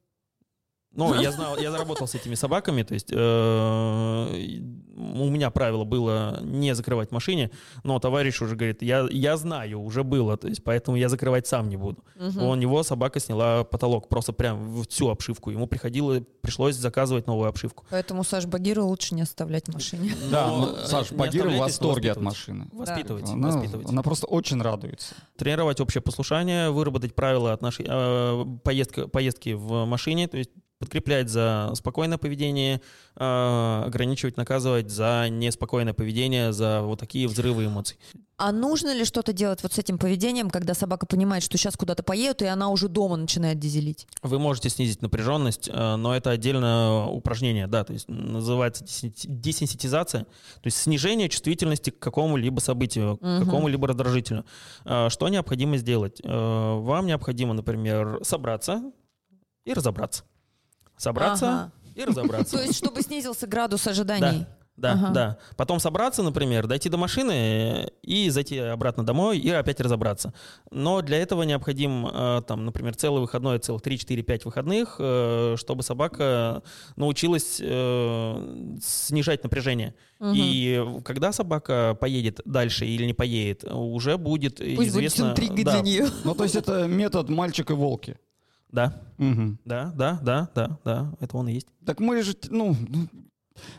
Ну, 0.96 1.14
я 1.22 1.32
знал, 1.32 1.58
я 1.58 1.72
заработал 1.72 2.08
с 2.08 2.16
этими 2.16 2.36
собаками, 2.36 2.84
то 2.84 2.94
есть 2.94 3.12
э, 3.12 4.62
у 4.96 5.30
меня 5.30 5.50
правило 5.50 5.84
было 5.84 6.40
не 6.42 6.76
закрывать 6.76 7.12
машине, 7.12 7.52
но 7.84 8.00
товарищ 8.00 8.42
уже 8.42 8.56
говорит, 8.56 8.82
я, 8.82 9.08
я 9.10 9.38
знаю, 9.38 9.82
уже 9.82 10.04
было, 10.04 10.38
то 10.38 10.48
есть 10.48 10.64
поэтому 10.64 10.98
я 10.98 11.10
закрывать 11.10 11.48
сам 11.48 11.70
не 11.70 11.78
буду. 11.78 12.04
Мгм. 12.16 12.44
У 12.44 12.56
него 12.56 12.84
собака 12.84 13.20
сняла 13.20 13.64
потолок 13.64 14.08
просто 14.08 14.34
прям 14.34 14.84
всю 14.84 15.10
обшивку, 15.10 15.50
ему 15.50 15.68
приходило, 15.68 16.22
пришлось 16.42 16.76
заказывать 16.76 17.28
новую 17.28 17.50
обшивку. 17.50 17.86
Поэтому 17.90 18.24
Саш 18.24 18.46
Багиру 18.46 18.86
лучше 18.86 19.16
не 19.16 19.22
оставлять 19.22 19.68
в 19.68 19.74
машине. 19.74 20.16
Да, 20.32 20.48
Но, 20.48 20.58
ну, 20.58 20.76
э, 20.76 20.86
Саш, 20.86 21.12
не 21.12 21.18
Багира 21.18 21.50
в 21.50 21.58
восторге 21.58 22.12
от 22.12 22.22
машины. 22.22 22.68
Воспитывайте, 22.72 23.34
Она, 23.34 23.48
воспитывайте. 23.50 23.90
она 23.90 24.04
просто 24.04 24.28
очень 24.28 24.62
радуется. 24.62 25.16
тренировать 25.38 25.80
общее 25.80 26.02
послушание, 26.02 26.70
выработать 26.70 27.16
правила 27.16 27.54
отнош... 27.54 27.78
э, 27.80 28.46
поездка, 28.64 29.08
поездки 29.08 29.54
в 29.54 29.86
машине, 29.86 30.28
то 30.28 30.38
есть 30.38 30.52
подкреплять 30.84 31.30
за 31.30 31.72
спокойное 31.76 32.18
поведение, 32.18 32.82
э, 33.16 33.84
ограничивать, 33.86 34.36
наказывать 34.36 34.90
за 34.90 35.28
неспокойное 35.30 35.94
поведение, 35.94 36.52
за 36.52 36.82
вот 36.82 37.00
такие 37.00 37.28
взрывы 37.28 37.66
эмоций. 37.66 37.98
А 38.38 38.52
нужно 38.52 38.94
ли 38.94 39.06
что-то 39.06 39.32
делать 39.32 39.64
вот 39.64 39.72
с 39.72 39.78
этим 39.78 39.98
поведением, 39.98 40.50
когда 40.50 40.74
собака 40.74 41.06
понимает, 41.06 41.44
что 41.44 41.58
сейчас 41.58 41.78
куда-то 41.78 42.04
поедут, 42.04 42.42
и 42.42 42.46
она 42.46 42.70
уже 42.70 42.90
дома 42.90 43.16
начинает 43.16 43.60
дизелить? 43.60 44.08
Вы 44.22 44.40
можете 44.40 44.70
снизить 44.70 45.02
напряженность, 45.02 45.70
э, 45.72 45.96
но 45.96 46.14
это 46.14 46.32
отдельное 46.32 47.06
упражнение, 47.06 47.68
да, 47.68 47.86
то 47.86 47.94
есть 47.94 48.10
называется 48.10 48.84
десенситизация, 49.28 50.24
то 50.24 50.66
есть 50.66 50.78
снижение 50.78 51.30
чувствительности 51.30 51.92
к 51.92 52.00
какому-либо 52.00 52.60
событию, 52.60 53.18
к 53.18 53.46
какому-либо 53.46 53.88
раздражителю. 53.88 54.46
Э, 54.84 55.08
Что 55.10 55.30
необходимо 55.30 55.78
сделать? 55.78 56.20
Э, 56.24 56.80
Вам 56.80 57.06
необходимо, 57.06 57.54
например, 57.54 58.20
собраться 58.24 58.92
и 59.66 59.74
разобраться. 59.74 60.24
Собраться 61.04 61.48
Ага. 61.48 61.72
и 61.96 62.06
разобраться. 62.06 62.58
То 62.58 62.64
есть, 62.64 62.78
чтобы 62.78 63.02
снизился 63.02 63.46
градус 63.46 63.86
ожиданий. 63.88 64.46
Да, 64.76 64.94
Ага. 64.94 65.10
да. 65.10 65.38
Потом 65.56 65.80
собраться, 65.80 66.24
например, 66.24 66.66
дойти 66.66 66.90
до 66.90 66.98
машины 66.98 67.92
и 68.02 68.30
зайти 68.32 68.58
обратно 68.58 69.06
домой 69.06 69.38
и 69.38 69.48
опять 69.52 69.80
разобраться. 69.80 70.34
Но 70.72 71.02
для 71.02 71.18
этого 71.18 71.44
необходим, 71.44 72.08
э, 72.08 72.42
там, 72.48 72.66
например, 72.66 72.96
целый 72.96 73.22
выходной, 73.22 73.60
целых 73.60 73.84
3, 73.84 74.00
4, 74.00 74.24
5 74.24 74.46
выходных, 74.46 74.96
э, 74.98 75.56
чтобы 75.60 75.84
собака 75.84 76.64
научилась 76.96 77.60
э, 77.62 78.78
снижать 78.82 79.44
напряжение. 79.44 79.94
Мгм. 80.20 80.34
И 80.36 81.02
когда 81.06 81.32
собака 81.32 81.96
поедет 82.00 82.42
дальше 82.46 82.88
или 82.88 83.06
не 83.06 83.14
поедет, 83.14 83.66
уже 83.66 84.18
будет 84.18 84.58
Пусть 84.58 84.76
будет 84.76 84.88
известно... 84.88 85.32
интрига 85.32 85.64
да, 85.66 85.72
для 85.74 85.82
нее. 85.82 86.08
Ну, 86.24 86.34
то 86.34 86.44
есть 86.46 86.56
это 86.56 86.88
метод 86.88 87.30
мальчик 87.30 87.70
и 87.70 87.74
волки. 87.74 88.18
Да, 88.74 89.04
Мгм. 89.20 89.60
да, 89.66 89.94
да, 89.96 90.20
да, 90.24 90.50
да, 90.56 90.80
да, 90.84 91.14
это 91.20 91.38
он 91.38 91.48
и 91.48 91.54
есть. 91.54 91.68
Так 91.86 92.00
мы 92.00 92.24
же, 92.24 92.36
ну, 92.50 92.76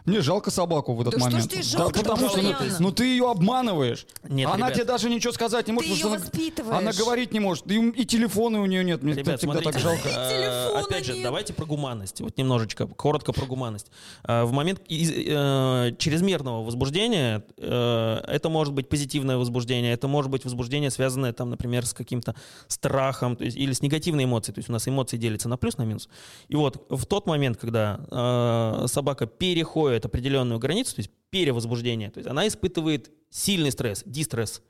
мне 0.06 0.20
жалко 0.20 0.50
собаку 0.50 0.94
в 0.94 1.00
этот 1.00 1.14
Да 1.14 1.20
что 1.20 1.30
ж 1.30 1.32
момент. 1.32 1.50
тебе 1.50 1.62
жалко-то 1.62 2.00
потому 2.10 2.28
что, 2.28 2.42
ну, 2.42 2.50
постоянно? 2.50 2.76
ну, 2.80 2.92
ты 2.92 3.04
ее 3.06 3.30
обманываешь. 3.30 4.06
Нет, 4.28 4.46
она 4.48 4.56
ребят. 4.68 4.74
тебе 4.74 4.84
даже 4.84 5.10
ничего 5.10 5.32
сказать 5.32 5.66
не 5.66 5.72
может, 5.72 5.88
Ты 5.90 5.94
ее 5.96 6.02
потому 6.04 6.18
что 6.20 6.26
она- 6.28 6.30
воспитываешь. 6.38 6.78
она 6.78 6.92
говорить 6.92 7.32
не 7.32 7.40
может. 7.40 7.70
И, 7.70 7.74
и 7.90 8.04
телефона 8.04 8.60
у 8.62 8.66
нее 8.66 8.84
нет. 8.84 9.02
Мне 9.02 9.14
Ребят, 9.14 9.38
всегда 9.38 9.52
смотрите, 9.54 9.72
так 9.72 9.80
жалко. 9.80 10.02
Телефона 10.08 10.80
опять 10.80 11.04
же, 11.06 11.14
нет. 11.14 11.22
давайте 11.24 11.52
про 11.54 11.64
гуманность. 11.66 12.20
Вот 12.20 12.36
немножечко, 12.38 12.86
коротко 12.86 13.32
про 13.32 13.46
гуманность. 13.46 13.90
Э, 14.22 14.44
В 14.44 14.52
момент 14.52 14.80
из- 14.88 15.10
э, 15.12 15.94
чрезмерного 15.98 16.62
возбуждения, 16.64 17.42
э, 17.58 18.20
это 18.28 18.48
может 18.48 18.72
быть 18.74 18.88
позитивное 18.88 19.36
возбуждение, 19.38 19.92
это 19.92 20.06
может 20.06 20.30
быть 20.30 20.44
возбуждение, 20.44 20.90
связанное, 20.90 21.32
там, 21.32 21.50
например, 21.50 21.84
с 21.84 21.92
каким-то 21.92 22.34
страхом, 22.68 23.34
то 23.36 23.44
есть, 23.44 23.56
или 23.56 23.72
с 23.72 23.82
негативной 23.82 24.24
эмоцией. 24.24 24.54
То 24.54 24.60
есть 24.60 24.68
у 24.68 24.72
нас 24.72 24.86
эмоции 24.86 25.16
делятся 25.16 25.48
на 25.48 25.56
плюс, 25.56 25.78
на 25.78 25.82
минус. 25.82 26.08
И 26.48 26.54
вот 26.54 26.86
в 26.90 27.06
тот 27.06 27.26
момент, 27.26 27.56
когда 27.58 28.00
э, 28.10 28.86
собака 28.86 29.26
переходит 29.26 29.63
определенную 30.04 30.58
границу, 30.58 30.96
то 30.96 31.00
есть 31.00 31.10
перевозбуждение, 31.30 32.10
то 32.10 32.18
есть 32.18 32.28
она 32.28 32.46
испытывает 32.46 33.10
сильный 33.30 33.72
стресс, 33.72 34.02
дистресс. 34.06 34.62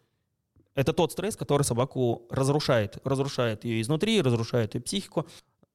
Это 0.75 0.93
тот 0.93 1.13
стресс, 1.13 1.37
который 1.37 1.63
собаку 1.63 2.27
разрушает. 2.31 2.99
Разрушает 3.05 3.65
ее 3.65 3.81
изнутри, 3.81 4.21
разрушает 4.21 4.75
ее 4.75 4.81
психику. 4.81 5.27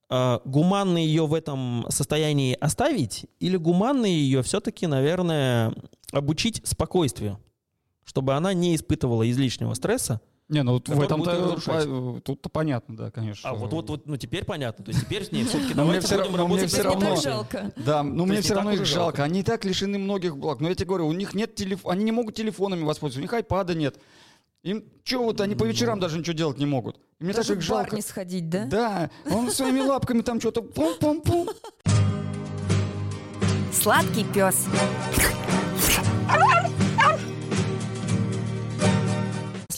А, 0.10 0.42
Гуманно 0.44 0.98
ее 0.98 1.26
в 1.26 1.34
этом 1.34 1.86
состоянии 1.90 2.58
оставить 2.60 3.28
или 3.40 3.56
гуманно 3.58 4.06
ее 4.06 4.42
все-таки, 4.42 4.88
наверное, 4.88 5.74
обучить 6.12 6.62
спокойствию, 6.66 7.40
чтобы 8.04 8.34
она 8.34 8.54
не 8.54 8.76
испытывала 8.76 9.30
излишнего 9.30 9.74
стресса, 9.76 10.20
Не, 10.50 10.64
ну 10.64 10.74
вот 10.74 10.90
в 10.90 11.00
этом-то 11.02 11.30
будет 11.32 11.42
разрушать. 11.58 11.86
э, 11.88 12.22
тут-то 12.26 12.50
понятно, 12.50 12.98
да, 12.98 13.12
конечно. 13.12 13.48
А 13.50 13.54
вот, 13.54 13.72
вот, 13.72 13.90
вот, 13.90 14.08
ну 14.08 14.18
теперь 14.18 14.46
понятно. 14.46 14.84
То 14.84 14.90
есть 14.90 15.02
теперь 15.06 15.24
с 15.24 15.32
ней 15.32 15.44
все-таки 15.46 15.76
Но 15.76 15.84
мне 15.86 16.00
давайте 16.02 16.08
всё 16.08 16.18
будем 16.18 16.36
равно- 16.36 16.48
мне 16.48 16.56
работать 16.64 16.72
всё 16.72 16.82
с 16.82 16.86
равно- 16.86 17.00
Не 17.00 17.06
так 17.06 17.18
информацией. 17.18 17.32
жалко. 17.62 17.72
Да, 17.86 18.04
но 18.04 18.26
мне 18.26 18.42
все 18.42 18.54
равно 18.56 18.72
их 18.72 18.78
жалко. 18.80 18.94
жалко. 18.96 19.24
Они 19.24 19.40
и 19.42 19.44
так 19.44 19.64
лишены 19.64 20.00
многих 20.00 20.36
благ. 20.38 20.60
Но 20.60 20.70
я 20.70 20.74
тебе 20.76 20.88
говорю, 20.88 21.08
у 21.08 21.14
них 21.14 21.36
нет 21.36 21.54
телефона, 21.56 21.94
они 21.94 22.04
не 22.04 22.12
могут 22.12 22.34
телефонами 22.36 22.84
воспользоваться, 22.84 23.20
у 23.20 23.22
них 23.22 23.32
айпада 23.34 23.76
нет. 23.76 24.00
Им 24.64 24.84
что 25.04 25.24
вот, 25.24 25.40
они 25.40 25.54
по 25.56 25.64
вечерам 25.66 26.00
даже 26.00 26.18
ничего 26.18 26.34
делать 26.34 26.58
не 26.58 26.66
могут. 26.66 26.98
И 27.20 27.24
мне 27.24 27.34
Даже 27.34 27.50
даже 27.50 27.60
их 27.60 27.66
жалко. 27.66 27.96
не 27.96 28.02
сходить, 28.02 28.50
да? 28.50 28.66
Да, 28.66 29.10
он 29.32 29.52
своими 29.52 29.82
лапками 29.82 30.22
там 30.22 30.40
что-то 30.40 30.62
пум-пум-пум. 30.64 31.50
Сладкий 33.72 34.24
пес. 34.34 34.66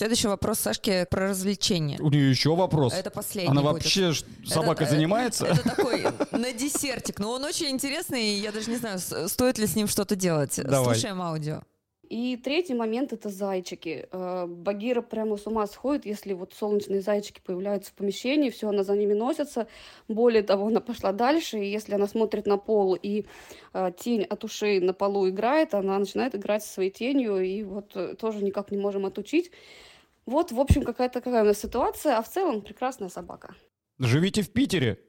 Следующий 0.02 0.30
вопрос 0.30 0.58
Сашки 0.58 1.06
про 1.12 1.28
развлечения. 1.30 2.00
У 2.02 2.10
нее 2.10 2.32
еще 2.32 2.56
вопрос. 2.56 2.92
Это 2.92 3.12
последний 3.12 3.52
Она 3.52 3.62
будет. 3.62 3.74
вообще 3.74 4.14
собакой 4.48 4.88
Это- 4.88 4.96
занимается? 4.96 5.46
Это 5.46 5.62
такой 5.76 6.06
на 6.32 6.52
десертик, 6.54 7.20
но 7.20 7.34
он 7.34 7.44
очень 7.44 7.70
интересный, 7.70 8.34
и 8.34 8.40
я 8.40 8.52
даже 8.52 8.72
не 8.72 8.78
знаю, 8.78 8.98
стоит 8.98 9.60
ли 9.60 9.68
с 9.68 9.76
ним 9.76 9.88
что-то 9.88 10.16
делать. 10.16 10.60
Давай. 10.64 10.96
Слушаем 10.96 11.22
аудио. 11.22 11.62
И 12.10 12.36
третий 12.36 12.74
момент 12.74 13.14
это 13.14 13.30
зайчики. 13.30 14.08
Э, 14.12 14.48
Багира 14.48 15.04
прямо 15.04 15.38
с 15.38 15.46
ума 15.46 15.68
сходит, 15.68 16.08
если 16.08 16.34
вот 16.34 16.54
солнечные 16.56 17.02
зайчики 17.02 17.40
появляются 17.40 17.92
в 17.92 17.94
помещении, 17.94 18.50
все, 18.50 18.70
она 18.70 18.84
за 18.84 18.98
ними 18.98 19.14
носится. 19.14 19.68
Более 20.08 20.42
того, 20.42 20.66
она 20.68 20.80
пошла 20.80 21.12
дальше, 21.12 21.60
и 21.60 21.70
если 21.70 21.94
она 21.94 22.08
смотрит 22.08 22.48
на 22.48 22.58
пол 22.58 22.96
и 22.96 23.26
э, 23.74 23.92
тень 24.00 24.24
от 24.24 24.44
ушей 24.44 24.80
на 24.80 24.94
полу 24.94 25.30
играет, 25.30 25.76
она 25.76 26.00
начинает 26.00 26.34
играть 26.34 26.64
со 26.64 26.74
своей 26.74 26.90
тенью, 26.90 27.40
и 27.40 27.62
вот 27.62 27.92
э, 27.94 28.16
тоже 28.16 28.44
никак 28.44 28.72
не 28.72 28.80
можем 28.80 29.06
отучить. 29.06 29.52
Вот, 30.26 30.52
в 30.52 30.60
общем, 30.60 30.84
какая-то 30.84 31.22
такая 31.22 31.44
у 31.44 31.46
нас 31.46 31.60
ситуация, 31.60 32.18
а 32.18 32.22
в 32.22 32.30
целом 32.30 32.62
прекрасная 32.62 33.10
собака. 33.10 33.56
Живите 34.00 34.42
в 34.42 34.52
Питере. 34.52 35.00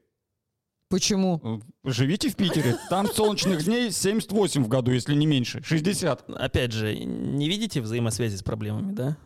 Почему? 0.88 1.40
Э, 1.84 1.90
Живите 1.90 2.28
в 2.28 2.36
Питере. 2.36 2.76
Там 2.90 3.06
солнечных 3.06 3.64
дней 3.64 3.90
78 3.90 4.62
в 4.64 4.68
году, 4.68 4.90
если 4.90 5.14
не 5.14 5.26
меньше. 5.26 5.62
60. 5.62 6.28
Опять 6.28 6.72
же, 6.72 6.94
не 6.94 7.48
видите 7.48 7.80
взаимосвязи 7.80 8.36
с 8.36 8.42
проблемами, 8.42 8.92
да? 8.92 9.16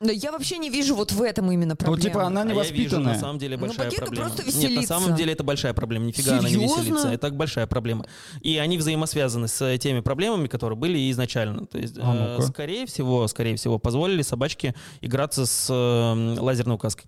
Да 0.00 0.12
я 0.12 0.32
вообще 0.32 0.56
не 0.56 0.70
вижу 0.70 0.94
вот 0.94 1.12
в 1.12 1.20
этом 1.20 1.52
именно 1.52 1.72
Ну, 1.72 1.76
проблему. 1.76 2.00
типа, 2.02 2.24
она 2.24 2.40
А 2.40 2.44
я 2.46 2.52
вижу, 2.54 2.60
невоспитанная. 2.72 3.12
на 3.14 3.20
самом 3.20 3.38
деле 3.38 3.56
Ну, 3.58 3.66
большая 3.66 3.84
Багира 3.84 4.06
проблема. 4.06 4.26
просто 4.30 4.42
Нет, 4.46 4.54
на 4.54 4.58
веселится. 4.60 4.86
самом 4.88 5.14
деле 5.14 5.32
это 5.34 5.44
большая 5.44 5.74
проблема. 5.74 6.06
Нифига 6.06 6.38
она 6.38 6.48
не 6.48 6.54
Серьезно? 6.54 6.80
веселится. 6.80 7.08
Это 7.08 7.30
большая 7.30 7.66
проблема. 7.66 8.06
И 8.40 8.56
они 8.56 8.78
взаимосвязаны 8.78 9.46
с 9.46 9.76
теми 9.78 10.00
проблемами, 10.00 10.48
которые 10.48 10.78
были 10.78 11.10
изначально. 11.10 11.66
То 11.66 11.76
есть, 11.76 11.98
А 11.98 12.14
э, 12.14 12.36
ну-ка. 12.38 12.46
скорее 12.50 12.86
всего, 12.86 13.28
скорее 13.28 13.56
всего, 13.56 13.78
позволили 13.78 14.22
собачке 14.22 14.74
играться 15.02 15.44
с 15.44 15.66
э, 15.70 16.40
лазерной 16.40 16.76
указкой. 16.76 17.04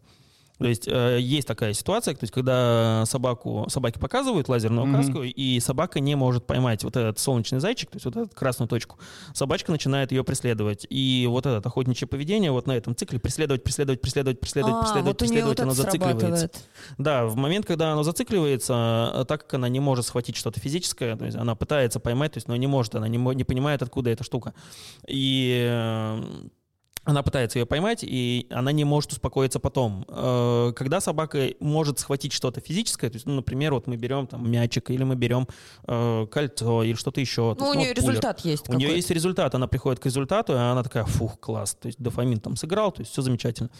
То 0.63 0.69
есть 0.69 0.87
э, 0.87 1.19
есть 1.21 1.49
такая 1.49 1.73
ситуация, 1.73 2.15
то 2.15 2.23
есть 2.23 2.33
когда 2.33 3.03
собаку, 3.07 3.67
собаке 3.69 3.99
показывают 3.99 4.49
лазерную 4.49 4.89
указку, 4.89 5.25
и 5.25 5.59
собака 5.59 5.99
не 5.99 6.15
может 6.15 6.47
поймать 6.47 6.85
вот 6.85 6.97
этот 6.97 7.19
солнечный 7.19 7.59
зайчик, 7.59 7.91
то 7.91 7.97
есть 7.97 8.05
вот 8.05 8.17
эту 8.17 8.29
красную 8.33 8.69
точку, 8.69 8.97
собачка 9.35 9.73
начинает 9.73 10.13
ее 10.13 10.23
преследовать. 10.23 10.87
И 10.89 11.27
вот 11.29 11.47
это 11.47 11.69
охотничье 11.69 12.07
поведение 12.07 12.53
вот 12.53 12.69
на 12.69 12.77
этом 12.77 12.95
цикле 12.95 13.19
преследовать, 13.19 13.65
преследовать, 13.65 14.01
преследовать, 14.01 14.39
преследовать, 14.39 14.77
А, 14.77 14.81
преследовать, 14.83 15.07
вот 15.07 15.19
преследовать, 15.19 15.59
вот 15.59 15.65
оно 15.65 15.75
зацикливается. 15.75 16.51
Да, 16.97 17.27
в 17.27 17.35
момент, 17.35 17.67
когда 17.67 17.93
оно 17.93 18.05
зацикливается, 18.05 19.11
э, 19.15 19.25
так 19.27 19.43
как 19.43 19.55
она 19.55 19.69
не 19.69 19.81
может 19.81 20.07
схватить 20.07 20.37
что-то 20.37 20.61
физическое, 20.61 21.17
то 21.17 21.25
есть 21.25 21.37
она 21.37 21.57
пытается 21.57 21.99
поймать, 21.99 22.35
то 22.35 22.37
есть, 22.37 22.47
но 22.47 22.55
не 22.55 22.69
может, 22.69 22.95
она 22.95 23.09
не, 23.09 23.19
не 23.19 23.43
понимает, 23.43 23.83
откуда 23.83 24.11
эта 24.11 24.23
штука. 24.23 24.55
И 25.09 25.67
э, 25.69 26.23
она 27.05 27.23
пытается 27.23 27.59
ее 27.59 27.67
поймать, 27.67 28.05
и 28.05 28.47
она 28.51 28.71
не 28.71 28.85
может 28.85 29.13
успокоиться 29.13 29.59
потом. 29.59 30.05
Э, 30.09 30.73
Когда 30.77 31.01
собака 31.01 31.49
может 31.59 31.99
схватить 31.99 32.33
что-то 32.33 32.61
физическое, 32.61 33.11
то 33.11 33.17
есть, 33.17 33.27
ну, 33.27 33.35
например, 33.35 33.75
вот 33.75 33.89
мы 33.89 33.97
берем 33.97 34.27
там 34.29 34.49
мячик, 34.49 34.91
или 34.91 35.03
мы 35.03 35.17
берем 35.17 35.49
э, 35.87 36.27
кольцо, 36.31 36.85
или 36.85 36.95
что-то 36.95 37.21
еще. 37.21 37.57
Ну, 37.59 37.67
у 37.71 37.73
есть, 37.73 37.79
нее 37.79 37.89
вот 37.89 37.97
пулер. 37.97 38.09
результат 38.11 38.41
есть 38.45 38.69
У 38.69 38.75
нее 38.75 38.95
есть 38.95 39.11
результат, 39.11 39.55
она 39.55 39.67
приходит 39.67 40.01
к 40.01 40.07
результату, 40.07 40.53
и 40.53 40.57
она 40.57 40.83
такая, 40.85 41.05
фух, 41.05 41.41
класс, 41.41 41.77
то 41.81 41.87
есть 41.87 41.99
дофамин 42.01 42.39
там 42.39 42.57
сыграл, 42.57 42.93
то 42.93 43.01
есть 43.01 43.11
все 43.13 43.23
замечательно 43.23 43.71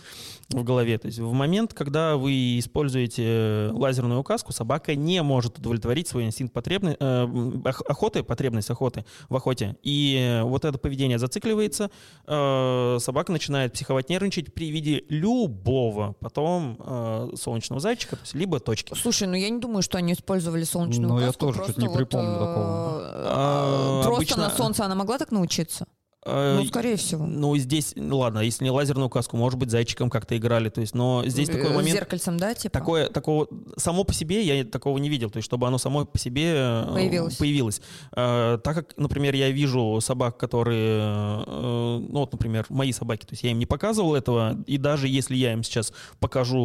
в 0.51 0.65
голове. 0.65 0.99
То 0.99 1.07
есть 1.07 1.21
в 1.21 1.33
момент, 1.33 1.75
когда 1.75 2.17
вы 2.17 2.59
используете 2.59 3.71
лазерную 3.73 4.21
указку, 4.21 4.53
собака 4.53 4.97
не 4.97 5.23
может 5.23 5.59
удовлетворить 5.59 6.09
свой 6.09 6.25
инстинкт 6.25 6.53
потребны- 6.53 6.97
э, 6.99 7.71
охоты, 7.87 8.25
потребность 8.25 8.71
охоты 8.71 9.05
в 9.29 9.37
охоте. 9.37 9.77
И 9.85 10.41
вот 10.43 10.65
это 10.65 10.77
поведение 10.77 11.19
зацикливается, 11.19 11.91
э, 12.27 12.99
собака 13.13 13.31
начинает 13.31 13.75
психовать, 13.75 14.09
нервничать 14.09 14.55
при 14.55 14.71
виде 14.71 15.05
любого 15.11 16.15
потом 16.21 16.79
э, 16.81 17.29
солнечного 17.37 17.79
зайчика, 17.79 18.17
то 18.17 18.23
есть 18.23 18.35
либо 18.35 18.59
точки. 18.59 18.95
Слушай, 18.95 19.29
ну 19.29 19.35
я 19.35 19.51
не 19.51 19.61
думаю, 19.61 19.83
что 19.83 19.99
они 19.99 20.15
использовали 20.15 20.65
солнечную 20.65 21.09
Ну, 21.09 21.21
я 21.21 21.33
тоже 21.33 21.59
просто 21.59 21.73
что-то 21.73 21.87
не 21.87 21.95
припомню 21.95 22.31
э, 22.31 22.39
такого. 22.39 23.01
А, 23.15 24.03
Просто 24.03 24.17
обычно- 24.17 24.37
на 24.45 24.51
солнце 24.51 24.85
она 24.87 24.95
могла 24.95 25.19
так 25.19 25.31
научиться? 25.31 25.87
Э, 26.25 26.57
Ну, 26.59 26.65
скорее 26.67 26.97
всего. 26.97 27.27
Ну, 27.27 27.57
здесь, 27.57 27.95
ну 27.97 28.19
ладно, 28.19 28.39
если 28.41 28.63
не 28.65 28.71
лазерную 28.71 29.07
указку, 29.07 29.37
может 29.37 29.59
быть, 29.59 29.71
зайчиком 29.71 30.09
как-то 30.09 30.37
играли, 30.37 30.69
то 30.69 30.81
есть, 30.81 30.95
но 30.95 31.25
здесь 31.27 31.49
Э, 31.49 31.53
такой 31.53 31.71
момент... 31.71 31.99
Зеркальцем, 31.99 32.37
да, 32.37 32.55
типа? 32.55 32.73
Такое, 32.79 33.09
такого, 33.09 33.49
само 33.77 34.05
по 34.05 34.15
себе 34.15 34.43
я 34.43 34.65
такого 34.65 34.99
не 34.99 35.09
видел, 35.09 35.31
то 35.31 35.39
есть, 35.39 35.47
чтобы 35.47 35.67
оно 35.67 35.79
само 35.79 36.05
по 36.05 36.19
себе 36.19 36.53
э, 36.55 36.91
Появилось. 36.93 37.37
появилось. 37.37 37.83
Э, 38.15 38.59
так 38.63 38.75
как, 38.77 38.97
например, 38.97 39.35
я 39.35 39.51
вижу 39.51 39.99
собак, 40.01 40.37
которые, 40.37 41.01
э, 41.47 41.99
ну 42.09 42.21
вот, 42.21 42.31
например, 42.33 42.67
мои 42.69 42.93
собаки, 42.93 43.23
то 43.23 43.33
есть 43.33 43.43
я 43.43 43.51
им 43.51 43.59
не 43.59 43.67
показывал 43.67 44.15
этого, 44.15 44.57
и 44.67 44.79
даже 44.79 45.09
если 45.09 45.35
я 45.35 45.53
им 45.53 45.65
сейчас 45.65 45.93
покажу 46.21 46.59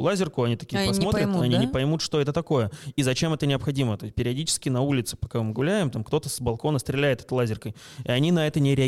э, 0.00 0.02
лазерку, 0.02 0.42
они 0.42 0.56
такие 0.56 0.78
Они 0.78 0.88
не 0.88 0.94
посмотрят, 0.94 1.24
поймут, 1.26 1.42
они 1.42 1.54
да? 1.54 1.60
не 1.60 1.68
поймут, 1.68 2.02
что 2.02 2.20
это 2.20 2.32
такое, 2.32 2.72
и 2.96 3.04
зачем 3.04 3.32
это 3.32 3.46
необходимо. 3.46 3.96
То 3.96 4.06
есть 4.06 4.16
периодически 4.16 4.70
на 4.70 4.80
улице, 4.80 5.16
пока 5.16 5.40
мы 5.40 5.52
гуляем, 5.52 5.90
там 5.92 6.02
кто-то 6.02 6.28
с 6.28 6.40
балкона 6.40 6.80
стреляет 6.80 7.20
этой 7.20 7.34
лазеркой, 7.34 7.76
и 8.04 8.10
они 8.10 8.32
на 8.32 8.44
это 8.48 8.58
не 8.58 8.74
реагируют. 8.74 8.87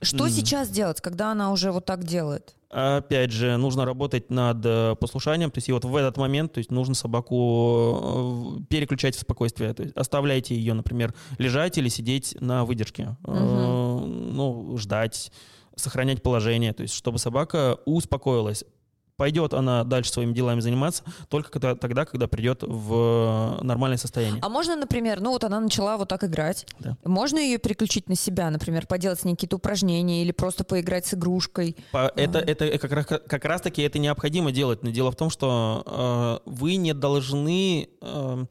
Что 0.00 0.26
М. 0.26 0.32
сейчас 0.32 0.68
делать, 0.68 1.00
когда 1.00 1.30
она 1.30 1.52
уже 1.52 1.70
вот 1.70 1.84
так 1.84 2.04
делает? 2.04 2.56
Опять 2.70 3.32
же, 3.32 3.58
нужно 3.58 3.84
работать 3.84 4.30
над 4.30 4.64
э, 4.64 4.96
послушанием, 4.98 5.50
то 5.50 5.58
есть 5.58 5.68
и 5.68 5.72
вот 5.72 5.84
в 5.84 5.94
этот 5.94 6.16
момент, 6.16 6.54
то 6.54 6.58
есть 6.58 6.70
нужно 6.70 6.94
собаку 6.94 8.56
э, 8.58 8.64
переключать 8.70 9.14
в 9.14 9.20
спокойствие, 9.20 9.74
то 9.74 9.82
есть 9.82 9.94
оставляйте 9.94 10.54
ее, 10.54 10.72
например, 10.72 11.14
лежать 11.36 11.76
или 11.76 11.88
сидеть 11.88 12.34
на 12.40 12.64
выдержке, 12.64 13.16
Э, 13.26 13.98
ну 14.04 14.76
ждать, 14.78 15.30
сохранять 15.76 16.22
положение, 16.22 16.72
то 16.72 16.82
есть 16.82 16.94
чтобы 16.94 17.18
собака 17.18 17.78
успокоилась. 17.84 18.64
Пойдет 19.22 19.54
она 19.54 19.84
дальше 19.84 20.10
своими 20.10 20.32
делами 20.32 20.58
заниматься 20.58 21.04
только 21.28 21.48
когда- 21.48 21.76
тогда, 21.76 22.04
когда 22.04 22.26
придет 22.26 22.64
в 22.64 23.56
нормальное 23.62 23.96
состояние. 23.96 24.40
А 24.42 24.48
можно, 24.48 24.74
например, 24.74 25.20
ну 25.20 25.30
вот 25.30 25.44
она 25.44 25.60
начала 25.60 25.96
вот 25.96 26.08
так 26.08 26.24
играть. 26.24 26.66
Да. 26.80 26.96
Можно 27.04 27.38
ее 27.38 27.58
переключить 27.58 28.08
на 28.08 28.16
себя, 28.16 28.50
например, 28.50 28.88
поделать 28.88 29.20
какие-то 29.20 29.54
упражнения 29.58 30.22
или 30.22 30.32
просто 30.32 30.64
поиграть 30.64 31.06
с 31.06 31.14
игрушкой? 31.14 31.76
По- 31.92 32.12
Это, 32.16 32.40
это 32.40 32.76
как, 32.78 32.90
раз- 32.90 33.06
как 33.06 33.44
раз-таки 33.44 33.82
это 33.82 34.00
необходимо 34.00 34.50
делать. 34.50 34.82
Но 34.82 34.90
дело 34.90 35.12
в 35.12 35.14
том, 35.14 35.30
что 35.30 36.40
э, 36.44 36.50
вы 36.50 36.74
не 36.74 36.92
должны 36.92 37.90
э, 38.00 38.44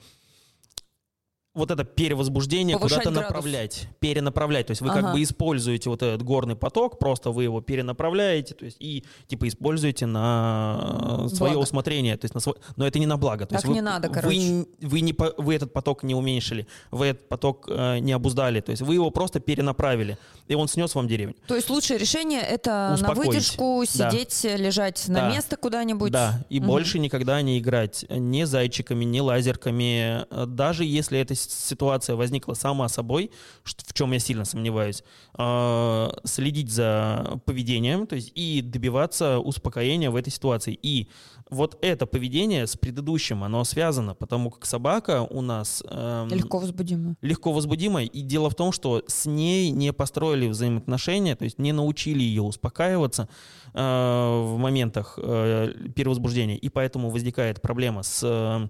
вот 1.54 1.70
это 1.70 1.84
перевозбуждение 1.84 2.78
Повышать 2.78 3.00
куда-то 3.00 3.12
градус. 3.20 3.30
направлять, 3.36 3.88
перенаправлять. 4.00 4.68
То 4.68 4.72
есть 4.72 4.82
вы 4.82 4.88
как 4.88 5.04
Ага. 5.04 5.14
бы 5.14 5.22
используете 5.24 5.90
вот 5.90 6.02
этот 6.02 6.24
горный 6.24 6.56
поток, 6.56 6.98
просто 6.98 7.32
вы 7.32 7.44
его 7.44 7.60
перенаправляете, 7.60 8.54
то 8.54 8.64
есть 8.66 8.78
и 8.80 9.04
типа 9.28 9.48
используете 9.50 10.06
на 10.06 11.28
свое 11.34 11.54
Благо. 11.54 11.64
усмотрение, 11.64 12.16
то 12.18 12.26
есть 12.26 12.34
на 12.36 12.40
свой, 12.42 12.56
но 12.78 12.88
это 12.88 13.00
не 13.00 13.06
на 13.06 13.18
благо. 13.18 13.46
То 13.46 13.56
Так 13.56 13.60
есть 13.60 13.68
вы- 13.68 13.74
не 13.74 13.82
надо, 13.82 14.08
вы, 14.08 14.14
короче. 14.14 14.38
н- 14.50 14.68
вы 14.82 15.02
не 15.02 15.14
вы 15.38 15.56
этот 15.56 15.74
поток 15.74 16.04
не 16.04 16.16
уменьшили, 16.16 16.68
вы 16.92 17.08
этот 17.08 17.28
поток 17.28 17.66
э, 17.70 18.00
не 18.00 18.14
обуздали, 18.14 18.62
то 18.62 18.72
есть 18.72 18.82
вы 18.82 18.94
его 18.96 19.10
просто 19.12 19.40
перенаправили, 19.40 20.18
и 20.48 20.56
он 20.56 20.68
снес 20.68 20.96
вам 20.96 21.08
деревню. 21.08 21.36
То 21.48 21.56
есть 21.56 21.70
лучшее 21.70 21.98
решение 22.00 22.42
это 22.42 22.70
на 22.90 22.94
Успокоить. 22.96 23.28
выдержку 23.28 23.84
Да. 23.96 24.10
сидеть, 24.10 24.44
лежать 24.44 25.08
на 25.08 25.22
Да. 25.22 25.30
место 25.32 25.58
куда-нибудь. 25.58 26.12
Да, 26.12 26.46
и 26.50 26.60
Мгм. 26.60 26.68
больше 26.70 27.00
никогда 27.00 27.42
не 27.42 27.60
играть 27.60 28.06
ни 28.10 28.44
зайчиками, 28.44 29.04
ни 29.04 29.20
лазерками. 29.20 30.26
Э, 30.30 30.46
Даже 30.48 30.84
если 30.86 31.20
эта 31.20 31.36
с- 31.36 31.41
ситуация 31.50 32.16
возникла 32.16 32.54
сама 32.54 32.88
собой, 32.90 33.32
что- 33.64 33.84
в 33.86 33.94
чем 33.94 34.12
я 34.12 34.20
сильно 34.20 34.46
сомневаюсь, 34.46 35.04
э, 35.38 36.10
следить 36.26 36.72
за 36.72 37.40
поведением, 37.46 38.08
то 38.08 38.16
есть 38.16 38.32
и 38.36 38.62
добиваться 38.62 39.40
успокоения 39.40 40.10
в 40.12 40.16
этой 40.16 40.32
ситуации. 40.32 40.78
И 40.82 41.08
вот 41.50 41.78
это 41.82 42.06
поведение 42.06 42.66
с 42.66 42.78
предыдущим, 42.78 43.44
оно 43.44 43.64
связано, 43.66 44.16
потому 44.16 44.50
как 44.52 44.66
собака 44.66 45.22
у 45.30 45.42
нас... 45.42 45.84
эм, 45.90 46.30
Легко 46.30 46.60
возбудимо. 46.60 47.16
легко 47.22 47.52
возбудимой. 47.52 48.06
И 48.06 48.22
дело 48.22 48.50
в 48.50 48.56
том, 48.56 48.72
что 48.72 49.04
с 49.08 49.26
ней 49.26 49.70
не 49.72 49.92
построили 49.92 50.48
взаимоотношения, 50.48 51.36
то 51.36 51.44
есть 51.44 51.60
не 51.60 51.74
научили 51.74 52.22
ее 52.24 52.42
успокаиваться 52.42 53.28
э, 53.74 53.80
в 53.80 54.58
моментах 54.58 55.20
э, 55.22 55.74
перевозбуждения. 55.96 56.56
И 56.56 56.70
поэтому 56.70 57.10
возникает 57.10 57.62
проблема 57.62 58.04
с 58.04 58.22
э, 58.24 58.30
э, 58.32 58.70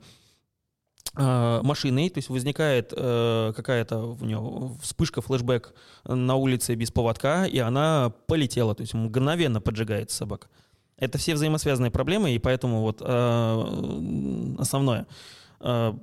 машиной, 1.13 2.09
то 2.09 2.19
есть 2.19 2.29
возникает 2.29 2.93
э, 2.95 3.53
какая-то 3.55 4.15
у 4.19 4.25
нее 4.25 4.71
вспышка, 4.81 5.21
флешбэк 5.21 5.73
на 6.05 6.35
улице 6.35 6.75
без 6.75 6.89
поводка, 6.91 7.45
и 7.45 7.59
она 7.59 8.13
полетела, 8.27 8.73
то 8.75 8.81
есть 8.81 8.93
мгновенно 8.93 9.59
поджигается 9.59 10.15
собака. 10.15 10.47
Это 10.97 11.17
все 11.17 11.33
взаимосвязанные 11.33 11.91
проблемы, 11.91 12.31
и 12.31 12.39
поэтому 12.39 12.81
вот 12.81 13.01
э, 13.01 14.55
основное 14.59 15.05
э, 15.59 15.93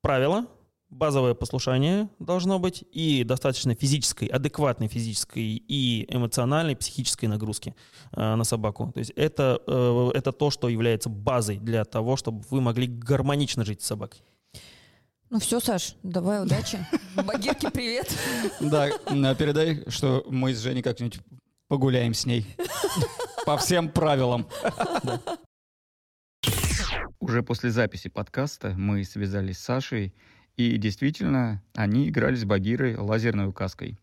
правило, 0.00 0.46
базовое 0.88 1.34
послушание 1.34 2.08
должно 2.18 2.58
быть 2.58 2.84
и 2.92 3.24
достаточно 3.24 3.74
физической, 3.74 4.26
адекватной 4.26 4.88
физической 4.88 5.42
и 5.42 6.06
эмоциональной, 6.08 6.76
психической 6.76 7.28
нагрузки 7.28 7.74
э, 8.12 8.34
на 8.34 8.44
собаку. 8.44 8.90
То 8.92 9.00
есть 9.00 9.12
это, 9.16 9.60
э, 9.66 10.10
это 10.14 10.32
то, 10.32 10.50
что 10.50 10.68
является 10.68 11.08
базой 11.08 11.58
для 11.58 11.84
того, 11.84 12.16
чтобы 12.16 12.42
вы 12.50 12.60
могли 12.60 12.86
гармонично 12.86 13.64
жить 13.64 13.82
с 13.82 13.86
собакой. 13.86 14.22
Ну 15.28 15.40
все, 15.40 15.58
Саш, 15.58 15.96
давай 16.04 16.40
удачи. 16.40 16.78
Багирке 17.16 17.68
привет. 17.70 18.16
Да, 18.60 18.88
передай, 19.34 19.82
что 19.88 20.24
мы 20.30 20.54
с 20.54 20.60
Женей 20.60 20.82
как-нибудь 20.82 21.18
погуляем 21.66 22.14
с 22.14 22.26
ней. 22.26 22.46
По 23.44 23.56
всем 23.56 23.88
правилам. 23.88 24.46
Уже 27.18 27.42
после 27.42 27.70
записи 27.70 28.08
подкаста 28.08 28.74
мы 28.76 29.02
связались 29.02 29.58
с 29.58 29.64
Сашей, 29.64 30.14
и 30.56 30.76
действительно, 30.76 31.60
они 31.74 32.08
играли 32.08 32.36
с 32.36 32.44
Багирой 32.44 32.96
лазерной 32.96 33.48
указкой. 33.48 33.98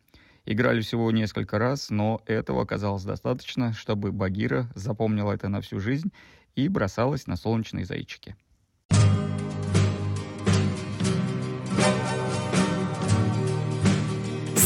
Играли 0.46 0.82
всего 0.82 1.10
несколько 1.12 1.58
раз, 1.58 1.90
но 1.90 2.22
этого 2.26 2.62
оказалось 2.64 3.04
достаточно, 3.04 3.72
чтобы 3.72 4.12
Багира 4.12 4.70
запомнила 4.76 5.32
это 5.32 5.48
на 5.48 5.62
всю 5.62 5.80
жизнь 5.80 6.12
и 6.56 6.68
бросалась 6.68 7.28
на 7.28 7.38
солнечные 7.38 7.86
зайчики. 7.86 8.36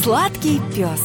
Сладкий 0.03 0.61
пес. 0.75 1.01